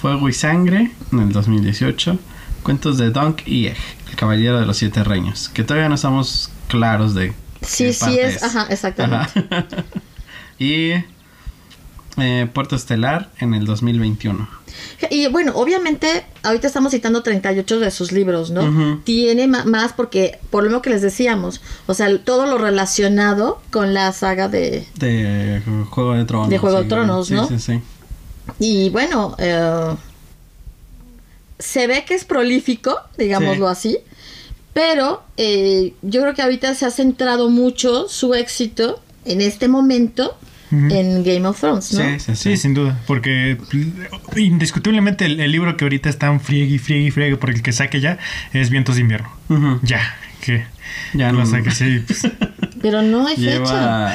Fuego 0.01 0.29
y 0.29 0.33
sangre 0.33 0.91
en 1.13 1.21
el 1.21 1.33
2018. 1.33 2.19
Cuentos 2.63 2.97
de 2.99 3.11
Dunk 3.11 3.47
y 3.47 3.67
Egg. 3.67 3.77
El 4.09 4.17
caballero 4.17 4.59
de 4.59 4.67
los 4.67 4.79
siete 4.79 5.05
reinos. 5.05 5.51
Que 5.51 5.65
todavía 5.65 5.89
no 5.89 5.97
estamos 5.97 6.51
claros 6.69 7.15
de 7.15 7.35
Sí, 7.67 7.85
qué 7.85 7.93
sí 7.93 8.01
parte 8.01 8.27
es. 8.27 8.43
Ajá, 8.43 8.67
exactamente. 8.71 9.47
Ajá. 9.51 9.67
y 10.59 10.93
eh, 12.19 12.49
Puerto 12.53 12.77
Estelar 12.77 13.31
en 13.39 13.55
el 13.55 13.67
2021. 13.67 14.49
Y 15.11 15.29
bueno, 15.29 15.53
obviamente, 15.55 16.25
ahorita 16.43 16.67
estamos 16.67 16.93
citando 16.93 17.23
38 17.23 17.81
de 17.81 17.91
sus 17.91 18.13
libros, 18.13 18.51
¿no? 18.51 19.01
Tiene 19.05 19.47
más 19.47 19.93
porque, 19.93 20.39
por 20.51 20.65
lo 20.65 20.71
mismo 20.71 20.83
que 20.83 20.91
les 20.91 21.03
decíamos, 21.03 21.61
o 21.87 21.95
sea, 21.95 22.19
todo 22.19 22.47
lo 22.47 22.59
relacionado 22.59 23.61
con 23.71 23.95
la 23.95 24.13
saga 24.13 24.49
de... 24.49 24.87
De 24.97 25.63
Juego 25.91 26.15
de 26.15 26.25
Tronos. 26.25 26.49
De 26.49 26.59
Juego 26.59 26.79
de 26.79 26.83
sí, 26.85 26.89
Tronos, 26.89 27.27
sí, 27.29 27.35
¿no? 27.35 27.49
Sí, 27.49 27.59
sí, 27.59 27.81
Y 28.59 28.91
bueno, 28.91 29.37
eh, 29.39 29.95
se 31.59 31.87
ve 31.87 32.05
que 32.05 32.15
es 32.15 32.25
prolífico, 32.25 32.97
digámoslo 33.17 33.69
así, 33.69 33.99
pero 34.73 35.23
eh, 35.37 35.95
yo 36.03 36.21
creo 36.21 36.35
que 36.35 36.43
ahorita 36.43 36.75
se 36.75 36.85
ha 36.85 36.91
centrado 36.91 37.49
mucho 37.49 38.09
su 38.09 38.35
éxito 38.35 39.01
en 39.25 39.41
este 39.41 39.69
momento 39.69 40.37
Ujú. 40.87 40.95
en 40.95 41.25
Game 41.25 41.47
of 41.47 41.59
Thrones, 41.61 41.93
¿no? 41.93 42.03
Sí, 42.05 42.21
sí, 42.21 42.37
Sí, 42.37 42.37
sí. 42.37 42.57
sin 42.57 42.75
duda, 42.75 42.99
porque 43.07 43.57
indiscutiblemente 44.37 45.27
el, 45.27 45.41
el 45.41 45.51
libro 45.53 45.77
que 45.77 45.85
ahorita 45.85 46.09
están 46.09 46.41
friegue 46.41 46.75
y 46.75 46.79
friegue 46.79 47.07
y 47.07 47.11
friegue 47.11 47.37
por 47.37 47.51
el 47.51 47.63
que 47.63 47.73
saque 47.73 48.01
ya 48.01 48.19
es 48.53 48.71
Vientos 48.71 48.97
de 48.97 49.03
Invierno. 49.03 49.31
Ujú. 49.49 49.81
Ya, 49.83 50.01
que 50.41 50.65
Ya 51.15 51.33
lo 51.33 51.41
no- 51.41 51.47
saque, 51.47 51.71
sí. 51.71 52.03
Pues, 52.07 52.23
Pero 52.83 53.01
no 53.01 53.27
hay 53.27 53.37
fecha. 53.37 53.51
Lleva. 53.51 53.65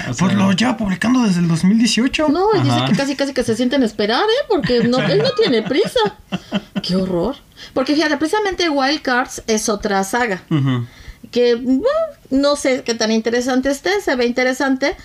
o 0.10 0.14
sea, 0.14 0.14
pues 0.20 0.34
lo 0.36 0.52
lleva 0.52 0.78
publicando 0.78 1.24
desde 1.24 1.40
el 1.40 1.48
2018. 1.48 2.30
No, 2.30 2.54
él 2.54 2.64
dice 2.64 2.78
que 2.88 2.96
casi 2.96 3.16
casi 3.16 3.34
que 3.34 3.44
se 3.44 3.56
sienten 3.56 3.82
a 3.82 3.86
esperar, 3.88 4.22
¿eh? 4.22 4.46
Porque 4.48 4.84
no, 4.84 5.00
él 5.08 5.20
no 5.20 5.32
tiene 5.42 5.64
prisa. 5.64 6.00
Qué 6.84 6.96
horror. 6.96 7.36
Porque 7.74 7.96
fíjate, 7.96 8.18
precisamente 8.18 8.70
Wild 8.70 9.02
Cards 9.02 9.42
es 9.48 9.70
otra 9.70 10.04
saga. 10.04 10.44
ujú. 10.52 10.86
Que 11.32 11.56
bueno, 11.56 11.84
no 12.32 12.56
sé 12.56 12.84
qué 12.86 12.94
tan 12.96 13.12
interesante 13.12 13.70
esté, 13.70 13.90
se 14.04 14.16
ve 14.16 14.26
interesante, 14.26 14.96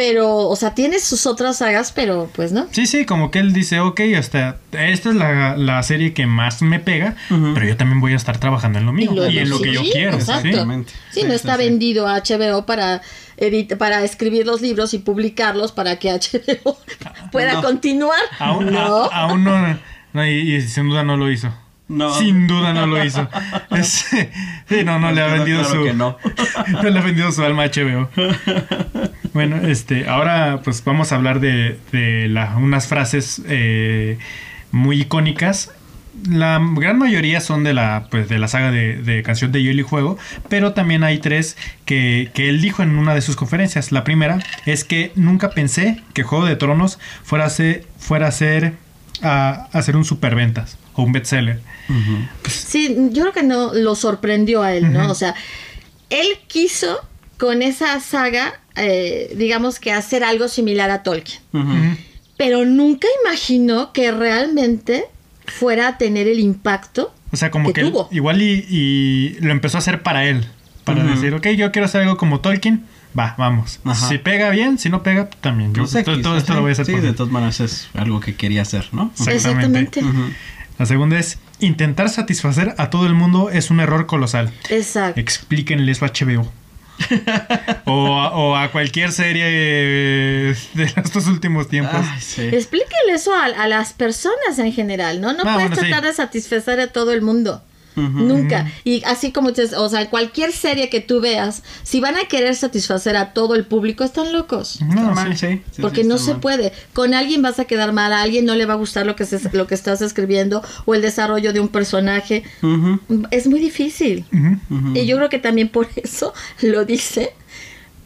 pero, 0.00 0.48
o 0.48 0.56
sea, 0.56 0.74
tiene 0.74 0.98
sus 0.98 1.26
otras 1.26 1.58
sagas, 1.58 1.92
pero 1.92 2.30
pues 2.34 2.52
no. 2.52 2.66
Sí, 2.70 2.86
sí, 2.86 3.04
como 3.04 3.30
que 3.30 3.38
él 3.38 3.52
dice, 3.52 3.80
ok, 3.80 4.00
hasta 4.16 4.56
esta 4.72 5.10
es 5.10 5.14
la, 5.14 5.58
la 5.58 5.82
serie 5.82 6.14
que 6.14 6.24
más 6.24 6.62
me 6.62 6.80
pega, 6.80 7.16
pero 7.28 7.66
yo 7.66 7.76
también 7.76 8.00
voy 8.00 8.14
a 8.14 8.16
estar 8.16 8.38
trabajando 8.38 8.78
en 8.78 8.86
lo 8.86 8.94
mío 8.94 9.10
Y 9.12 9.14
lo- 9.14 9.28
y 9.28 9.38
en 9.40 9.50
lo 9.50 9.58
sí, 9.58 9.62
que 9.64 9.72
yo 9.74 9.82
quiero. 9.82 10.16
Exactamente. 10.16 10.90
Sí, 11.10 11.20
Sí, 11.20 11.26
no 11.26 11.34
está 11.34 11.56
sí. 11.58 11.64
vendido 11.64 12.08
a 12.08 12.16
HBO 12.22 12.64
para 12.64 13.02
edit 13.36 13.76
para 13.76 14.02
escribir 14.02 14.46
los 14.46 14.62
libros 14.62 14.94
y 14.94 14.98
publicarlos 15.00 15.70
para 15.72 15.96
que 15.98 16.10
HBO 16.12 16.78
pueda 17.30 17.52
No. 17.52 17.62
continuar. 17.62 18.20
Aún 18.38 18.72
no. 18.72 19.04
a- 19.04 19.14
aún 19.24 19.44
no, 19.44 19.78
no, 20.14 20.26
y, 20.26 20.54
y 20.56 20.62
sin 20.62 20.88
duda 20.88 21.02
no 21.04 21.18
lo 21.18 21.30
hizo. 21.30 21.52
No. 21.90 22.14
Sin 22.16 22.46
duda 22.46 22.72
no 22.72 22.86
lo 22.86 23.04
hizo. 23.04 23.28
Sí, 23.82 24.84
no, 24.84 25.00
no 25.00 25.10
le 25.10 25.20
ha 25.22 25.26
vendido 25.26 25.62
claro 25.62 25.86
su. 25.90 25.96
no. 25.96 26.16
no 26.82 26.88
le 26.88 26.98
ha 26.98 27.02
vendido 27.02 27.32
su 27.32 27.42
alma 27.44 27.64
a 27.64 27.66
HBO. 27.66 28.08
Bueno, 29.32 29.56
este, 29.56 30.08
ahora 30.08 30.60
pues 30.62 30.82
vamos 30.84 31.10
a 31.12 31.16
hablar 31.16 31.40
de, 31.40 31.78
de 31.92 32.28
la- 32.28 32.56
unas 32.56 32.86
frases 32.86 33.42
eh, 33.48 34.18
muy 34.70 35.00
icónicas. 35.02 35.72
La 36.28 36.60
gran 36.76 36.98
mayoría 36.98 37.40
son 37.40 37.64
de 37.64 37.72
la, 37.74 38.06
pues, 38.10 38.28
de 38.28 38.38
la 38.38 38.46
saga 38.46 38.70
de, 38.70 38.96
de 39.02 39.22
Canción 39.22 39.50
de 39.52 39.62
Hielo 39.62 39.80
y 39.80 39.84
Juego, 39.84 40.18
pero 40.48 40.72
también 40.74 41.02
hay 41.02 41.18
tres 41.18 41.56
que, 41.86 42.30
que 42.34 42.48
él 42.50 42.60
dijo 42.60 42.82
en 42.82 42.96
una 42.98 43.14
de 43.14 43.20
sus 43.22 43.34
conferencias. 43.36 43.90
La 43.90 44.04
primera 44.04 44.38
es 44.66 44.84
que 44.84 45.12
nunca 45.16 45.50
pensé 45.50 46.02
que 46.14 46.22
Juego 46.22 46.44
de 46.46 46.56
Tronos 46.56 46.98
fuera 47.24 47.46
a 47.46 47.50
ser, 47.50 47.86
fuera 47.98 48.28
a 48.28 48.32
ser, 48.32 48.74
a, 49.22 49.68
a 49.72 49.82
ser 49.82 49.96
un 49.96 50.04
superventas 50.04 50.76
un 51.02 51.12
bestseller. 51.12 51.60
Ujú. 51.88 52.48
Sí, 52.48 52.96
yo 53.10 53.22
creo 53.22 53.32
que 53.32 53.42
no 53.42 53.74
lo 53.74 53.94
sorprendió 53.94 54.62
a 54.62 54.74
él, 54.74 54.92
¿no? 54.92 55.10
O 55.10 55.14
sea, 55.14 55.34
él 56.08 56.26
quiso 56.46 57.00
con 57.38 57.62
esa 57.62 57.98
saga, 58.00 58.60
eh, 58.76 59.34
digamos 59.36 59.80
que 59.80 59.92
hacer 59.92 60.22
algo 60.24 60.48
similar 60.48 60.90
a 60.90 61.02
Tolkien, 61.02 61.40
pero 62.36 62.64
nunca 62.64 63.08
imaginó 63.24 63.92
que 63.92 64.10
realmente 64.12 65.04
fuera 65.46 65.88
a 65.88 65.98
tener 65.98 66.28
el 66.28 66.40
impacto. 66.40 67.12
O 67.32 67.36
sea, 67.36 67.50
como 67.50 67.72
que 67.72 67.80
que, 67.80 67.82
tuvo. 67.82 68.08
igual 68.10 68.42
y, 68.42 68.66
y 68.68 69.36
lo 69.40 69.52
empezó 69.52 69.78
a 69.78 69.80
hacer 69.80 70.02
para 70.02 70.24
él. 70.26 70.46
Para 70.84 71.04
decir, 71.04 71.34
ok, 71.34 71.46
yo 71.48 71.70
quiero 71.72 71.86
hacer 71.86 72.02
algo 72.02 72.16
como 72.16 72.40
Tolkien. 72.40 72.84
Va, 73.18 73.34
vamos. 73.38 73.80
Ajá. 73.84 74.08
Si 74.08 74.18
pega 74.18 74.50
bien, 74.50 74.78
si 74.78 74.88
no 74.88 75.02
pega, 75.02 75.26
pues, 75.26 75.40
también. 75.40 75.74
Yo 75.74 75.86
sé, 75.86 76.02
todo, 76.04 76.20
todo 76.20 76.36
esto 76.36 76.54
lo 76.54 76.60
voy 76.62 76.70
a 76.70 76.72
hacer 76.72 76.86
Sí, 76.86 76.92
por 76.92 77.02
de 77.02 77.12
todas 77.12 77.32
maneras 77.32 77.60
es 77.60 77.88
algo 77.94 78.20
que 78.20 78.34
quería 78.34 78.62
hacer, 78.62 78.88
¿no? 78.92 79.10
Exactamente. 79.18 80.00
Exactamente. 80.00 80.36
La 80.80 80.86
segunda 80.86 81.18
es, 81.18 81.38
intentar 81.60 82.08
satisfacer 82.08 82.74
a 82.78 82.88
todo 82.90 83.06
el 83.06 83.12
mundo 83.14 83.50
es 83.50 83.70
un 83.70 83.80
error 83.80 84.06
colosal. 84.06 84.50
Exacto. 84.70 85.20
Explíquenle 85.20 85.92
eso 85.92 86.06
a 86.06 86.08
HBO. 86.08 86.50
o, 87.86 88.18
a, 88.20 88.30
o 88.36 88.56
a 88.56 88.70
cualquier 88.72 89.12
serie 89.12 89.44
eh, 89.46 90.54
de 90.74 90.84
estos 90.84 91.26
últimos 91.26 91.68
tiempos. 91.68 92.00
Ay, 92.02 92.20
sí. 92.20 92.42
Explíquele 92.42 93.12
eso 93.14 93.34
a, 93.34 93.44
a 93.44 93.68
las 93.68 93.92
personas 93.92 94.58
en 94.58 94.72
general, 94.72 95.20
¿no? 95.20 95.32
No 95.32 95.40
Ah, 95.40 95.54
puedes 95.54 95.68
bueno, 95.70 95.76
sí. 95.76 95.80
tratar 95.88 96.04
de 96.08 96.12
satisfacer 96.14 96.80
a 96.80 96.86
todo 96.88 97.12
el 97.12 97.22
mundo. 97.22 97.62
Nunca. 97.96 98.70
Y 98.84 99.02
así 99.04 99.32
como 99.32 99.50
dices, 99.50 99.72
o 99.74 99.88
sea, 99.88 100.08
cualquier 100.08 100.52
serie 100.52 100.88
que 100.88 101.00
tú 101.00 101.20
veas, 101.20 101.62
si 101.82 102.00
van 102.00 102.16
a 102.16 102.24
querer 102.26 102.54
satisfacer 102.56 103.16
a 103.16 103.32
todo 103.32 103.54
el 103.54 103.64
público, 103.66 104.04
están 104.04 104.32
locos. 104.32 104.80
No, 104.80 104.88
Está 105.10 105.14
mal, 105.14 105.36
sí. 105.36 105.60
Porque 105.82 106.02
sí, 106.02 106.08
no 106.08 106.16
se 106.18 106.32
mal. 106.32 106.40
puede. 106.40 106.72
Con 106.92 107.12
alguien 107.14 107.42
vas 107.42 107.58
a 107.58 107.64
quedar 107.66 107.92
mal, 107.92 108.12
a 108.12 108.22
alguien 108.22 108.44
no 108.46 108.54
le 108.54 108.64
va 108.66 108.74
a 108.74 108.76
gustar 108.76 109.04
lo 109.06 109.16
que, 109.16 109.26
se- 109.26 109.50
lo 109.52 109.66
que 109.66 109.74
estás 109.74 110.00
escribiendo 110.02 110.62
o 110.86 110.94
el 110.94 111.02
desarrollo 111.02 111.52
de 111.52 111.60
un 111.60 111.68
personaje. 111.68 112.44
Es 113.30 113.46
muy 113.46 113.60
difícil. 113.60 114.24
Y 114.94 115.06
yo 115.06 115.16
creo 115.16 115.28
que 115.28 115.38
también 115.38 115.68
por 115.68 115.88
eso 115.96 116.32
lo 116.62 116.84
dice 116.84 117.32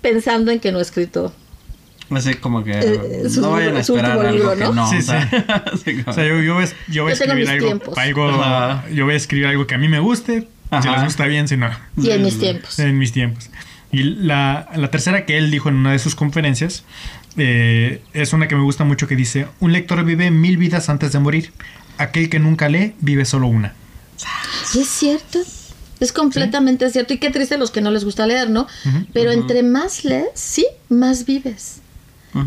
pensando 0.00 0.50
en 0.50 0.60
que 0.60 0.72
no 0.72 0.78
ha 0.78 0.82
escrito. 0.82 1.32
Así 2.10 2.34
como 2.34 2.62
que 2.62 2.72
Eh, 2.78 3.28
su 3.30 3.40
no 3.40 3.52
vayan 3.52 3.76
a 3.76 3.80
esperar 3.80 4.12
algo 4.18 4.32
libro, 4.32 4.54
que 4.56 4.64
¿no? 4.64 4.72
no. 4.74 4.90
Sí, 4.90 4.96
o 4.98 5.02
sea, 5.02 5.28
O 6.06 6.12
yo, 6.12 6.40
yo 6.42 6.54
voy, 6.54 6.64
a- 6.64 6.68
yo 6.92 7.02
voy 7.04 7.10
a 7.10 7.14
escribir 7.14 7.48
algo, 7.48 7.66
tiempos. 7.66 7.98
algo 7.98 8.28
Ajá. 8.30 8.84
yo 8.92 9.04
voy 9.04 9.14
a 9.14 9.16
escribir 9.16 9.46
algo 9.46 9.66
que 9.66 9.74
a 9.74 9.78
mí 9.78 9.88
me 9.88 9.98
guste, 10.00 10.40
si 10.40 10.46
Ajá. 10.70 10.92
les 10.96 11.04
gusta 11.04 11.26
bien, 11.26 11.48
si 11.48 11.56
no. 11.56 11.70
Y 11.96 12.10
en 12.10 12.22
mis 12.22 12.38
tiempos. 12.38 12.78
En 12.78 12.98
mis 12.98 13.12
tiempos. 13.12 13.48
Y 13.90 14.02
la, 14.02 14.68
la 14.74 14.90
tercera 14.90 15.24
que 15.24 15.38
él 15.38 15.50
dijo 15.50 15.68
en 15.68 15.76
una 15.76 15.92
de 15.92 15.98
sus 15.98 16.14
conferencias 16.14 16.84
eh, 17.36 18.02
es 18.12 18.32
una 18.32 18.48
que 18.48 18.54
me 18.56 18.62
gusta 18.62 18.84
mucho 18.84 19.06
que 19.06 19.16
dice, 19.16 19.46
un 19.60 19.72
lector 19.72 20.04
vive 20.04 20.30
mil 20.30 20.56
vidas 20.56 20.88
antes 20.88 21.12
de 21.12 21.18
morir. 21.20 21.52
Aquel 21.96 22.28
que 22.28 22.38
nunca 22.40 22.68
lee 22.68 22.94
vive 23.00 23.24
solo 23.24 23.46
una. 23.46 23.72
Sí, 24.66 24.80
es 24.80 24.88
cierto. 24.88 25.38
Es 26.00 26.12
completamente 26.12 26.90
cierto. 26.90 27.14
Y 27.14 27.18
qué 27.18 27.30
triste 27.30 27.56
los 27.56 27.70
que 27.70 27.80
no 27.80 27.90
les 27.92 28.04
gusta 28.04 28.26
leer, 28.26 28.50
¿no? 28.50 28.66
Pero 29.12 29.30
entre 29.30 29.62
más 29.62 30.04
lees, 30.04 30.26
sí, 30.34 30.66
más 30.88 31.24
vives. 31.24 31.80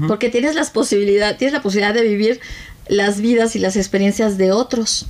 Porque 0.08 0.30
tienes 0.30 0.56
las 0.56 0.70
posibilidades, 0.70 1.38
tienes 1.38 1.54
la 1.54 1.62
posibilidad 1.62 1.94
de 1.94 2.04
vivir 2.04 2.42
las 2.90 3.22
vidas 3.22 3.56
y 3.56 3.60
las 3.60 3.76
experiencias 3.76 4.38
de 4.38 4.52
otros. 4.52 5.08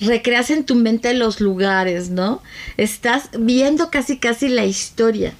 Recreas 0.00 0.50
en 0.50 0.64
tu 0.64 0.74
mente 0.74 1.14
los 1.14 1.40
lugares, 1.40 2.10
¿no? 2.10 2.42
Estás 2.76 3.30
viendo 3.38 3.90
casi 3.90 4.18
casi 4.18 4.48
la 4.48 4.64
historia. 4.64 5.32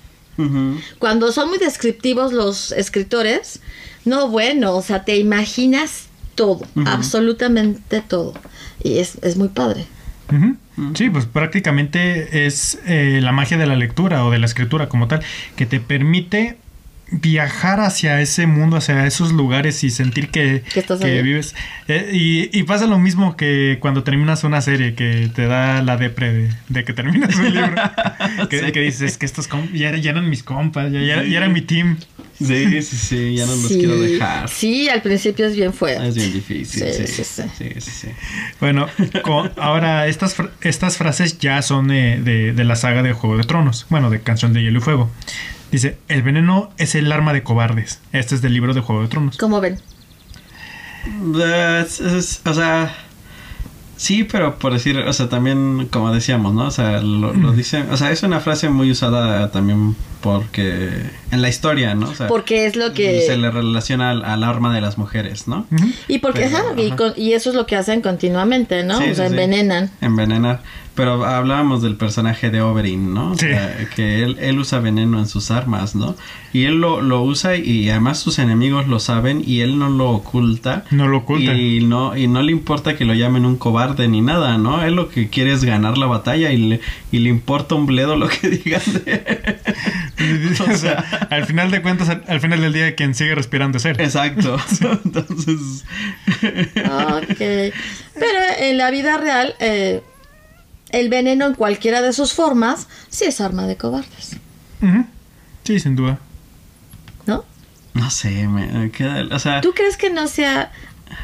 Cuando 0.99 1.33
son 1.33 1.49
muy 1.49 1.59
descriptivos 1.59 2.33
los 2.33 2.73
escritores, 2.73 3.61
no, 4.05 4.29
bueno, 4.29 4.75
o 4.75 4.83
sea, 4.83 5.05
te 5.05 5.17
imaginas 5.17 6.07
todo, 6.35 6.67
absolutamente 6.87 8.01
todo. 8.01 8.35
Y 8.83 8.99
es, 8.99 9.19
es 9.23 9.37
muy 9.37 9.49
padre. 9.49 9.87
Sí, 10.95 11.09
pues 11.09 11.27
prácticamente 11.27 12.47
es 12.47 12.79
eh, 12.87 13.21
la 13.23 13.31
magia 13.31 13.57
de 13.57 13.67
la 13.67 13.77
lectura 13.77 14.25
o 14.25 14.31
de 14.31 14.39
la 14.39 14.47
escritura 14.47 14.89
como 14.89 15.07
tal, 15.07 15.23
que 15.57 15.67
te 15.67 15.79
permite 15.79 16.59
viajar 17.21 17.81
hacia 17.81 18.21
ese 18.21 18.47
mundo, 18.47 18.77
hacia 18.77 19.07
esos 19.07 19.33
lugares 19.33 19.85
y 19.85 19.91
sentir 19.91 20.29
que, 20.31 20.63
estás 20.75 21.01
vives. 21.01 21.55
Eh, 21.89 22.11
y, 22.13 22.59
y 22.59 22.63
pasa 22.65 22.87
lo 22.87 22.99
mismo 22.99 23.37
que 23.37 23.79
cuando 23.81 24.03
terminas 24.05 24.45
una 24.45 24.61
serie, 24.61 24.95
que 24.95 25.31
te 25.35 25.47
da 25.47 25.83
la 25.83 25.97
depre 25.97 26.33
de, 26.33 26.51
de 26.69 26.85
que 26.85 26.93
terminas 26.93 27.35
un 27.37 27.55
libro. 27.55 27.75
que, 28.51 28.59
Sí. 28.61 28.73
que 28.73 28.81
dices 28.81 29.17
que 29.19 29.27
estos 29.27 29.49
ya, 29.73 29.97
ya 29.97 30.11
eran 30.11 30.29
mis 30.31 30.43
compas, 30.43 30.91
ya, 30.93 31.01
ya- 31.01 31.23
Sí. 31.23 31.31
ya 31.31 31.39
eran 31.39 31.53
mi 31.53 31.61
team. 31.63 31.97
Sí, 32.37 32.83
sí, 32.83 32.97
sí, 32.97 33.35
ya 33.37 33.47
no 33.47 33.53
los 33.55 33.69
Sí. 33.69 33.79
quiero 33.79 33.97
dejar. 34.01 34.49
Sí, 34.49 34.89
al 34.89 35.03
principio 35.03 35.47
es 35.47 35.55
bien 35.55 35.73
fuerte. 35.73 36.09
Es 36.09 36.17
bien 36.17 36.33
difícil. 36.33 36.83
Sí, 36.93 37.07
Sí, 37.07 37.07
sí, 37.07 37.25
sí, 37.25 37.43
sí. 37.57 37.81
sí. 37.81 37.91
sí, 37.91 38.09
Bueno, 38.61 38.89
co- 39.23 39.49
ahora 39.57 40.09
estas, 40.09 40.35
estas 40.63 40.97
frases 40.97 41.39
ya 41.39 41.63
son 41.63 41.87
de, 41.89 42.21
de- 42.21 42.53
de 42.53 42.65
la 42.65 42.75
saga 42.75 43.03
de 43.05 43.13
Juego 43.13 43.37
de 43.37 43.45
Tronos, 43.45 43.87
bueno, 43.89 44.11
de 44.11 44.21
Canción 44.21 44.53
de 44.53 44.63
Hielo 44.63 44.79
y 44.81 44.83
Fuego. 44.83 45.11
Dice, 45.75 45.99
el 46.07 46.23
veneno 46.23 46.71
es 46.79 46.95
el 46.95 47.11
arma 47.11 47.33
de 47.33 47.43
cobardes. 47.43 48.01
Este 48.13 48.37
es 48.37 48.43
del 48.43 48.53
libro 48.55 48.75
de 48.75 48.81
Juego 48.81 49.03
de 49.03 49.09
Tronos. 49.09 49.37
¿Cómo 49.39 49.61
ven? 49.61 49.81
Eh, 51.37 51.83
es- 51.85 52.01
es- 52.01 52.41
o 52.47 52.55
sea, 52.55 52.95
sí, 53.97 54.25
pero 54.25 54.59
por 54.59 54.73
decir, 54.73 54.97
o 54.99 55.13
sea, 55.13 55.29
también, 55.29 55.89
como 55.91 56.13
decíamos, 56.13 56.55
¿no? 56.55 56.67
O 56.67 56.71
sea, 56.71 57.01
lo, 57.03 57.35
lo 57.35 57.53
dicen, 57.53 57.89
o 57.91 57.97
sea, 57.97 58.13
es 58.13 58.23
una 58.23 58.39
frase 58.41 58.69
muy 58.69 58.91
usada 58.91 59.51
también 59.51 59.97
porque 60.25 60.89
en 61.31 61.43
la 61.43 61.49
historia, 61.51 61.95
¿no? 61.95 62.09
O 62.09 62.15
sea, 62.15 62.29
Porque 62.29 62.65
es 62.65 62.77
lo 62.77 62.95
que... 62.95 63.21
se 63.27 63.37
le 63.37 63.51
relaciona 63.51 64.11
al, 64.11 64.25
al 64.25 64.43
arma 64.43 64.75
de 64.75 64.81
las 64.81 64.97
mujeres, 64.97 65.47
¿no? 65.49 65.67
Y 66.09 66.19
porque 66.21 66.41
Pero, 66.51 66.57
ajá, 66.57 66.65
y, 66.81 66.91
con- 66.93 67.13
y 67.17 67.35
eso 67.35 67.51
es 67.51 67.57
lo 67.57 67.67
que 67.67 67.77
hacen 67.77 68.01
continuamente, 68.01 68.83
¿no? 68.85 68.99
Sí, 69.01 69.11
o 69.11 69.15
sea, 69.15 69.27
sí. 69.29 69.33
envenenan. 69.35 69.91
Envenenar. 70.01 70.63
Pero 70.95 71.25
hablábamos 71.25 71.83
del 71.83 71.97
personaje 71.97 72.51
de 72.51 72.63
Oberyn, 72.63 73.13
¿no? 73.13 73.33
O 73.33 73.35
Sí. 73.35 73.47
sea, 73.49 73.77
que 73.97 74.23
él, 74.23 74.37
él 74.41 74.59
usa 74.61 74.79
veneno 74.79 75.19
en 75.19 75.27
sus 75.27 75.51
armas, 75.51 75.97
¿no? 75.97 76.15
Y 76.53 76.67
él 76.67 76.75
lo, 76.81 77.03
lo 77.03 77.21
usa 77.23 77.57
y 77.57 77.91
además 77.91 78.21
sus 78.21 78.39
enemigos 78.39 78.87
lo 78.87 79.01
saben 79.01 79.43
y 79.45 79.61
él 79.63 79.77
no 79.77 79.91
lo 79.91 80.11
oculta. 80.11 80.85
No 80.93 81.09
lo 81.09 81.19
oculta. 81.19 81.53
Y 81.53 81.81
no, 81.83 82.17
y 82.17 82.29
no 82.29 82.43
le 82.45 82.53
importa 82.53 82.97
que 82.97 83.05
lo 83.05 83.13
llamen 83.13 83.45
un 83.45 83.57
cobarde 83.57 84.07
ni 84.07 84.21
nada, 84.21 84.57
¿no? 84.57 84.85
Él 84.85 84.95
lo 84.95 85.09
que 85.09 85.29
quiere 85.29 85.53
es 85.53 85.65
ganar 85.65 85.99
la 85.99 86.07
batalla 86.07 86.53
y 86.53 86.59
le, 86.59 86.81
y 87.11 87.19
le 87.19 87.29
importa 87.29 87.75
un 87.75 87.87
bledo 87.87 88.15
lo 88.15 88.29
que 88.29 88.49
digan 88.65 88.81
de 89.05 89.59
o 90.73 90.77
sea, 90.77 91.27
al 91.31 91.45
final 91.47 91.71
de 91.71 91.83
cuentas, 91.83 92.09
al, 92.09 92.25
al 92.29 92.41
final 92.41 92.61
del 92.61 92.73
día, 92.73 92.95
quien 92.95 93.15
sigue 93.15 93.35
respirando 93.35 93.79
es 93.79 93.85
él. 93.85 94.01
Exacto. 94.01 94.57
Entonces. 95.05 95.85
Ok. 96.85 97.39
Pero 97.39 98.39
en 98.59 98.79
la 98.79 98.91
vida 98.91 99.17
real, 99.19 99.55
eh, 99.61 100.03
el 100.91 101.09
veneno 101.09 101.47
en 101.47 101.55
cualquiera 101.55 102.03
de 102.03 102.13
sus 102.13 102.33
formas, 102.33 102.87
sí 103.09 103.25
es 103.25 103.41
arma 103.41 103.67
de 103.67 103.77
cobardes, 103.77 104.37
Ujú. 104.83 105.07
Sí, 105.65 105.81
sin 105.81 105.97
duda. 105.97 106.19
¿no? 107.27 107.45
No 107.95 108.11
sé, 108.11 108.47
me 108.49 108.91
queda. 108.91 109.25
O 109.35 109.39
sea, 109.39 109.61
¿Tú 109.63 109.73
crees 109.73 109.97
que 109.97 110.11
no 110.11 110.27
sea... 110.29 110.71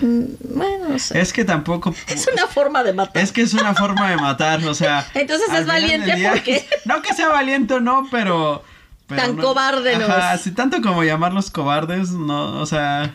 mm, 0.00 0.24
Bueno, 0.54 0.88
no 0.88 0.98
sé. 0.98 1.20
es 1.20 1.32
que 1.32 1.44
tampoco. 1.44 1.94
Es 2.08 2.26
una 2.32 2.46
forma 2.46 2.82
de 2.82 2.92
matar. 2.94 3.22
Es 3.22 3.32
que 3.32 3.42
es 3.42 3.52
una 3.54 3.74
forma 3.74 4.08
de 4.10 4.16
matar, 4.16 4.64
o 4.64 4.74
sea. 4.74 5.06
Entonces 5.14 5.48
es 5.52 5.66
valiente 5.66 6.14
día- 6.16 6.30
porque- 6.32 6.64
No 6.86 7.02
que 7.02 7.12
sea 7.14 7.28
valiente 7.28 7.74
o 7.74 7.80
no, 7.80 8.08
pero. 8.10 8.64
Pero 9.10 9.20
Tan 9.20 9.36
no- 9.36 9.42
cobarde 9.42 9.98
no 9.98 10.06
Ajá, 10.06 10.32
así 10.32 10.52
tanto 10.52 10.80
como 10.80 11.04
llamarlos 11.04 11.50
cobardes, 11.50 12.10
no, 12.12 12.58
o 12.60 12.64
sea. 12.66 13.14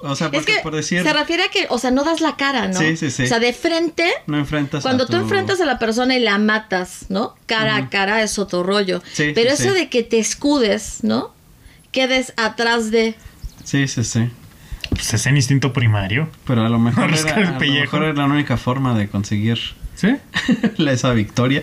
O 0.00 0.14
sea, 0.14 0.28
Es 0.28 0.32
porque 0.34 0.56
que 0.56 0.60
por 0.62 0.76
decir. 0.76 1.02
se 1.02 1.12
refiere 1.12 1.42
a 1.44 1.48
que, 1.48 1.66
o 1.68 1.76
sea, 1.78 1.90
no 1.90 2.04
das 2.04 2.20
la 2.20 2.36
cara, 2.36 2.68
¿no? 2.68 2.78
Sí, 2.78 2.96
sí, 2.96 3.10
sí. 3.10 3.24
O 3.24 3.26
sea, 3.26 3.40
de 3.40 3.52
frente, 3.52 4.12
No 4.28 4.36
enfrentas 4.38 4.84
a 4.84 4.88
cuando 4.88 5.06
tú 5.06 5.12
tu- 5.14 5.18
enfrentas 5.18 5.60
a 5.60 5.64
la 5.64 5.78
persona 5.80 6.14
y 6.14 6.20
la 6.20 6.38
matas, 6.38 7.06
¿no? 7.08 7.34
Cara 7.46 7.74
a 7.76 7.88
cara 7.90 8.22
es 8.22 8.38
otro 8.38 8.62
rollo. 8.62 9.02
Sí, 9.12 9.32
Pero 9.34 9.56
sí, 9.56 9.62
eso 9.64 9.72
sí. 9.72 9.80
de 9.80 9.88
que 9.88 10.02
te 10.04 10.18
escudes, 10.20 10.98
¿no? 11.02 11.34
Quedes 11.90 12.32
atrás 12.36 12.90
de... 12.92 13.16
Sí, 13.64 13.88
sí, 13.88 14.04
sí. 14.04 14.30
Pues 14.90 15.14
es 15.14 15.26
el 15.26 15.34
instinto 15.36 15.72
primario. 15.72 16.28
Pero 16.46 16.64
a 16.64 16.68
lo 16.68 16.78
mejor, 16.78 17.10
Rascar 17.10 17.38
era, 17.40 17.48
a 17.56 17.60
lo 17.60 17.72
mejor 17.72 18.02
era 18.04 18.12
la 18.14 18.26
única 18.26 18.56
forma 18.56 18.96
de 18.96 19.08
conseguir 19.08 19.58
¿Sí? 19.96 20.14
esa 20.78 21.12
victoria. 21.12 21.62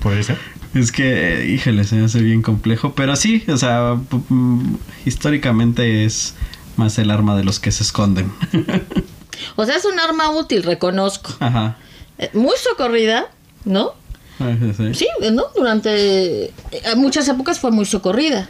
Puede 0.00 0.22
ser. 0.22 0.38
Es 0.78 0.92
que, 0.92 1.42
eh, 1.42 1.46
híjole, 1.46 1.84
se 1.84 1.96
me 1.96 2.04
hace 2.04 2.20
bien 2.20 2.42
complejo. 2.42 2.92
Pero 2.94 3.16
sí, 3.16 3.42
o 3.48 3.56
sea, 3.56 3.96
históricamente 5.04 6.04
es 6.04 6.34
más 6.76 6.98
el 6.98 7.10
arma 7.10 7.36
de 7.36 7.44
los 7.44 7.58
que 7.60 7.72
se 7.72 7.82
esconden. 7.82 8.30
O 9.56 9.64
sea, 9.64 9.76
es 9.76 9.84
un 9.84 9.98
arma 9.98 10.30
útil, 10.30 10.62
reconozco. 10.62 11.34
Ajá. 11.40 11.76
Eh, 12.18 12.30
Muy 12.34 12.54
socorrida, 12.62 13.26
¿no? 13.64 13.92
Ah, 14.38 14.54
sí, 14.60 14.72
sí. 14.76 14.94
Sí, 14.94 15.30
¿no? 15.32 15.44
Durante 15.56 16.44
eh, 16.46 16.52
muchas 16.96 17.26
épocas 17.28 17.58
fue 17.58 17.70
muy 17.70 17.86
socorrida. 17.86 18.48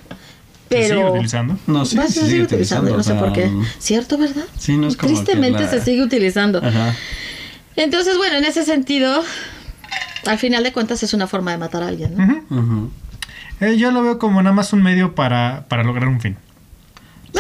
¿Se 0.68 0.82
sigue 0.82 0.88
Pero... 0.94 1.12
utilizando? 1.12 1.56
No, 1.68 1.84
sí, 1.84 1.96
se 1.96 2.02
se 2.08 2.12
sigue 2.12 2.26
sigue 2.26 2.42
utilizando, 2.42 2.92
utilizando. 2.92 2.96
no 2.96 3.02
sé 3.04 3.14
por 3.14 3.32
qué. 3.32 3.46
mm, 3.48 3.64
¿Cierto, 3.78 4.18
verdad? 4.18 4.44
Sí, 4.58 4.76
no 4.76 4.88
es 4.88 4.96
como 4.96 5.10
que 5.12 5.14
Tristemente 5.22 5.62
la- 5.62 5.70
se 5.70 5.80
sigue 5.80 6.02
utilizando. 6.02 6.58
Ajá. 6.58 6.96
Entonces, 7.76 8.16
bueno, 8.16 8.36
en 8.38 8.44
ese 8.44 8.64
sentido, 8.64 9.22
al 10.26 10.38
final 10.38 10.62
de 10.64 10.72
cuentas 10.72 11.02
es 11.02 11.14
una 11.14 11.26
forma 11.26 11.50
de 11.52 11.58
matar 11.58 11.82
a 11.82 11.88
alguien, 11.88 12.16
¿no? 12.16 12.24
Ujú. 12.24 12.60
Ujú. 12.60 12.90
Eh, 13.60 13.76
yo 13.78 13.90
lo 13.90 14.02
veo 14.02 14.18
como 14.18 14.42
nada 14.42 14.54
más 14.54 14.72
un 14.72 14.82
medio 14.82 15.14
para, 15.14 15.64
para 15.68 15.82
lograr 15.82 16.08
un 16.08 16.20
fin. 16.20 16.36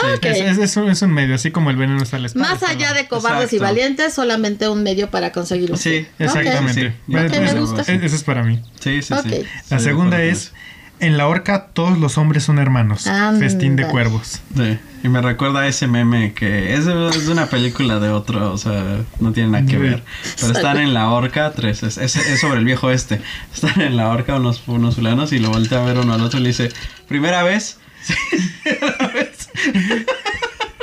Ah, 0.02 0.14
ok. 0.16 0.24
Es, 0.26 0.40
es- 0.40 0.58
es 0.58 0.76
un, 0.76 0.90
es 0.90 1.00
un 1.02 1.10
medio, 1.12 1.34
así 1.34 1.50
como 1.50 1.70
el 1.70 1.76
veneno 1.76 2.02
está 2.02 2.16
a 2.16 2.20
la 2.20 2.26
espalda. 2.26 2.50
Más 2.50 2.62
allá 2.62 2.92
de 2.92 3.08
cobardes 3.08 3.52
y 3.52 3.56
Exacto. 3.56 3.62
valientes, 3.74 4.12
solamente 4.14 4.68
un 4.68 4.82
medio 4.82 5.10
para 5.10 5.32
conseguir 5.32 5.70
un 5.72 5.78
Sí, 5.78 5.90
fin. 5.90 6.08
Exactamente. 6.18 6.72
Sí, 6.74 6.88
sí. 6.88 6.94
Bueno, 7.06 7.28
Ok, 7.28 7.34
pues, 7.36 7.54
me 7.54 7.60
gusta. 7.60 7.82
Eso 7.92 8.16
es 8.16 8.22
para 8.24 8.42
mí. 8.42 8.60
Sí, 8.80 9.00
sí, 9.02 9.14
sí. 9.22 9.42
La 9.70 9.78
Sí, 9.78 9.84
segunda 9.84 10.22
es, 10.22 10.52
en 11.00 11.16
la 11.18 11.26
horca 11.28 11.66
todos 11.72 11.98
los 11.98 12.16
hombres 12.18 12.44
son 12.44 12.58
hermanos. 12.58 13.08
Festín 13.38 13.76
de 13.76 13.86
cuervos. 13.86 14.40
Sí. 14.56 14.78
Y 15.04 15.08
me 15.08 15.20
recuerda 15.22 15.60
a 15.60 15.68
ese 15.68 15.86
meme 15.86 16.32
que 16.32 16.74
es 16.74 16.84
de, 16.86 17.08
es 17.10 17.28
una 17.28 17.46
película 17.46 18.00
de 18.00 18.08
otro, 18.08 18.52
o 18.52 18.58
sea, 18.58 18.82
no 19.20 19.32
tiene 19.32 19.50
nada 19.50 19.66
que 19.66 19.76
ver. 19.78 20.02
Pero 20.40 20.52
están 20.52 20.78
en 20.78 20.94
la 20.94 21.10
horca, 21.10 21.52
tres, 21.52 21.82
es, 21.82 21.96
es- 21.98 22.16
es 22.16 22.40
sobre 22.40 22.58
el 22.58 22.64
viejo 22.64 22.90
este. 22.90 23.20
Están 23.54 23.80
en 23.82 23.96
la 23.96 24.08
horca 24.08 24.36
unos, 24.36 24.62
unos 24.66 24.96
fulanos 24.96 25.32
y 25.32 25.38
lo 25.38 25.50
voltea 25.50 25.82
a 25.82 25.84
ver 25.86 25.98
uno 25.98 26.12
al 26.14 26.22
otro 26.22 26.40
y 26.40 26.42
le 26.42 26.48
dice, 26.48 26.70
¿primera 27.08 27.42
vez? 27.44 27.78
Sí, 28.02 28.14
primera 28.64 29.08
vez. 29.14 29.48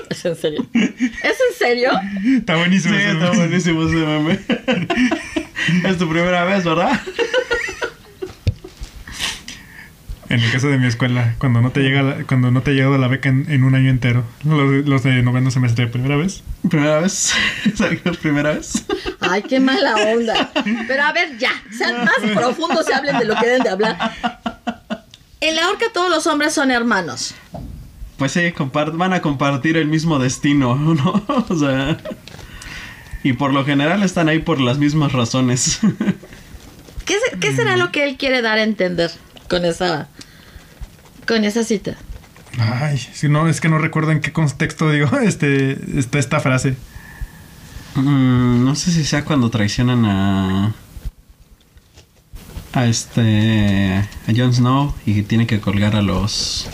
¿Es 0.09 0.25
en 0.25 0.35
serio? 0.35 0.65
¿Es 0.73 1.37
en 1.49 1.57
serio? 1.57 1.91
Está 2.37 2.55
buenísimo. 2.55 2.93
Sí, 2.95 3.01
ese 3.01 3.11
está 3.11 3.25
meme. 3.31 3.37
buenísimo 3.37 3.83
ese 3.87 3.95
meme. 3.95 4.39
es 5.89 5.97
tu 5.97 6.07
primera 6.07 6.43
vez, 6.45 6.63
¿verdad? 6.63 7.01
En 10.33 10.41
el 10.41 10.51
caso 10.51 10.67
de 10.67 10.79
mi 10.79 10.87
escuela, 10.87 11.35
cuando 11.37 11.61
no 11.61 11.69
te 11.71 11.81
llega 11.81 12.01
la- 12.01 12.23
cuando 12.23 12.49
no 12.49 12.61
te 12.63 12.71
ha 12.71 12.73
llegado 12.73 12.97
la 12.97 13.07
beca 13.07 13.29
en, 13.29 13.45
en 13.51 13.63
un 13.63 13.75
año 13.75 13.89
entero, 13.91 14.23
los, 14.43 14.83
los 14.87 15.03
de 15.03 15.21
noveno 15.21 15.51
semestre, 15.51 15.85
primera 15.87 16.15
vez. 16.17 16.41
Primera 16.69 16.99
vez. 17.01 17.33
Exacto, 17.65 18.11
primera 18.13 18.53
vez. 18.53 18.83
Ay, 19.19 19.43
qué 19.43 19.59
mala 19.59 19.95
onda. 19.95 20.51
Pero 20.87 21.03
a 21.03 21.13
ver, 21.13 21.37
ya, 21.37 21.51
sean 21.77 22.03
más 22.03 22.15
profundos 22.33 22.85
y 22.89 22.93
hablen 22.93 23.19
de 23.19 23.25
lo 23.25 23.35
que 23.35 23.45
deben 23.45 23.61
de 23.63 23.69
hablar. 23.69 24.11
En 25.39 25.55
la 25.55 25.69
horca 25.69 25.85
todos 25.93 26.09
los 26.09 26.25
hombres 26.25 26.53
son 26.53 26.71
hermanos. 26.71 27.35
Pues 28.17 28.31
sí, 28.31 28.53
van 28.93 29.13
a 29.13 29.21
compartir 29.21 29.77
el 29.77 29.87
mismo 29.87 30.17
destino, 30.17 30.75
¿no? 30.77 31.23
O 31.27 31.55
sea. 31.55 31.97
Y 33.23 33.33
por 33.33 33.53
lo 33.53 33.63
general 33.65 34.01
están 34.01 34.29
ahí 34.29 34.39
por 34.39 34.59
las 34.59 34.79
mismas 34.79 35.11
razones. 35.11 35.79
¿Qué, 37.05 37.15
se- 37.29 37.37
qué 37.39 37.53
será 37.55 37.77
lo 37.77 37.91
que 37.91 38.05
él 38.05 38.17
quiere 38.17 38.41
dar 38.41 38.57
a 38.57 38.63
entender 38.63 39.11
con 39.49 39.65
esa, 39.65 40.07
con 41.27 41.43
esa 41.43 41.63
cita? 41.63 41.95
Ay, 42.59 42.97
si 42.97 43.29
no, 43.29 43.47
es 43.47 43.59
que 43.61 43.69
no 43.69 43.77
recuerdo 43.79 44.11
en 44.11 44.21
qué 44.21 44.31
contexto 44.31 44.91
digo 44.91 45.17
este, 45.23 45.77
está 45.99 46.19
esta 46.19 46.39
frase. 46.39 46.75
Mm, 47.95 48.63
no 48.65 48.75
sé 48.75 48.91
si 48.91 49.03
sea 49.03 49.23
cuando 49.25 49.49
traicionan 49.49 50.05
a. 50.05 50.73
A 52.73 52.85
este. 52.87 53.97
A 54.27 54.31
Jon 54.35 54.53
Snow 54.53 54.93
y 55.05 55.21
tiene 55.23 55.45
que 55.47 55.59
colgar 55.59 55.95
a 55.95 56.01
los. 56.01 56.67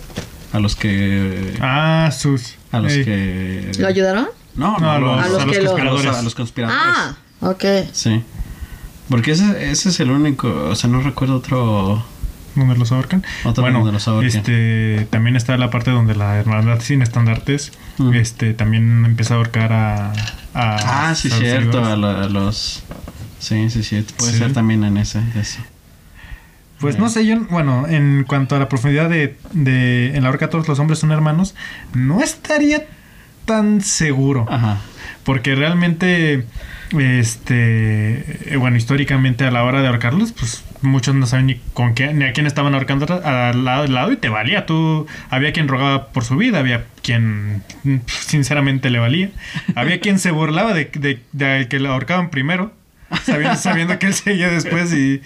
A 0.54 0.60
los 0.60 0.76
que. 0.76 1.58
Ah, 1.62 2.10
sus. 2.18 2.56
a 2.72 2.80
los 2.80 2.94
Ey. 2.94 3.04
que. 3.06 3.72
¿Lo 3.80 3.88
ayudaron? 3.88 4.28
No, 4.56 4.78
No, 4.80 4.92
a 4.92 5.00
no, 5.00 5.06
los, 5.16 5.26
A 5.26 5.28
los 5.30 5.42
a 5.42 5.46
los 5.46 5.56
que 5.56 5.62
lo- 5.62 5.70
conspiradores. 5.72 6.16
a 6.16 6.22
los 6.22 6.36
conspiradores. 6.36 6.82
Ah, 6.86 7.16
ok. 7.42 7.64
Sí. 7.92 8.24
Porque 9.10 9.32
ese, 9.32 9.72
ese 9.72 9.90
es 9.90 10.00
el 10.00 10.12
único. 10.12 10.48
O 10.70 10.76
sea, 10.76 10.90
no 10.90 11.02
recuerdo 11.02 11.36
otro. 11.36 12.06
Donde 12.60 12.78
los 12.78 12.92
ahorcan. 12.92 13.24
Otro 13.44 13.64
bueno, 13.64 13.80
donde 13.80 13.94
los 13.94 14.08
ahorcan. 14.08 14.28
este 14.28 15.08
también 15.10 15.36
está 15.36 15.58
la 15.58 15.70
parte 15.70 15.92
donde 15.92 16.16
la 16.16 16.38
hermandad 16.38 16.80
sin 16.82 17.02
estandartes 17.02 17.72
Mm. 17.98 18.14
este 18.14 18.54
también 18.54 19.04
empieza 19.06 19.34
a 19.34 19.38
ahorcar 19.38 19.74
a, 19.74 20.12
a 20.54 21.10
Ah, 21.10 21.16
sí, 21.16 21.30
cierto. 21.30 21.84
A, 21.84 21.96
la- 21.98 22.24
a 22.24 22.30
los. 22.30 22.84
Sí, 23.40 23.70
sí, 23.70 23.84
sí. 23.84 24.06
Puede 24.18 24.32
Sí. 24.34 24.38
ser 24.38 24.54
también 24.54 24.84
en 24.84 24.98
ese. 24.98 25.20
Eso. 25.36 25.60
Pues 26.80 26.98
no 26.98 27.10
sé, 27.10 27.26
yo, 27.26 27.38
bueno, 27.50 27.88
en 27.90 28.24
cuanto 28.26 28.56
a 28.56 28.60
la 28.60 28.70
profundidad 28.70 29.10
de, 29.10 29.36
de 29.52 30.16
en 30.16 30.24
la 30.24 30.30
horca 30.30 30.50
todos 30.50 30.66
los 30.70 30.80
hombres 30.80 31.00
son 31.00 31.12
hermanos, 31.12 31.54
no 31.94 32.22
estaría 32.22 32.86
tan 33.44 33.82
seguro. 33.82 34.46
Ajá. 34.50 34.78
Porque 35.26 35.56
realmente, 35.56 36.46
este, 36.98 38.54
eh, 38.54 38.58
bueno, 38.58 38.78
históricamente 38.78 39.46
a 39.46 39.52
la 39.52 39.64
hora 39.64 39.82
de 39.82 39.88
ahorcarlos, 39.88 40.32
pues 40.32 40.64
muchos 40.82 41.16
no 41.16 41.26
saben 41.28 41.48
ni 41.48 41.56
con 41.74 41.94
qué, 41.94 42.14
ni 42.14 42.26
a 42.26 42.34
quién 42.34 42.48
estaban 42.48 42.74
ahorcando 42.74 43.22
al 43.24 43.66
lado, 43.66 43.84
al 43.84 43.94
lado 43.94 44.12
y 44.12 44.18
te 44.18 44.30
valía. 44.30 44.66
Tú, 44.66 45.08
había 45.30 45.54
quien 45.54 45.68
rogaba 45.68 46.08
por 46.08 46.24
su 46.24 46.36
vida, 46.38 46.60
había 46.60 46.86
quien 47.02 47.64
mm, 47.84 47.98
sinceramente 48.08 48.90
le 48.90 49.00
valía. 49.00 49.30
Había 49.76 50.00
quien 50.00 50.20
se 50.20 50.32
burlaba 50.32 50.74
de, 50.74 50.86
de, 50.86 51.22
de 51.32 51.68
que 51.68 51.80
lo 51.80 51.92
ahorcaban 51.92 52.30
primero. 52.30 52.72
Sabiendo, 53.24 53.58
sabiendo 53.58 54.00
que 54.00 54.06
él 54.08 54.14
seguía 54.14 54.50
después 54.50 54.94
y... 54.94 55.22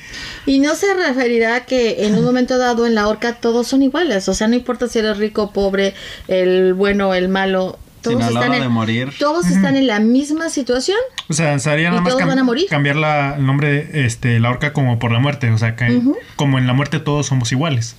Y 0.45 0.59
no 0.59 0.73
se 0.75 0.93
referirá 0.93 1.55
a 1.55 1.65
que 1.65 2.05
en 2.05 2.15
un 2.15 2.23
momento 2.23 2.57
dado 2.57 2.85
en 2.87 2.95
la 2.95 3.07
horca 3.07 3.33
todos 3.35 3.67
son 3.67 3.83
iguales. 3.83 4.29
O 4.29 4.33
sea, 4.33 4.47
no 4.47 4.55
importa 4.55 4.87
si 4.87 4.99
eres 4.99 5.17
rico, 5.17 5.51
pobre, 5.51 5.93
el 6.27 6.73
bueno, 6.73 7.13
el 7.13 7.29
malo. 7.29 7.77
Todos, 8.03 8.21
están, 8.27 8.53
en, 8.53 8.61
de 8.61 8.67
morir. 8.69 9.13
todos 9.17 9.47
están 9.47 9.75
en 9.75 9.87
la 9.87 9.99
misma 9.99 10.49
situación. 10.49 10.97
O 11.29 11.33
sea, 11.33 11.57
sería 11.59 11.89
nada 11.89 12.01
más 12.01 12.09
todos 12.11 12.21
cam- 12.23 12.27
van 12.27 12.39
a 12.39 12.43
morir. 12.43 12.67
cambiar 12.69 12.95
la, 12.97 13.35
el 13.37 13.45
nombre 13.45 13.69
de 13.71 14.05
este, 14.05 14.39
la 14.39 14.49
horca 14.49 14.73
como 14.73 14.99
por 14.99 15.11
la 15.11 15.19
muerte. 15.19 15.49
O 15.51 15.57
sea, 15.57 15.75
que 15.75 16.01
como 16.35 16.57
en 16.59 16.67
la 16.67 16.73
muerte 16.73 16.99
todos 16.99 17.25
somos 17.25 17.51
iguales. 17.51 17.95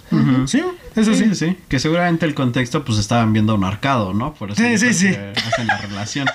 Sí, 0.46 0.62
eso 0.94 1.14
Sí, 1.14 1.34
sí. 1.34 1.56
Que 1.68 1.78
seguramente 1.78 2.26
el 2.26 2.34
contexto, 2.34 2.84
pues 2.84 2.98
estaban 2.98 3.32
viendo 3.32 3.54
un 3.54 3.64
arcado, 3.64 4.12
¿no? 4.14 4.34
Por 4.34 4.50
eso 4.52 4.62
Sí, 4.62 4.78
sí, 4.78 4.92
sí. 4.94 5.08
hacen 5.08 5.66
la 5.66 5.78
relación. 5.78 6.28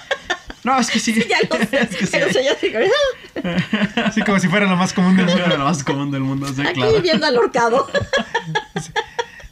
No, 0.63 0.77
es 0.77 0.89
que 0.91 0.99
sí. 0.99 1.13
Ya 1.29 1.37
lo 1.49 1.65
sé. 1.65 1.79
es 1.79 1.95
que 1.95 2.05
sí. 2.05 2.11
pero 2.11 2.33
se 2.33 2.43
ya 2.43 2.55
se- 2.55 4.01
Así 4.01 4.21
como 4.23 4.39
si 4.39 4.47
fuera 4.49 4.65
lo 4.65 4.75
más 4.75 4.91
común 4.93 5.15
del 5.15 5.27
mundo. 5.27 5.47
lo 5.47 5.57
más 5.63 5.83
común 5.83 6.11
del 6.11 6.21
mundo, 6.21 6.47
sí, 6.53 6.61
Aquí 6.61 6.73
claro. 6.81 7.25
al 7.25 7.37
horcado. 7.37 7.87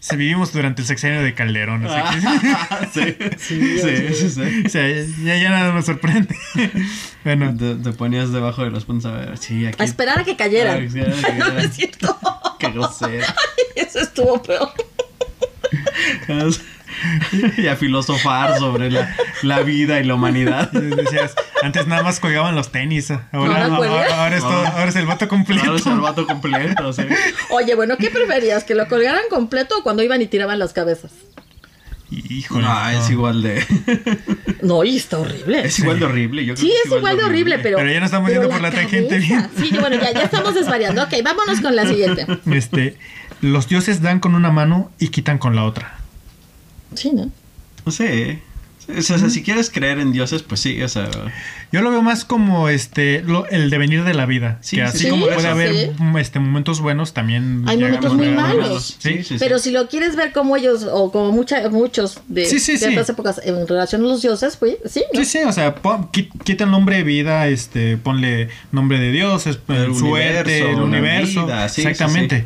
Se 0.08 0.15
vivimos 0.15 0.54
durante 0.54 0.82
el 0.82 0.88
sexenio 0.88 1.22
de 1.22 1.34
Calderón. 1.34 1.88
sea, 1.88 2.12
que- 2.93 3.38
sí, 3.39 3.58
sí, 3.82 4.13
sí, 4.13 4.30
sí. 4.30 4.63
o 4.65 4.70
sea, 4.70 4.88
ya, 5.24 5.38
ya 5.38 5.50
nada 5.50 5.74
nos 5.74 5.86
sorprende. 5.86 6.36
bueno, 7.24 7.56
Te, 7.58 7.76
te 7.76 7.91
ponías 7.91 8.32
debajo 8.32 8.63
de 8.63 8.70
los 8.72 8.86
puntos 8.86 9.12
a 9.12 9.17
ver, 9.17 9.38
sí, 9.38 9.65
aquí. 9.65 9.82
A 9.82 9.86
esperar 9.86 10.20
a 10.20 10.24
que 10.24 10.36
cayeran. 10.38 10.86
Ah, 10.88 10.89
sí, 10.91 11.00
a 11.02 11.06
que 11.06 11.34
no, 11.39 11.60
es 11.60 11.74
cierto. 11.76 12.17
Qué 12.60 12.70
grosero. 12.72 13.26
Eso 13.76 14.00
estuvo 14.00 14.41
peor. 14.41 14.72
y 17.58 17.68
a 17.68 17.76
filosofar 17.76 18.58
sobre 18.60 18.90
la, 18.92 19.16
la 19.44 19.62
vida 19.62 20.00
y 20.00 20.04
la 20.04 20.16
humanidad. 20.16 20.72
decías, 20.72 21.36
antes 21.64 21.88
nada 21.88 22.04
más 22.04 22.20
colgaban 22.20 22.56
los 22.56 22.72
tenis. 22.72 23.12
Ahora, 23.12 23.66
Ahora 23.66 23.66
ahora, 23.66 24.24
ahora 24.24 24.36
es, 24.38 24.42
todo- 24.44 24.68
ahora 24.68 24.90
es 24.90 24.96
el 24.96 25.06
vato 25.06 25.28
completo. 25.28 25.62
Claro, 25.64 25.78
es 25.78 25.86
el 25.86 26.00
vato 26.00 26.26
completo, 26.28 26.94
sí. 26.94 27.04
Oye, 27.52 27.76
bueno, 27.76 27.98
¿qué 27.98 28.10
preferías? 28.10 28.64
¿Que 28.64 28.76
lo 28.76 28.88
colgaran 28.88 29.24
completo 29.30 29.80
o 29.80 29.84
cuando 29.84 30.04
iban 30.04 30.22
y 30.22 30.28
tiraban 30.28 30.60
las 30.60 30.74
cabezas? 30.74 31.12
Híjole. 32.10 32.64
No, 32.64 32.90
es 32.90 33.10
igual 33.10 33.42
de. 33.44 33.66
No, 34.62 34.82
y 34.86 34.96
está 34.96 35.20
horrible. 35.20 35.66
Es 35.66 35.78
igual 35.80 36.00
de 36.00 36.06
horrible. 36.06 36.46
Yo 36.46 36.54
creo 36.56 36.66
Sí, 36.66 36.72
que 36.84 36.90
es 36.90 36.96
igual 36.98 37.18
de 37.18 37.24
horrible, 37.26 37.60
pero. 37.60 37.78
Pero 37.78 37.92
ya 37.92 38.00
no 38.00 38.06
estamos 38.06 38.30
yendo 38.32 38.48
por 38.50 38.62
la 38.62 38.72
tangente 38.72 39.18
bien. 39.20 39.50
Sí, 39.58 39.76
bueno, 39.78 39.98
ya, 40.02 40.14
ya 40.14 40.22
estamos 40.22 40.56
desvariando. 40.56 41.04
Ok, 41.04 41.14
vámonos 41.22 41.60
con 41.60 41.76
la 41.76 41.86
siguiente. 41.86 42.26
Este, 42.50 42.98
los 43.42 43.68
dioses 43.68 44.02
dan 44.02 44.22
con 44.22 44.36
una 44.36 44.52
mano 44.52 44.90
y 45.00 45.10
quitan 45.10 45.38
con 45.38 45.54
la 45.58 45.66
otra. 45.66 45.97
Sí, 46.98 47.12
¿no? 47.14 47.32
Sé. 47.92 48.40
O 48.98 49.02
sea, 49.02 49.18
si 49.30 49.44
quieres 49.44 49.70
creer 49.70 50.00
en 50.00 50.14
dioses, 50.14 50.44
pues 50.44 50.62
sí, 50.62 50.82
o 50.82 50.88
sea. 50.88 51.10
Yo 51.74 51.82
lo 51.82 51.92
veo 51.92 52.02
más 52.02 52.24
como 52.24 52.70
este 52.70 53.22
lo- 53.22 53.46
el 53.50 53.70
devenir 53.70 54.06
de 54.06 54.14
la 54.14 54.26
vida. 54.26 54.60
Sí, 54.62 54.78
que 54.78 54.84
sí, 54.84 54.88
así 54.88 54.98
sí, 55.00 55.10
como 55.10 55.26
puede 55.28 55.46
haber 55.46 55.74
sí. 55.76 55.92
mm, 55.98 56.18
este, 56.18 56.40
momentos 56.40 56.80
buenos, 56.80 57.14
también. 57.14 57.64
Hay 57.68 57.78
momentos 57.78 58.14
muy 58.14 58.30
malos. 58.30 58.96
Sí, 59.00 59.16
sí, 59.18 59.24
sí. 59.24 59.36
Pero 59.40 59.60
si 59.60 59.72
lo 59.72 59.90
quieres 59.90 60.16
ver 60.16 60.32
como 60.32 60.56
ellos, 60.56 60.88
o 60.90 61.12
como 61.12 61.34
mucha, 61.34 61.68
muchos 61.70 62.22
de 62.30 62.46
Sí, 62.46 62.60
sí, 62.60 62.78
sí. 62.78 62.86
ciertas 62.86 63.10
épocas 63.10 63.42
en 63.44 63.68
relación 63.68 64.04
a 64.04 64.06
los 64.06 64.22
dioses, 64.22 64.56
pues 64.56 64.78
sí, 64.86 65.04
¿no? 65.14 65.20
Sí, 65.20 65.26
sí, 65.26 65.40
o 65.46 65.52
sea, 65.52 65.76
pon- 65.76 66.10
quita 66.10 66.64
el 66.64 66.72
nombre 66.72 66.96
de 66.96 67.04
vida, 67.04 67.50
este, 67.50 67.98
ponle 67.98 68.48
nombre 68.72 69.00
de 69.00 69.12
Dios, 69.12 69.48
es- 69.48 69.60
El 69.68 69.94
suerte, 69.96 70.64
universo, 70.64 70.70
el 70.70 70.76
universo. 70.82 71.46
vida, 71.46 71.68
sí, 71.68 71.82
sí, 71.82 71.88
exactamente. 71.90 72.46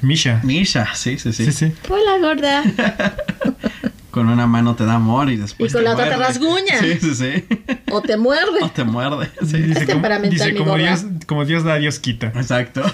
Misha. 0.00 0.40
Misha, 0.42 0.94
sí, 0.94 1.18
sí, 1.18 1.32
sí, 1.32 1.46
Sí, 1.46 1.52
sí. 1.52 1.72
Hola, 1.88 2.18
gorda. 2.20 2.62
Con 4.10 4.28
una 4.28 4.46
mano 4.46 4.74
te 4.76 4.84
da 4.84 4.94
amor 4.96 5.30
y 5.30 5.36
después. 5.36 5.70
Y 5.70 5.72
con 5.72 5.82
te 5.82 5.88
la 5.88 5.94
otra 5.94 6.10
te 6.10 6.16
rasguña. 6.16 6.78
Sí, 6.80 6.98
sí, 7.00 7.14
sí. 7.14 7.44
O 7.90 8.02
te 8.02 8.18
muerde. 8.18 8.60
O 8.62 8.70
te 8.70 8.84
muerde. 8.84 9.30
Sí. 9.46 9.56
Dice, 9.56 9.72
como, 9.74 9.86
temperamental, 9.86 10.30
dice, 10.38 10.52
mi 10.52 10.58
como 10.58 10.72
gorda. 10.72 10.84
Dios, 10.84 11.04
como 11.26 11.44
Dios 11.46 11.64
da, 11.64 11.76
Dios 11.76 11.98
quita. 11.98 12.26
Exacto. 12.34 12.82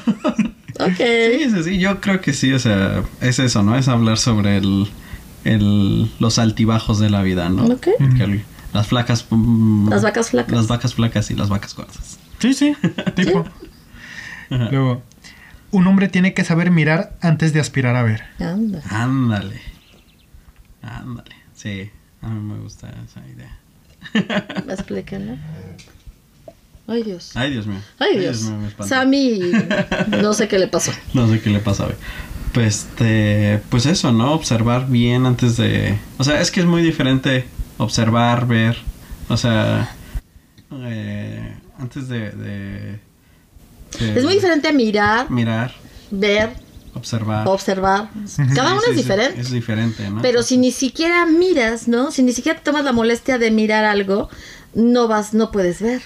Ok. 0.81 0.95
Sí, 0.97 1.51
sí, 1.53 1.63
sí. 1.65 1.79
Yo 1.81 2.01
creo 2.01 2.21
que 2.21 2.33
sí, 2.33 2.53
o 2.53 2.59
sea, 2.61 3.03
es 3.21 3.41
eso, 3.41 3.65
¿no? 3.65 3.77
Es 3.77 3.89
hablar 3.89 4.17
sobre 4.17 4.59
el, 4.59 4.87
el, 5.43 6.09
los 6.21 6.39
altibajos 6.39 7.01
de 7.01 7.11
la 7.11 7.23
vida, 7.23 7.49
¿no? 7.49 7.65
Ok. 7.65 7.89
Que 8.17 8.23
el- 8.23 8.45
las 8.73 8.87
flacas. 8.87 9.27
mm, 9.29 9.89
Las 9.89 10.03
vacas 10.05 10.31
flacas. 10.31 10.53
Las 10.55 10.69
vacas 10.69 10.95
flacas 10.95 11.33
y 11.33 11.35
las 11.35 11.49
vacas 11.49 11.75
gordas. 11.75 12.19
Sí, 12.39 12.55
sí, 12.55 12.77
tipo. 13.17 13.45
Luego, 14.51 15.03
un 15.71 15.87
hombre 15.87 16.09
tiene 16.09 16.35
que 16.35 16.45
saber 16.45 16.71
mirar 16.71 17.17
antes 17.21 17.53
de 17.53 17.61
aspirar 17.61 17.97
a 17.97 18.03
ver. 18.03 18.23
Anda. 18.39 18.83
Ándale. 18.91 19.61
Ándale. 20.83 21.35
Sí, 21.55 21.91
a 22.23 22.29
mí 22.29 22.41
me 22.41 22.59
gusta 22.61 22.89
esa 23.05 23.21
idea. 23.29 23.57
Explícala. 24.73 25.37
Ay, 26.87 27.03
Dios. 27.03 27.33
Ay, 27.37 27.51
Dios 27.51 27.67
mío. 27.67 27.81
Ay, 27.99 28.19
Dios. 28.19 28.43
mío. 28.43 28.71
Sammy, 28.87 29.41
no 30.23 30.33
sé 30.33 30.49
qué 30.49 30.59
le 30.59 30.69
pasó. 30.69 30.93
No 31.13 31.29
sé 31.29 31.41
qué 31.41 31.51
le 31.51 31.59
pasa 31.59 31.87
hoy. 31.87 31.95
Pues, 32.55 32.87
este, 32.89 33.61
pues 33.69 33.85
eso, 33.85 34.11
¿no? 34.13 34.33
Observar 34.33 34.89
bien 34.89 35.27
antes 35.27 35.59
de... 35.59 35.99
O 36.17 36.25
sea, 36.25 36.41
es 36.41 36.51
que 36.51 36.61
es 36.61 36.67
muy 36.67 36.81
diferente 36.83 37.45
observar, 37.77 38.47
ver. 38.47 38.79
O 39.29 39.37
sea, 39.37 39.95
eh, 40.73 41.55
antes 41.79 42.09
de, 42.09 42.31
de- 42.31 43.01
Es 44.01 44.25
muy 44.25 44.35
diferente 44.35 44.73
mirar, 44.73 45.31
Mirar, 45.31 45.75
ver, 46.11 46.51
observar. 46.95 47.47
observar. 47.49 48.11
Cada 48.55 48.73
uno 48.73 48.81
sí, 48.83 48.91
es 48.91 48.97
sí, 48.97 49.03
diferente. 49.03 49.41
Es 49.41 49.51
diferente, 49.51 50.09
¿no? 50.11 50.23
Pero 50.23 50.43
si 50.43 50.57
ni 50.57 50.73
siquiera 50.73 51.27
miras, 51.27 51.89
¿no? 51.89 52.11
Si 52.11 52.23
ni 52.23 52.33
siquiera 52.33 52.59
te 52.59 52.65
tomas 52.65 52.85
la 52.85 52.93
molestia 52.93 53.39
de 53.39 53.51
mirar 53.51 53.85
algo, 53.85 54.29
no 54.75 55.09
vas, 55.09 55.35
no 55.35 55.51
puedes 55.51 55.81
ver. 55.83 56.03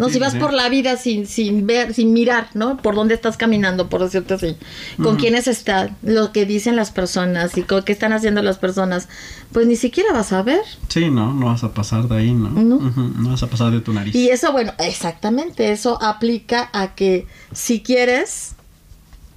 No, 0.00 0.06
Sí, 0.08 0.14
si 0.14 0.18
vas 0.18 0.32
sí. 0.32 0.38
por 0.38 0.54
la 0.54 0.70
vida 0.70 0.96
sin, 0.96 1.26
sin 1.26 1.66
ver, 1.66 1.92
sin 1.92 2.14
mirar, 2.14 2.48
¿no? 2.54 2.78
Por 2.78 2.94
dónde 2.94 3.12
estás 3.14 3.36
caminando, 3.36 3.90
por 3.90 4.00
decirte 4.02 4.32
así. 4.32 4.56
Con 5.02 5.16
quiénes 5.16 5.46
están, 5.46 5.94
lo 6.02 6.32
que 6.32 6.46
dicen 6.46 6.74
las 6.74 6.90
personas 6.90 7.56
y 7.58 7.62
con 7.64 7.82
qué 7.84 7.92
están 7.92 8.14
haciendo 8.14 8.42
las 8.42 8.56
personas, 8.56 9.08
pues 9.52 9.66
ni 9.66 9.76
siquiera 9.76 10.12
vas 10.14 10.32
a 10.32 10.42
ver. 10.42 10.62
Sí, 10.88 11.10
no, 11.10 11.34
no 11.34 11.46
vas 11.46 11.64
a 11.64 11.74
pasar 11.74 12.08
de 12.08 12.16
ahí, 12.16 12.32
¿no? 12.32 12.48
No 12.48 13.28
vas 13.30 13.42
a 13.42 13.46
pasar 13.48 13.70
de 13.72 13.80
tu 13.82 13.92
nariz. 13.92 14.14
Y 14.14 14.30
eso, 14.30 14.50
bueno, 14.52 14.72
exactamente, 14.78 15.70
eso 15.70 16.02
aplica 16.02 16.70
a 16.72 16.94
que 16.94 17.26
si 17.52 17.82
quieres, 17.82 18.52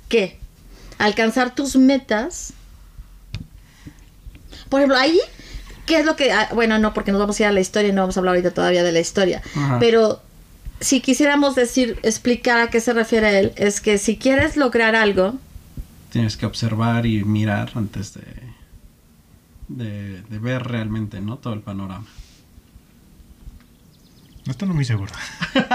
¿qué? 0.08 0.40
Alcanzar 0.98 1.54
tus 1.56 1.76
metas. 1.76 2.54
Por 4.70 4.80
ejemplo, 4.80 4.98
ahí, 4.98 5.20
¿qué 5.86 5.98
es 6.00 6.06
lo 6.06 6.16
que... 6.16 6.32
ah, 6.32 6.48
bueno, 6.54 6.80
no, 6.80 6.94
porque 6.94 7.12
nos 7.12 7.20
vamos 7.20 7.38
a 7.40 7.44
ir 7.44 7.48
a 7.48 7.52
la 7.52 7.60
historia 7.60 7.90
y 7.90 7.92
no 7.92 8.02
vamos 8.04 8.16
a 8.16 8.22
hablar 8.22 8.36
ahorita 8.36 8.52
todavía 8.52 8.84
de 8.84 8.92
la 8.94 9.00
historia. 9.02 9.42
Ajá. 9.56 9.78
Pero 9.80 10.22
si 10.84 11.02
quisiéramos 11.02 11.56
decir, 11.56 12.00
explicar 12.04 12.60
a 12.60 12.70
qué 12.70 12.80
se 12.80 12.94
refiere 12.94 13.40
él, 13.40 13.54
es 13.56 13.82
que 13.82 13.98
si 13.98 14.18
quieres 14.18 14.58
lograr 14.58 14.96
algo, 14.96 15.40
Tienes 16.14 16.38
que 16.38 16.46
observar 16.46 17.08
y 17.08 17.24
mirar 17.24 17.72
antes 17.74 18.14
de, 18.14 18.22
de, 19.68 20.22
de 20.22 20.38
ver 20.38 20.62
realmente, 20.62 21.20
¿no? 21.22 21.38
Todo 21.38 21.56
el 21.56 21.62
panorama. 21.62 22.06
No 24.46 24.52
estoy 24.52 24.70
muy 24.70 24.86
seguro. 24.86 25.12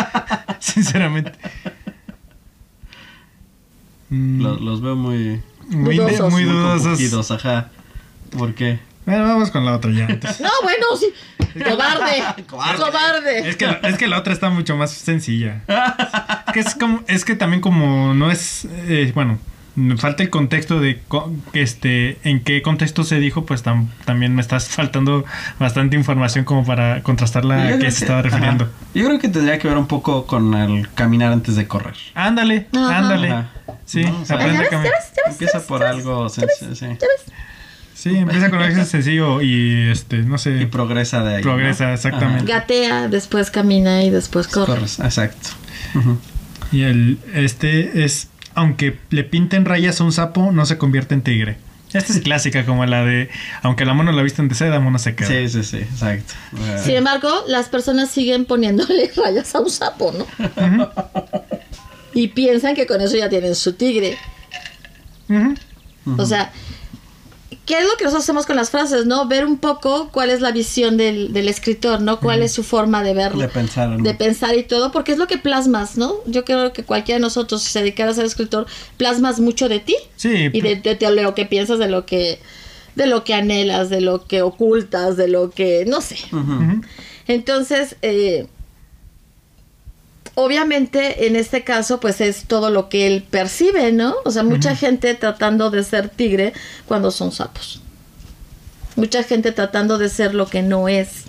Sinceramente. 0.61 1.33
Los, 4.11 4.61
los 4.61 4.81
veo 4.81 4.95
muy... 4.95 5.43
muy, 5.71 5.97
dudosos. 5.97 6.33
muy 6.33 6.45
muy 6.45 6.53
dudosos. 6.55 7.31
ajá. 7.33 7.71
¿Por 8.31 8.55
qué? 8.55 8.79
Bueno, 9.09 9.25
vamos 9.25 9.51
con 9.51 9.65
la 9.65 9.75
otra 9.75 9.91
ya. 9.91 10.05
entonces. 10.09 10.41
no, 10.43 10.51
bueno, 10.63 10.87
sí, 10.99 11.07
cobarde, 11.65 12.45
Cobarde. 12.47 12.79
cobarde. 12.83 13.49
Es 13.49 13.57
que, 13.57 13.67
la, 13.67 13.73
es 13.85 13.97
que 13.97 14.07
la 14.07 14.19
otra 14.19 14.33
está 14.33 14.51
mucho 14.51 14.77
más 14.77 14.91
sencilla. 14.93 15.63
Es 16.47 16.53
que, 16.53 16.61
es 16.61 16.75
como, 16.75 17.03
es 17.09 17.25
que 17.25 17.35
también 17.35 17.61
como 17.63 18.13
no 18.15 18.31
es, 18.31 18.67
eh, 18.71 19.11
bueno, 19.15 19.39
falta 19.97 20.23
el 20.25 20.31
contexto 20.31 20.81
de 20.81 21.01
este, 21.53 22.19
en 22.25 22.43
qué 22.43 22.63
contexto 22.63 23.05
se 23.05 23.21
dijo, 23.21 23.47
pues 23.47 23.65
tam- 23.65 23.87
también 24.05 24.35
me 24.35 24.43
estás 24.43 24.69
faltando 24.69 25.25
bastante 25.59 25.97
información 25.97 26.45
como 26.45 26.65
para 26.67 27.03
contrastar 27.03 27.45
la 27.45 27.65
Yo 27.65 27.73
que 27.75 27.79
creo 27.79 27.91
se 27.93 28.05
estaba 28.05 28.23
refiriendo. 28.23 28.65
ajá. 28.65 28.73
Yo 28.95 29.05
creo 29.07 29.19
que 29.19 29.29
tendría 29.29 29.59
que 29.59 29.69
ver 29.69 29.79
un 29.79 29.87
poco 29.87 30.27
con 30.27 30.53
el 30.55 30.89
caminar 30.95 31.33
antes 31.33 31.55
de 31.57 31.67
correr. 31.69 31.95
Ándale, 32.15 32.67
Ajá. 32.75 32.99
ándale. 32.99 33.31
Ajá. 33.31 33.51
Sí, 33.85 34.03
No, 34.05 34.21
o 34.21 34.25
sea, 34.25 34.37
aprende 34.37 34.61
¿Ya 34.63 34.67
a 34.67 34.71
caminar. 34.71 34.93
Empieza 35.29 35.61
por 35.67 35.83
algo 35.85 36.29
sencillo, 36.29 36.75
sí. 36.75 36.87
Sí, 37.99 38.11
empieza 38.17 38.49
con 38.49 38.61
algo 38.61 38.85
sencillo 38.85 39.43
y 39.43 39.89
este, 39.91 40.19
no 40.19 40.37
Y 40.37 40.39
sé, 40.39 40.69
progresa 40.69 41.25
de 41.25 41.37
ahí. 41.37 41.43
Progresa, 41.43 41.89
¿no? 41.89 41.95
exactamente. 41.95 42.45
Gatea, 42.45 43.09
después 43.09 43.51
camina 43.51 44.05
y 44.05 44.11
después 44.11 44.47
corre. 44.47 44.75
Corres, 44.75 45.01
exacto. 45.01 45.49
Y 46.71 46.83
el 46.83 47.19
este 47.35 48.05
es 48.05 48.29
aunque 48.55 48.99
le 49.11 49.25
pinten 49.25 49.65
rayas 49.65 50.01
a 50.01 50.05
un 50.05 50.13
sapo, 50.13 50.53
no 50.53 50.65
se 50.65 50.79
convierte 50.79 51.15
en 51.15 51.23
tigre. 51.23 51.57
Esta 51.93 52.13
es 52.13 52.21
clásica 52.21 52.65
como 52.65 52.87
la 52.87 53.05
de 53.05 53.31
aunque 53.63 53.85
la 53.85 53.95
mono 53.95 54.13
la 54.13 54.23
visten 54.23 54.49
de 54.49 54.55
seda, 54.55 54.79
mono 54.79 55.01
se 55.01 55.17
queda. 55.17 55.27
Sí, 55.27 55.49
sí, 55.49 55.65
sí, 55.65 55.79
exacto. 55.79 56.35
Sin 56.85 56.95
embargo, 56.95 57.29
las 57.49 57.69
personas 57.69 58.11
siguen 58.11 58.45
poniéndole 58.45 59.11
rayas 59.17 59.53
a 59.57 59.61
un 59.61 59.71
sapo, 59.71 60.13
¿no? 60.13 60.91
y 62.15 62.29
piensan 62.29 62.77
que 62.77 62.87
con 62.87 63.01
eso 63.01 63.17
ya 63.17 63.29
tienen 63.29 63.57
su 63.57 63.73
tigre. 63.73 64.17
O 66.17 66.25
sea, 66.25 66.53
¿qué 67.69 67.75
es 67.79 67.85
lo 67.85 67.91
que 67.99 68.05
nosotros 68.05 68.25
hacemos 68.25 68.47
con 68.47 68.57
las 68.57 68.71
frases, 68.71 69.05
no? 69.07 69.29
Ver 69.29 69.45
un 69.45 69.59
poco 69.59 70.09
cuál 70.11 70.31
es 70.31 70.41
la 70.41 70.51
visión 70.51 70.97
del, 70.97 71.33
del 71.33 71.49
escritor, 71.49 72.01
¿no? 72.01 72.19
Cuál 72.19 72.43
es 72.43 72.51
su 72.53 72.65
forma 72.65 73.05
de 73.05 73.13
verlo. 73.15 73.41
De 73.43 73.49
pensar, 73.49 73.91
¿no? 73.91 74.03
De 74.03 74.15
pensar 74.15 74.57
y 74.57 74.63
todo, 74.65 74.91
porque 74.91 75.13
es 75.13 75.19
lo 75.19 75.27
que 75.27 75.37
plasmas, 75.39 75.97
¿no? 75.99 76.15
Yo 76.27 76.45
creo 76.45 76.73
que 76.73 76.83
cualquiera 76.83 77.19
de 77.19 77.23
nosotros, 77.23 77.63
si 77.63 77.71
se 77.71 77.81
dedicara 77.81 78.11
a 78.11 78.15
ser 78.15 78.25
escritor, 78.25 78.67
plasmas 78.97 79.39
mucho 79.39 79.69
de 79.69 79.79
ti 79.81 79.95
Sí, 80.17 80.49
y 80.53 80.61
de, 80.63 80.77
de- 80.77 80.95
de 80.97 81.23
lo 81.23 81.35
que 81.35 81.45
piensas, 81.47 81.79
de 81.79 81.89
lo 81.89 82.07
que 82.07 82.41
de 82.97 83.07
lo 83.07 83.23
que 83.23 83.35
anhelas, 83.35 83.91
de 83.91 84.01
lo 84.01 84.27
que 84.27 84.43
ocultas, 84.43 85.17
de 85.17 85.29
lo 85.29 85.51
que, 85.51 85.85
no 85.87 86.01
sé. 86.01 86.17
Entonces, 87.27 87.97
eh, 88.03 88.47
obviamente 90.41 91.27
en 91.27 91.35
este 91.35 91.65
caso, 91.65 91.99
pues 91.99 92.21
es 92.21 92.45
todo 92.45 92.71
lo 92.71 92.89
que 92.89 93.09
él 93.09 93.25
percibe, 93.29 93.91
¿no? 93.93 94.15
O 94.25 94.31
sea, 94.31 94.45
mucha 94.45 94.77
gente 94.77 95.15
tratando 95.15 95.71
de 95.71 95.83
ser 95.83 96.09
tigre 96.09 96.53
cuando 96.87 97.11
son 97.11 97.33
sapos. 97.33 97.83
Mucha 98.95 99.23
gente 99.25 99.51
tratando 99.53 99.99
de 99.99 100.09
ser 100.09 100.35
lo 100.35 100.47
que 100.47 100.63
no 100.63 100.89
es. 100.89 101.25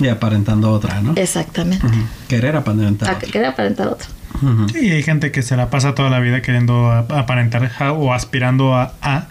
Y 0.00 0.08
aparentando 0.08 0.70
otra, 0.72 1.00
¿no? 1.00 1.12
Exactamente. 1.16 1.84
Ujú. 1.86 1.96
Querer 2.28 2.56
aparentar 2.56 3.08
A 3.08 3.12
otra. 3.12 3.26
que 3.26 3.32
quería 3.32 3.48
aparentar 3.50 3.88
otro. 3.88 4.08
Ujú. 4.42 4.68
Sí, 4.68 4.90
hay 4.90 5.02
gente 5.02 5.30
que 5.32 5.42
se 5.42 5.56
la 5.56 5.70
pasa 5.70 5.94
toda 5.94 6.10
la 6.10 6.18
vida 6.20 6.42
queriendo 6.42 6.90
ap- 6.90 7.12
aparentar 7.12 7.70
a- 7.78 7.92
o 7.92 8.12
aspirando 8.12 8.74
a, 8.74 8.92
a, 9.02 9.28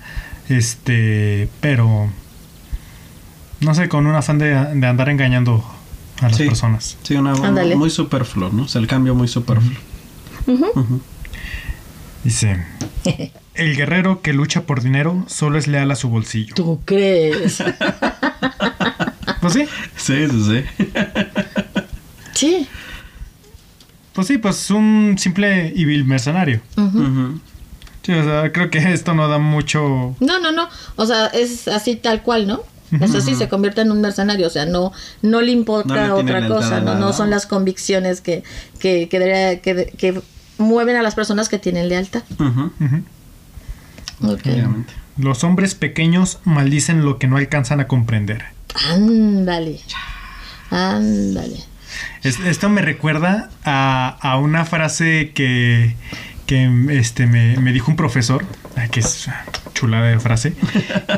este, 0.49 1.49
pero 1.59 2.09
no 3.59 3.73
sé, 3.75 3.89
con 3.89 4.07
un 4.07 4.15
afán 4.15 4.37
de, 4.37 4.53
de 4.53 4.87
andar 4.87 5.09
engañando 5.09 5.63
a 6.21 6.27
las 6.29 6.37
Sí. 6.37 6.45
personas. 6.45 6.97
Sí, 7.03 7.15
una 7.15 7.33
Ándale. 7.33 7.75
muy 7.75 7.89
superfluo, 7.89 8.49
¿no? 8.51 8.63
O 8.63 8.67
sea, 8.67 8.81
el 8.81 8.87
cambio 8.87 9.15
muy 9.15 9.27
superfluo. 9.27 9.77
Ujú. 10.47 11.01
Dice, 12.23 12.63
el 13.55 13.75
guerrero 13.75 14.21
que 14.21 14.33
lucha 14.33 14.63
por 14.63 14.81
dinero 14.81 15.23
solo 15.27 15.57
es 15.57 15.67
leal 15.67 15.91
a 15.91 15.95
su 15.95 16.09
bolsillo. 16.09 16.53
¿Tú 16.55 16.79
crees? 16.85 17.63
Pues 19.41 19.53
sí, 19.55 19.65
Sí, 19.97 20.27
sí, 20.29 20.43
sí. 20.45 20.63
sí. 22.33 22.67
pues 24.13 24.27
sí, 24.27 24.37
pues 24.37 24.69
un 24.71 25.15
simple 25.19 25.73
y 25.75 25.83
vil 25.83 26.05
mercenario. 26.05 26.61
Ujú. 26.77 27.39
Sí, 28.03 28.13
o 28.13 28.23
sea, 28.23 28.51
creo 28.53 28.69
que 28.69 28.77
esto 28.93 29.13
no 29.13 29.27
da 29.27 29.39
mucho... 29.39 30.15
No, 30.21 30.39
no, 30.39 30.51
no. 30.53 30.69
O 30.95 31.05
sea, 31.05 31.27
es 31.27 31.67
así 31.67 31.97
tal 31.97 32.21
cual, 32.21 32.47
¿no? 32.47 32.61
O 33.01 33.07
sea, 33.07 33.21
sí 33.21 33.35
se 33.35 33.49
convierte 33.49 33.81
en 33.81 33.91
un 33.91 34.01
mercenario. 34.01 34.47
O 34.47 34.49
sea, 34.49 34.65
no, 34.65 34.91
no 35.21 35.41
le 35.41 35.51
importa 35.51 35.93
No 36.07 36.17
le 36.17 36.23
tiene 36.23 36.31
otra 36.37 36.47
cosa. 36.55 36.79
No, 36.81 36.95
no 36.95 37.13
son 37.13 37.29
las 37.29 37.45
convicciones 37.45 38.21
que, 38.21 38.43
que, 38.79 39.07
que, 39.09 39.19
debería- 39.19 39.59
que, 39.61 39.93
que 39.97 40.21
mueven 40.57 40.95
a 40.97 41.01
las 41.01 41.15
personas 41.15 41.49
que 41.49 41.59
tienen 41.59 41.89
lealtad. 41.89 42.23
Los 45.17 45.43
hombres 45.43 45.75
pequeños 45.75 46.39
maldicen 46.43 47.03
lo 47.05 47.19
que 47.19 47.27
no 47.27 47.37
alcanzan 47.37 47.79
a 47.79 47.87
comprender. 47.87 48.43
Ándale. 48.89 49.79
Ándale. 50.71 51.57
Es- 52.23 52.39
esto 52.39 52.69
me 52.69 52.81
recuerda 52.81 53.49
a, 53.63 54.17
a 54.21 54.37
una 54.37 54.65
frase 54.65 55.31
que, 55.35 55.95
que 56.45 56.69
este, 56.91 57.27
me, 57.27 57.57
me 57.57 57.71
dijo 57.71 57.89
un 57.89 57.97
profesor, 57.97 58.45
que 58.91 58.99
es 58.99 59.29
chulada 59.73 60.07
de 60.07 60.19
frase, 60.19 60.53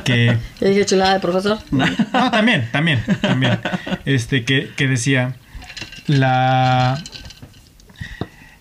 que... 0.03 0.37
Te 0.59 0.69
dije 0.69 0.85
chulada 0.85 1.13
de 1.13 1.19
profesor. 1.19 1.59
No, 1.71 1.85
también, 2.31 2.69
también, 2.71 3.03
también. 3.21 3.59
Este, 4.05 4.45
que, 4.45 4.71
que 4.75 4.87
decía, 4.87 5.35
la... 6.07 7.01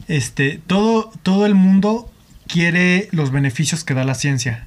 Este, 0.08 0.60
todo, 0.66 1.10
todo 1.22 1.46
el 1.46 1.54
mundo 1.54 2.12
quiere 2.46 3.08
los 3.12 3.30
beneficios 3.30 3.84
que 3.84 3.94
da 3.94 4.04
la 4.04 4.14
ciencia, 4.14 4.66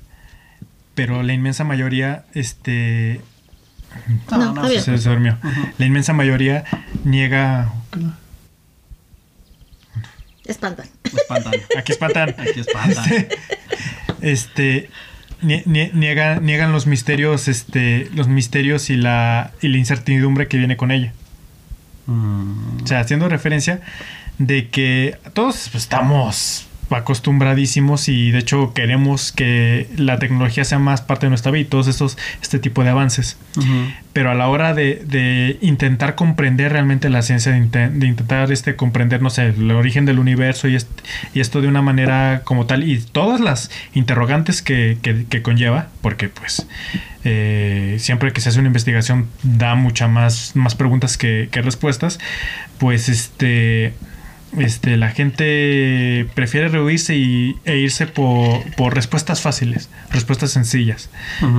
pero 0.96 1.24
la 1.24 1.34
inmensa 1.34 1.64
mayoría, 1.64 2.26
este... 2.34 3.22
No, 4.30 4.50
está 4.50 4.68
bien. 4.68 4.82
Se, 4.82 4.98
se 4.98 5.10
durmió. 5.10 5.38
La 5.78 5.86
inmensa 5.86 6.14
mayoría 6.14 6.64
niega... 7.04 7.72
Espantan. 10.46 10.88
Espantan. 11.16 11.54
Aquí 11.78 11.92
espantan. 11.92 12.36
Aquí 12.38 12.60
espantan. 12.60 13.28
este 14.22 14.90
nie- 15.42 15.64
nie- 15.66 15.92
niega- 15.94 16.40
niegan 16.40 16.72
los 16.72 16.88
misterios 16.88 17.48
este 17.48 18.10
los 18.16 18.28
misterios 18.28 18.90
y 18.90 18.96
la 18.98 19.52
y 19.62 19.68
la 19.68 19.78
incertidumbre 19.78 20.48
que 20.48 20.58
viene 20.58 20.78
con 20.78 20.92
ella 20.92 21.14
Mm. 22.08 22.84
o 22.84 22.88
sea 22.88 23.02
haciendo 23.02 23.28
referencia 23.30 23.82
de 24.38 24.70
que 24.70 25.18
todos 25.34 25.70
pues, 25.72 25.84
estamos 25.84 26.67
acostumbradísimos 26.90 28.08
y 28.10 28.32
de 28.32 28.40
hecho 28.40 28.74
queremos 28.74 29.32
que 29.32 29.88
la 29.98 30.20
tecnología 30.20 30.64
sea 30.64 30.80
más 30.80 31.02
parte 31.02 31.26
de 31.26 31.30
nuestra 31.30 31.52
vida 31.52 31.62
y 31.64 31.66
todos 31.66 31.88
estos 31.88 32.18
este 32.42 32.60
tipo 32.60 32.84
de 32.84 32.90
avances. 32.90 33.38
Pero 34.14 34.32
a 34.32 34.36
la 34.36 34.48
hora 34.48 34.74
de, 34.74 35.04
de 35.06 35.58
intentar 35.62 36.16
comprender 36.16 36.72
realmente 36.72 37.10
la 37.10 37.22
ciencia, 37.22 37.52
de, 37.52 37.90
de 37.90 38.08
intentar 38.08 38.52
este, 38.52 38.76
comprender, 38.76 39.22
no 39.22 39.30
sé, 39.30 39.48
el 39.48 39.70
origen 39.72 40.06
del 40.06 40.18
universo 40.18 40.68
y, 40.68 40.76
est- 40.76 40.90
y 41.36 41.40
esto 41.40 41.62
de 41.62 41.68
una 41.68 41.82
manera 41.84 42.42
como 42.44 42.66
tal, 42.66 42.84
y 42.90 42.98
todas 43.00 43.40
las 43.42 43.70
interrogantes 43.94 44.62
que, 44.64 44.98
que- 45.02 45.26
que 45.30 45.42
conlleva, 45.44 45.90
porque 46.02 46.30
pues 46.30 46.66
eh, 47.26 47.98
siempre 48.00 48.32
que 48.34 48.42
se 48.42 48.50
hace 48.50 48.60
una 48.60 48.68
investigación 48.68 49.28
da 49.44 49.76
muchas 49.76 50.10
más, 50.10 50.52
más 50.56 50.74
preguntas 50.76 51.18
que, 51.18 51.50
que 51.52 51.62
respuestas, 51.62 52.20
pues 52.80 53.10
este... 53.10 53.94
Este, 54.58 54.96
la 54.98 55.10
gente 55.10 56.28
prefiere 56.34 56.70
rehuirse 56.70 57.16
y, 57.16 57.58
e 57.66 57.78
irse 57.78 58.08
por, 58.08 58.60
por 58.76 58.96
respuestas 58.96 59.42
fáciles, 59.42 59.90
respuestas 60.10 60.52
sencillas. 60.52 61.10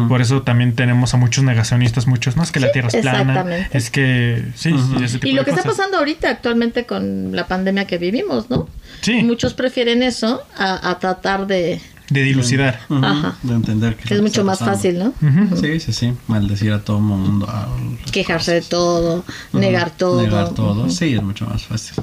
Por 0.08 0.20
eso 0.22 0.42
también 0.42 0.74
tenemos 0.74 1.12
a 1.14 1.16
muchos 1.18 1.44
negacionistas, 1.44 2.06
muchos, 2.06 2.36
no 2.36 2.42
es 2.42 2.50
que 2.50 2.60
la 2.60 2.68
Sí, 2.68 2.72
Tierra 2.72 2.88
es 2.88 2.96
plana, 2.96 3.20
exactamente. 3.32 3.76
es 3.78 3.90
que 3.90 4.44
sí, 4.54 4.72
Ujú. 4.72 5.00
y 5.00 5.04
ese 5.04 5.18
tipo 5.18 5.28
Y 5.28 5.32
lo 5.32 5.42
de 5.42 5.44
que 5.44 5.50
está 5.50 5.62
pasando 5.64 5.98
ahorita 5.98 6.30
actualmente 6.30 6.86
con 6.86 7.36
la 7.36 7.46
pandemia 7.46 7.86
que 7.86 7.98
vivimos, 7.98 8.48
¿no? 8.50 8.68
Sí, 9.02 9.22
Muchos 9.22 9.54
prefieren 9.54 10.02
eso 10.02 10.42
a, 10.56 10.90
a 10.90 10.98
tratar 10.98 11.46
de... 11.46 11.80
de 12.10 12.22
dilucidar. 12.22 12.80
Ajá. 12.88 13.36
De 13.42 13.54
entender 13.54 13.96
que 13.96 14.04
que 14.08 14.14
es 14.14 14.22
mucho 14.22 14.42
más 14.44 14.58
fácil, 14.60 14.98
¿no? 14.98 15.12
Sí, 15.60 15.78
sí, 15.78 15.92
sí. 15.92 16.14
Maldecir 16.26 16.72
a 16.72 16.80
todo 16.80 16.98
mundo. 17.00 17.46
a- 17.48 17.68
Quejarse 18.10 18.54
de 18.54 18.62
todo, 18.62 19.24
negar 19.52 19.90
todo. 19.90 20.22
Negar 20.22 20.54
todo. 20.54 20.88
Sí, 20.88 21.12
es 21.14 21.22
mucho 21.22 21.46
más 21.46 21.62
fácil. 21.64 22.02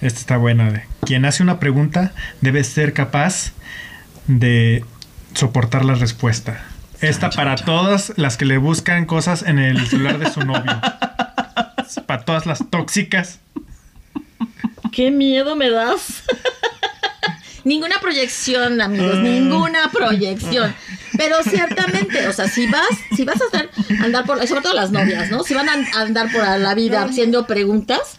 Esta 0.00 0.20
está 0.20 0.36
buena 0.36 0.70
de 0.70 0.84
quien 1.06 1.24
hace 1.24 1.42
una 1.42 1.60
pregunta 1.60 2.12
debe 2.40 2.64
ser 2.64 2.92
capaz 2.92 3.52
de 4.26 4.84
soportar 5.34 5.84
la 5.84 5.94
respuesta. 5.94 6.64
Esta 7.00 7.30
para 7.30 7.56
todas 7.56 8.12
las 8.16 8.36
que 8.36 8.44
le 8.44 8.58
buscan 8.58 9.06
cosas 9.06 9.42
en 9.42 9.58
el 9.58 9.86
celular 9.86 10.18
de 10.18 10.30
su 10.30 10.40
novio. 10.40 10.72
para 12.06 12.24
todas 12.24 12.46
las 12.46 12.68
tóxicas. 12.70 13.38
¡Qué 14.92 15.10
miedo 15.10 15.56
me 15.56 15.70
das! 15.70 16.22
ninguna 17.64 18.00
proyección, 18.00 18.80
amigos, 18.80 19.18
ninguna 19.18 19.90
proyección. 19.90 20.74
Pero 21.16 21.36
ciertamente, 21.42 22.26
o 22.28 22.32
sea, 22.32 22.48
si 22.48 22.66
vas, 22.66 22.88
si 23.14 23.24
vas 23.24 23.40
a 23.40 23.44
estar, 23.44 23.70
andar 24.02 24.24
por, 24.24 24.44
sobre 24.46 24.62
todo 24.62 24.74
las 24.74 24.90
novias, 24.90 25.30
¿no? 25.30 25.42
Si 25.42 25.54
van 25.54 25.68
a 25.68 26.00
andar 26.00 26.32
por 26.32 26.42
la 26.42 26.74
vida 26.74 27.02
haciendo 27.02 27.46
preguntas, 27.46 28.16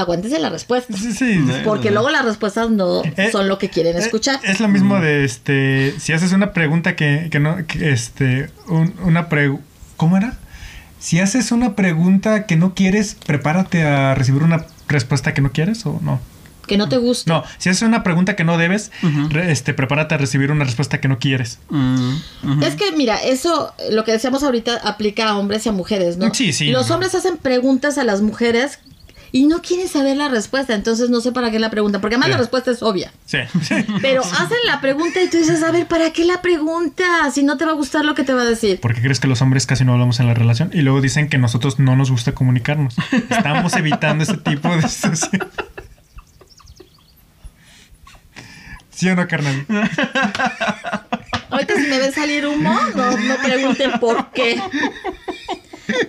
aguántese 0.00 0.38
la 0.38 0.48
respuesta. 0.50 0.96
Sí, 0.96 1.12
sí. 1.12 1.44
Porque 1.64 1.90
luego 1.90 2.10
las 2.10 2.24
respuestas 2.24 2.70
no 2.70 3.02
Eh, 3.04 3.30
son 3.32 3.48
lo 3.48 3.58
que 3.58 3.68
quieren 3.68 3.96
Eh, 3.96 4.00
escuchar. 4.00 4.40
Es 4.44 4.60
lo 4.60 4.68
mismo 4.68 5.00
de 5.00 5.24
este. 5.24 5.94
Si 5.98 6.12
haces 6.12 6.32
una 6.32 6.52
pregunta 6.52 6.96
que, 6.96 7.28
que 7.30 7.40
no. 7.40 7.66
que, 7.66 7.90
este. 7.92 8.50
un- 8.68 8.94
una 9.02 9.28
pre. 9.28 9.56
¿Cómo 9.96 10.16
era? 10.16 10.38
Si 11.00 11.20
haces 11.20 11.52
una 11.52 11.74
pregunta 11.76 12.46
que 12.46 12.56
no 12.56 12.74
quieres, 12.74 13.16
prepárate 13.26 13.82
a 13.84 14.14
recibir 14.14 14.42
una 14.42 14.64
respuesta 14.88 15.34
que 15.34 15.40
no 15.42 15.52
quieres 15.52 15.84
o 15.86 15.98
no. 16.02 16.20
Que 16.66 16.76
no 16.76 16.88
te 16.88 16.98
gusta. 16.98 17.32
No, 17.32 17.44
si 17.56 17.70
haces 17.70 17.80
una 17.82 18.02
pregunta 18.02 18.36
que 18.36 18.44
no 18.44 18.58
debes, 18.58 18.90
re- 19.30 19.50
este, 19.52 19.72
prepárate 19.72 20.14
a 20.16 20.18
recibir 20.18 20.50
una 20.50 20.64
respuesta 20.64 21.00
que 21.00 21.08
no 21.08 21.18
quieres. 21.18 21.60
Mm. 21.70 22.62
Es 22.62 22.74
que, 22.74 22.92
mira, 22.92 23.16
eso, 23.16 23.72
lo 23.90 24.04
que 24.04 24.12
decíamos 24.12 24.42
ahorita, 24.42 24.76
aplica 24.84 25.30
a 25.30 25.38
hombres 25.38 25.64
y 25.64 25.70
a 25.70 25.72
mujeres, 25.72 26.18
¿no? 26.18 26.34
Sí, 26.34 26.52
sí. 26.52 26.66
Los 26.70 26.90
hombres 26.90 27.14
hacen 27.14 27.38
preguntas 27.38 27.96
a 27.96 28.04
las 28.04 28.20
mujeres 28.20 28.80
y 29.32 29.46
no 29.46 29.60
quieren 29.62 29.88
saber 29.88 30.16
la 30.16 30.28
respuesta, 30.28 30.74
entonces 30.74 31.10
no 31.10 31.20
sé 31.20 31.32
para 31.32 31.50
qué 31.50 31.58
la 31.58 31.70
pregunta, 31.70 32.00
porque 32.00 32.14
además 32.16 32.26
Sí. 32.28 32.32
la 32.32 32.38
respuesta 32.38 32.70
es 32.70 32.82
obvia. 32.82 33.12
Sí, 33.26 33.38
sí. 33.62 33.74
Pero 34.02 34.22
hacen 34.22 34.58
la 34.66 34.80
pregunta 34.80 35.22
y 35.22 35.28
tú 35.28 35.36
dices, 35.38 35.62
a 35.62 35.70
ver, 35.70 35.86
¿para 35.86 36.12
qué 36.12 36.24
la 36.24 36.40
pregunta? 36.42 37.30
Si 37.32 37.42
no 37.42 37.56
te 37.56 37.64
va 37.64 37.72
a 37.72 37.74
gustar 37.74 38.04
lo 38.04 38.14
que 38.14 38.24
te 38.24 38.32
va 38.32 38.42
a 38.42 38.46
decir. 38.46 38.80
¿Por 38.80 38.94
qué 38.94 39.00
crees 39.02 39.20
que 39.20 39.28
los 39.28 39.40
hombres 39.42 39.66
casi 39.66 39.84
no 39.84 39.92
hablamos 39.92 40.20
en 40.20 40.26
la 40.26 40.34
relación? 40.34 40.70
Y 40.72 40.82
luego 40.82 41.00
dicen 41.00 41.28
que 41.28 41.38
nosotros 41.38 41.78
no 41.78 41.96
nos 41.96 42.10
gusta 42.10 42.32
comunicarnos. 42.32 42.94
Estamos 43.30 43.74
evitando 43.74 44.24
ese 44.24 44.36
tipo 44.38 44.68
de. 44.68 44.82
¿Sí 48.90 49.08
o 49.08 49.14
no, 49.16 49.28
carnal? 49.28 49.64
Ahorita 51.50 51.74
si 51.76 51.86
me 51.86 51.98
ven 51.98 52.12
salir 52.12 52.46
humo, 52.46 52.76
no, 52.96 53.10
no 53.16 53.36
pregunten 53.44 53.92
por 54.00 54.30
qué. 54.32 54.60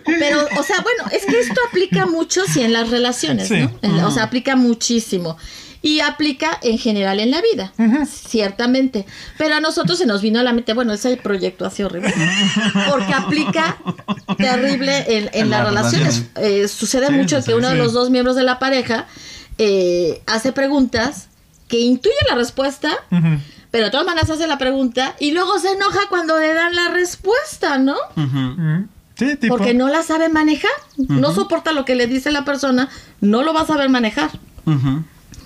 Pero, 0.06 0.46
o 0.60 0.64
sea, 0.64 0.82
bueno, 0.82 1.04
es 1.12 1.26
que 1.26 1.40
esto 1.40 1.60
aplica 1.70 2.06
mucho 2.06 2.42
sí 2.46 2.62
en 2.62 2.74
las 2.74 2.90
relaciones, 2.90 3.48
Sí. 3.48 3.60
¿no? 3.62 3.72
En 3.82 4.00
O 4.04 4.12
sea, 4.12 4.24
aplica 4.24 4.56
muchísimo. 4.56 5.38
Y 5.82 6.02
aplica 6.02 6.60
en 6.62 6.78
general 6.78 7.22
en 7.22 7.32
la 7.32 7.42
vida, 7.42 7.72
ciertamente. 8.06 9.06
Pero 9.38 9.56
a 9.56 9.60
nosotros 9.62 9.98
se 9.98 10.06
nos 10.06 10.22
vino 10.22 10.40
a 10.40 10.44
la 10.44 10.52
mente, 10.52 10.74
bueno, 10.74 10.92
ese 10.92 11.16
proyecto 11.16 11.66
así 11.66 11.84
horrible. 11.84 12.14
Porque 12.90 13.14
aplica 13.14 13.78
terrible 14.38 15.06
en, 15.08 15.24
en 15.28 15.30
En 15.34 15.50
las 15.50 15.66
relaciones. 15.66 16.24
Eh, 16.36 16.68
sucede 16.68 17.08
Sí, 17.08 17.14
mucho 17.14 17.38
sí, 17.38 17.46
que 17.46 17.52
sí. 17.52 17.58
uno 17.58 17.70
de 17.70 17.76
los 17.76 17.94
dos 17.94 18.10
miembros 18.10 18.36
de 18.36 18.44
la 18.44 18.60
pareja 18.60 19.08
eh, 19.58 20.22
hace 20.26 20.52
preguntas 20.52 21.28
que 21.70 21.80
intuye 21.80 22.16
la 22.28 22.36
respuesta, 22.36 22.92
pero 23.72 23.86
de 23.86 23.92
todas 23.92 24.06
maneras 24.06 24.30
hace 24.30 24.48
la 24.48 24.58
pregunta 24.58 25.16
y 25.20 25.32
luego 25.32 25.60
se 25.60 25.72
enoja 25.72 26.00
cuando 26.10 26.38
le 26.40 26.54
dan 26.54 26.76
la 26.76 26.90
respuesta, 26.90 27.78
¿no? 27.78 27.96
Ujú. 28.18 28.88
Sí, 29.20 29.36
tipo. 29.36 29.58
Porque 29.58 29.74
no 29.74 29.90
la 29.90 30.02
sabe 30.02 30.30
manejar, 30.30 30.72
no 30.98 31.34
soporta 31.36 31.74
lo 31.74 31.84
que 31.86 31.94
le 31.96 32.08
dice 32.08 32.32
la 32.32 32.46
persona, 32.46 32.90
no 33.22 33.44
lo 33.44 33.54
va 33.54 33.62
a 33.62 33.68
saber 33.68 33.90
manejar. 33.90 34.32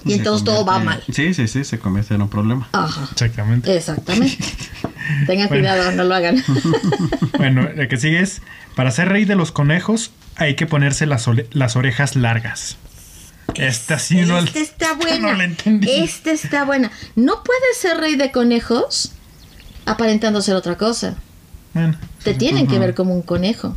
Y 0.06 0.10
Se 0.12 0.16
entonces 0.18 0.44
todo 0.46 0.66
va 0.66 0.80
mal. 0.80 1.02
Sí, 1.12 1.34
sí, 1.34 1.48
sí, 1.48 1.64
se 1.64 1.80
convierte 1.80 2.14
en 2.14 2.22
un 2.22 2.30
problema. 2.30 2.68
Ajá. 2.74 3.08
Exactamente. 3.12 3.76
Exactamente. 3.76 4.38
Tengan 5.28 5.48
Bueno. 5.48 5.64
cuidado, 5.64 5.92
no 5.94 6.04
lo 6.04 6.14
hagan. 6.16 6.44
Bueno, 7.38 7.68
el 7.76 7.88
que 7.88 7.98
sigue 7.98 8.20
es: 8.20 8.42
para 8.76 8.92
ser 8.92 9.10
rey 9.10 9.26
de 9.26 9.36
los 9.36 9.52
conejos, 9.52 10.12
hay 10.36 10.56
que 10.56 10.66
ponerse 10.66 11.06
las, 11.06 11.28
ole- 11.28 11.48
las 11.52 11.76
orejas 11.76 12.16
largas. 12.16 12.78
Esta 13.56 13.98
sí 14.00 14.22
no. 14.22 14.40
Esta 14.40 14.60
está 14.60 14.94
buena. 14.94 15.32
no 15.32 15.38
la 15.38 15.44
entendí. 15.46 15.90
Esta 15.90 16.32
está 16.32 16.64
buena. 16.66 16.92
No 17.16 17.44
puedes 17.44 17.78
ser 17.80 17.98
rey 17.98 18.16
de 18.16 18.32
conejos 18.32 19.12
aparentando 19.86 20.42
ser 20.42 20.56
otra 20.56 20.78
cosa. 20.78 21.16
Bueno, 21.74 21.98
Te 22.24 22.34
tienen 22.34 22.68
que 22.68 22.80
ver 22.80 22.94
como 22.94 23.14
un 23.14 23.22
conejo. 23.22 23.76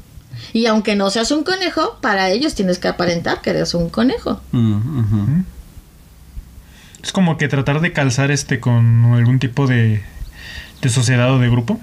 Y 0.53 0.67
aunque 0.67 0.97
no 0.97 1.11
seas 1.11 1.31
un 1.31 1.45
conejo, 1.45 1.99
para 2.01 2.31
ellos 2.31 2.55
tienes 2.55 2.79
que 2.79 2.89
aparentar 2.89 3.41
que 3.41 3.51
eres 3.51 3.75
un 3.75 3.89
conejo. 3.89 4.41
Mm, 4.53 5.41
es 7.03 7.13
como 7.13 7.39
que 7.39 7.49
tratar 7.49 7.81
de 7.81 7.93
calzar 7.93 8.31
este 8.31 8.61
con 8.61 9.15
algún 9.15 9.39
tipo 9.39 9.67
de, 9.67 10.03
de 10.83 10.89
sociedad 10.89 11.33
o 11.33 11.39
de 11.39 11.49
grupo. 11.49 11.81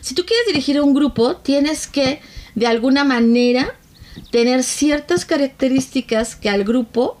Si 0.00 0.14
tú 0.14 0.24
quieres 0.26 0.46
dirigir 0.46 0.76
a 0.78 0.82
un 0.82 0.94
grupo, 0.94 1.36
tienes 1.36 1.86
que, 1.86 2.20
de 2.54 2.66
alguna 2.66 3.04
manera, 3.04 3.74
tener 4.30 4.62
ciertas 4.62 5.24
características 5.24 6.36
que 6.36 6.50
al 6.50 6.64
grupo, 6.64 7.18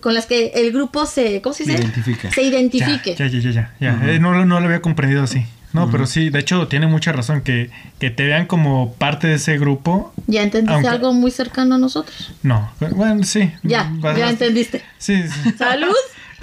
con 0.00 0.14
las 0.14 0.26
que 0.26 0.48
el 0.54 0.72
grupo 0.72 1.06
se, 1.06 1.40
¿cómo 1.42 1.54
se 1.54 1.64
dice? 1.64 1.78
Identifica. 1.78 2.30
Se 2.30 2.42
identifique. 2.42 3.14
Ya, 3.16 3.26
ya, 3.26 3.38
ya, 3.38 3.50
ya. 3.50 3.74
ya. 3.80 4.12
Eh, 4.12 4.18
no, 4.18 4.44
no 4.44 4.60
lo 4.60 4.66
había 4.66 4.82
comprendido 4.82 5.22
así. 5.22 5.44
No, 5.76 5.90
pero 5.90 6.06
sí, 6.06 6.30
de 6.30 6.38
hecho 6.40 6.66
tiene 6.68 6.86
mucha 6.86 7.12
razón 7.12 7.42
que, 7.42 7.70
que 8.00 8.10
te 8.10 8.24
vean 8.24 8.46
como 8.46 8.94
parte 8.94 9.26
de 9.28 9.34
ese 9.34 9.58
grupo. 9.58 10.12
¿Ya 10.26 10.42
entendiste 10.42 10.74
Aunque- 10.74 10.88
algo 10.88 11.12
muy 11.12 11.30
cercano 11.30 11.74
a 11.76 11.78
nosotros? 11.78 12.32
No, 12.42 12.70
bueno, 12.92 13.22
sí. 13.24 13.52
Ya, 13.62 13.90
Vas- 13.98 14.16
ya 14.16 14.24
vas- 14.24 14.32
entendiste. 14.32 14.82
Sí, 14.98 15.22
sí. 15.28 15.52
Salud 15.58 15.94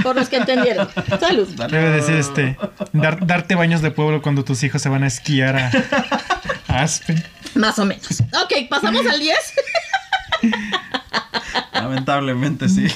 por 0.01 0.15
los 0.15 0.29
que 0.29 0.37
entendieron. 0.37 0.87
Salud. 1.19 1.47
Debe 1.69 1.89
decir 1.91 2.15
este, 2.15 2.57
dar- 2.93 3.25
darte 3.27 3.55
baños 3.55 3.81
de 3.81 3.91
pueblo 3.91 4.21
cuando 4.21 4.43
tus 4.43 4.63
hijos 4.63 4.81
se 4.81 4.89
van 4.89 5.03
a 5.03 5.07
esquiar 5.07 5.55
a, 5.57 5.71
a 6.67 6.81
Aspen. 6.83 7.23
Más 7.55 7.77
o 7.79 7.85
menos. 7.85 8.21
Ok, 8.21 8.67
pasamos 8.69 9.05
al 9.05 9.19
10. 9.19 9.37
Lamentablemente 11.73 12.69
sí. 12.69 12.87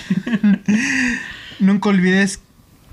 Nunca 1.59 1.89
olvides, 1.89 2.39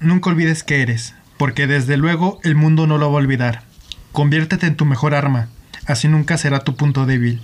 nunca 0.01 0.31
olvides 0.31 0.63
que 0.63 0.81
eres, 0.83 1.15
porque 1.45 1.67
desde 1.67 1.99
luego 1.99 2.41
el 2.43 2.55
mundo 2.55 2.87
no 2.87 2.97
lo 2.97 3.13
va 3.13 3.19
a 3.19 3.23
olvidar. 3.23 3.65
Conviértete 4.13 4.67
en 4.67 4.77
tu 4.77 4.87
mejor 4.87 5.15
arma, 5.15 5.49
así 5.85 6.09
nunca 6.09 6.39
será 6.39 6.61
tu 6.61 6.75
punto 6.75 7.05
débil. 7.05 7.43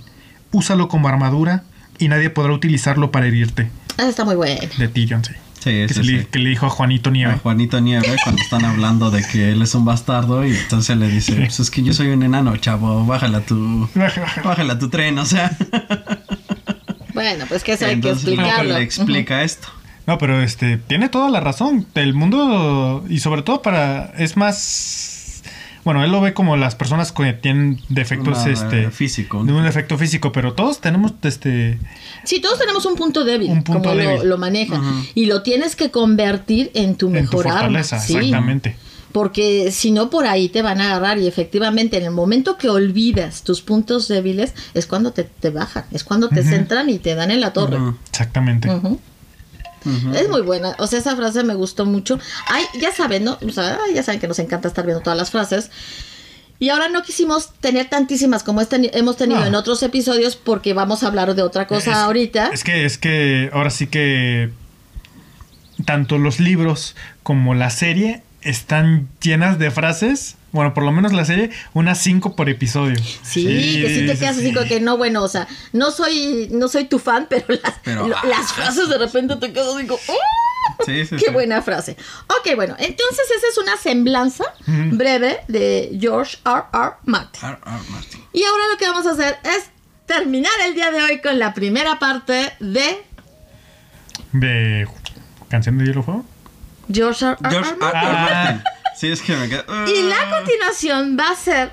Úsalo 0.51 0.87
como 0.87 1.07
armadura 1.07 1.65
y 1.99 2.07
nadie 2.07 2.31
podrá 2.31 2.51
utilizarlo 2.51 3.11
para 3.11 3.27
herirte. 3.27 3.69
Ah, 3.99 4.07
está 4.09 4.25
muy 4.25 4.33
bueno. 4.33 4.59
De 4.79 4.87
Tyrion, 4.87 5.23
sí. 5.23 5.33
Sí, 5.59 5.85
Que, 5.87 5.93
sí, 5.93 6.01
le, 6.01 6.21
sí. 6.21 6.27
que 6.31 6.39
le 6.39 6.49
dijo 6.49 6.65
a 6.65 6.71
Juanito 6.71 7.11
Nieve. 7.11 7.33
A 7.33 7.37
Juanito 7.37 7.79
Nieve 7.79 8.15
cuando 8.23 8.41
están 8.41 8.65
hablando 8.65 9.11
de 9.11 9.21
que 9.23 9.51
él 9.51 9.61
es 9.61 9.75
un 9.75 9.85
bastardo 9.85 10.47
y 10.47 10.55
entonces 10.55 10.97
le 10.97 11.07
dice, 11.07 11.35
pues 11.35 11.59
es 11.59 11.69
que 11.69 11.83
yo 11.83 11.93
soy 11.93 12.07
un 12.07 12.23
enano, 12.23 12.57
chavo, 12.57 13.05
bájala 13.05 13.41
tu, 13.41 13.87
bájala 14.43 14.79
tu 14.79 14.89
tren, 14.89 15.19
o 15.19 15.27
sea. 15.27 15.55
Bueno, 17.13 17.45
pues 17.47 17.63
que 17.63 17.73
eso 17.73 17.85
hay 17.85 18.01
que 18.01 18.09
explicarlo. 18.09 18.73
le 18.73 18.81
explica 18.81 19.43
esto. 19.43 19.67
No, 20.11 20.17
pero 20.17 20.41
este 20.41 20.75
tiene 20.75 21.07
toda 21.07 21.29
la 21.29 21.39
razón. 21.39 21.87
El 21.95 22.13
mundo 22.13 23.05
y 23.07 23.19
sobre 23.19 23.43
todo 23.43 23.61
para 23.61 24.11
es 24.17 24.35
más 24.35 25.41
bueno, 25.85 26.03
él 26.03 26.11
lo 26.11 26.19
ve 26.19 26.33
como 26.33 26.57
las 26.57 26.75
personas 26.75 27.13
que 27.13 27.31
tienen 27.31 27.79
defectos 27.87 28.39
Una, 28.39 28.51
este 28.51 28.91
físico. 28.91 29.41
de 29.45 29.53
un 29.53 29.65
efecto 29.65 29.97
físico, 29.97 30.33
pero 30.33 30.51
todos 30.51 30.81
tenemos 30.81 31.13
este 31.23 31.79
Sí, 32.25 32.41
todos 32.41 32.59
tenemos 32.59 32.85
un 32.85 32.95
punto 32.95 33.23
débil, 33.23 33.51
Un 33.51 33.63
punto 33.63 33.83
como 33.83 33.95
débil. 33.95 34.17
Lo, 34.17 34.25
lo 34.25 34.37
maneja. 34.37 34.81
Y 35.15 35.27
lo 35.27 35.43
tienes 35.43 35.77
que 35.77 35.91
convertir 35.91 36.71
en 36.73 36.95
tu 36.95 37.07
en 37.07 37.13
tu 37.13 37.37
mejor 37.37 37.47
arma. 37.47 37.59
fortaleza, 37.61 37.99
Sí, 38.01 38.17
exactamente. 38.17 38.75
Porque 39.13 39.71
si 39.71 39.91
no, 39.91 40.09
por 40.09 40.27
ahí 40.27 40.49
te 40.49 40.61
van 40.61 40.81
a 40.81 40.87
agarrar. 40.87 41.19
Y 41.19 41.27
efectivamente, 41.27 41.95
en 41.95 42.03
el 42.03 42.11
momento 42.11 42.57
que 42.57 42.67
olvidas 42.67 43.43
tus 43.43 43.61
puntos 43.61 44.09
débiles, 44.09 44.53
es 44.73 44.87
cuando 44.87 45.13
te, 45.13 45.23
te 45.23 45.51
bajan. 45.51 45.85
Es 45.91 46.03
cuando 46.03 46.27
te 46.27 46.43
centran 46.43 46.89
y 46.89 46.99
te 46.99 47.15
dan 47.15 47.31
en 47.31 47.39
la 47.39 47.53
torre. 47.53 47.77
Exactamente. 48.09 48.69
Es 50.13 50.29
muy 50.29 50.41
buena, 50.41 50.75
o 50.77 50.85
sea, 50.87 50.99
esa 50.99 51.15
frase 51.15 51.43
me 51.43 51.55
gustó 51.55 51.85
mucho. 51.85 52.19
Ay, 52.47 52.65
ya 52.79 52.91
saben, 52.91 53.23
¿no? 53.23 53.37
O 53.45 53.49
sea, 53.51 53.79
ya 53.93 54.03
saben 54.03 54.19
que 54.19 54.27
nos 54.27 54.39
encanta 54.39 54.67
estar 54.67 54.85
viendo 54.85 55.01
todas 55.01 55.17
las 55.17 55.31
frases. 55.31 55.71
Y 56.59 56.69
ahora 56.69 56.89
no 56.89 57.01
quisimos 57.01 57.49
tener 57.59 57.89
tantísimas 57.89 58.43
como 58.43 58.61
este- 58.61 58.95
hemos 58.97 59.17
tenido 59.17 59.39
No. 59.39 59.45
en 59.47 59.55
otros 59.55 59.81
episodios 59.81 60.35
porque 60.35 60.73
vamos 60.75 61.01
a 61.01 61.07
hablar 61.07 61.33
de 61.33 61.41
otra 61.41 61.65
cosa 61.65 61.89
Es- 61.91 61.97
ahorita. 61.97 62.49
Es 62.53 62.63
que 62.63 62.85
es 62.85 62.99
que 62.99 63.49
ahora 63.51 63.71
sí 63.71 63.87
que 63.87 64.51
tanto 65.85 66.17
los 66.19 66.39
libros 66.39 66.95
como 67.23 67.55
la 67.55 67.71
serie 67.71 68.21
están 68.41 69.07
llenas 69.21 69.59
de 69.59 69.71
frases. 69.71 70.35
Bueno, 70.51 70.73
por 70.73 70.83
lo 70.83 70.91
menos 70.91 71.13
la 71.13 71.23
serie, 71.23 71.49
unas 71.73 71.99
cinco 72.01 72.35
por 72.35 72.49
episodio. 72.49 72.97
Sí, 73.23 73.81
que 73.81 73.89
sí 73.95 74.05
te 74.05 74.17
quedas 74.17 74.37
así 74.37 74.53
como 74.53 74.65
que 74.67 74.81
no, 74.81 74.97
bueno, 74.97 75.23
o 75.23 75.29
sea, 75.29 75.47
no 75.71 75.91
soy, 75.91 76.49
no 76.51 76.67
soy 76.67 76.85
tu 76.85 76.99
fan, 76.99 77.27
pero 77.29 77.45
las, 77.49 77.75
Pero, 77.83 78.07
lo- 78.07 78.17
ah, 78.17 78.21
las 78.25 78.51
frases 78.51 78.89
de 78.89 78.97
repente 78.97 79.37
te 79.37 79.53
quedas 79.53 79.73
así 79.75 79.87
como, 79.87 79.99
¡oh! 80.09 80.83
Sí, 80.85 81.05
sí, 81.05 81.15
¡Qué 81.15 81.25
sí. 81.27 81.31
buena 81.31 81.61
frase! 81.61 81.95
Ok, 82.27 82.55
bueno, 82.55 82.75
entonces 82.79 83.25
esa 83.37 83.47
es 83.49 83.57
una 83.59 83.77
semblanza 83.77 84.43
breve 84.67 85.39
de 85.47 85.97
George 86.01 86.37
R. 86.45 86.63
R. 86.73 86.91
Martin. 87.05 87.41
R. 87.49 87.57
R. 87.65 87.89
Martin. 87.89 88.21
Y 88.33 88.43
ahora 88.43 88.63
lo 88.71 88.77
que 88.77 88.85
vamos 88.89 89.05
a 89.07 89.11
hacer 89.11 89.37
es 89.43 89.69
terminar 90.05 90.51
el 90.67 90.73
día 90.75 90.91
de 90.91 91.01
hoy 91.01 91.21
con 91.21 91.39
la 91.39 91.53
primera 91.53 91.97
parte 91.97 92.51
de 92.59 93.03
De 94.33 94.85
Canción 95.49 95.77
de 95.77 95.85
Hielo 95.85 96.03
Fuego. 96.03 96.25
George 96.91 97.25
R. 97.25 97.37
R. 97.41 97.49
George 97.51 97.69
R. 97.71 97.77
Martin. 97.77 97.99
R. 98.01 98.07
Ah. 98.07 98.43
Martin. 98.43 98.63
Sí, 98.95 99.07
es 99.11 99.21
que 99.21 99.35
me 99.35 99.47
queda. 99.49 99.63
Y 99.87 100.03
la 100.03 100.29
continuación 100.29 101.17
va 101.19 101.29
a 101.31 101.35
ser, 101.35 101.71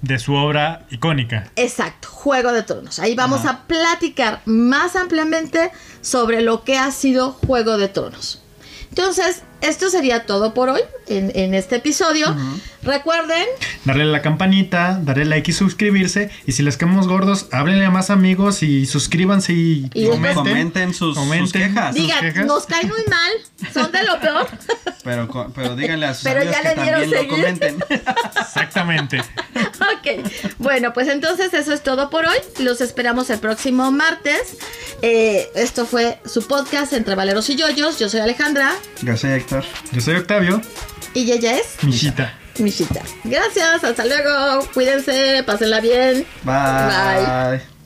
De 0.00 0.18
su 0.18 0.34
obra 0.34 0.86
icónica. 0.90 1.50
exacto, 1.56 2.08
Juego 2.08 2.52
de 2.52 2.62
Tronos. 2.62 2.98
Ahí 3.00 3.14
vamos 3.14 3.46
a 3.46 3.62
platicar 3.66 4.42
más 4.44 4.94
ampliamente 4.96 5.72
sobre 6.02 6.40
lo 6.42 6.62
que 6.64 6.76
ha 6.78 6.90
sido 6.92 7.32
Juego 7.32 7.78
de 7.78 7.88
Tronos. 7.88 8.42
Entonces, 8.90 9.42
esto 9.60 9.90
sería 9.90 10.26
todo 10.26 10.54
por 10.54 10.68
hoy 10.68 10.80
en, 11.08 11.32
en 11.34 11.54
este 11.54 11.76
episodio. 11.76 12.34
Recuerden, 12.82 13.44
Darle 13.84 14.04
a 14.04 14.06
la 14.06 14.22
campanita, 14.22 15.00
darle 15.02 15.24
like 15.24 15.50
y 15.50 15.54
suscribirse. 15.54 16.30
Y 16.46 16.52
si 16.52 16.62
les 16.62 16.76
quedamos 16.76 17.08
gordos, 17.08 17.48
háblenle 17.52 17.84
a 17.84 17.90
más 17.90 18.08
amigos 18.10 18.62
y 18.62 18.86
suscríbanse 18.86 19.52
y, 19.52 19.90
Comenten 20.34 20.94
sus, 20.94 21.18
quejas. 21.52 21.94
¿Sus 21.94 22.04
digan, 22.04 22.20
quejas? 22.20 22.46
nos 22.46 22.66
caen 22.66 22.88
muy 22.88 23.04
mal, 23.08 23.72
son 23.74 23.90
de 23.90 24.02
lo 24.04 24.20
peor. 24.20 24.46
Pero, 25.02 25.52
pero 25.54 25.74
díganle 25.74 26.06
a 26.06 26.14
sus 26.14 26.24
Pero 26.24 26.40
amigos 26.40 26.56
ya 26.56 26.62
que 26.62 26.76
le 26.76 26.82
dieron 26.82 27.00
también 27.00 27.10
lo 27.10 27.16
seguir. 27.16 27.30
comenten. 27.30 27.84
Exactamente. 28.40 29.22
Ok, 29.98 30.30
bueno, 30.58 30.92
pues 30.92 31.08
entonces 31.08 31.52
eso 31.54 31.72
es 31.72 31.82
todo 31.82 32.10
por 32.10 32.26
hoy. 32.26 32.36
Los 32.58 32.80
esperamos 32.80 33.30
el 33.30 33.38
próximo 33.38 33.90
martes. 33.90 34.56
Eh, 35.02 35.48
esto 35.54 35.86
fue 35.86 36.20
su 36.24 36.46
podcast 36.46 36.92
entre 36.92 37.14
Valeros 37.14 37.48
y 37.50 37.56
Yoyos. 37.56 37.98
Yo 37.98 38.08
soy 38.08 38.20
Alejandra 38.20 38.74
Gracias, 39.02 39.32
Yo 39.92 40.00
soy 40.00 40.16
Octavio, 40.16 40.60
y 41.14 41.32
ella 41.32 41.56
es 41.56 41.82
Michita. 41.82 42.34
Michita. 42.58 43.02
Gracias, 43.24 43.84
hasta 43.84 44.04
luego. 44.04 44.66
Cuídense, 44.74 45.42
pásenla 45.46 45.80
bien. 45.80 46.26
Bye. 46.42 47.58
Bye. 47.58 47.77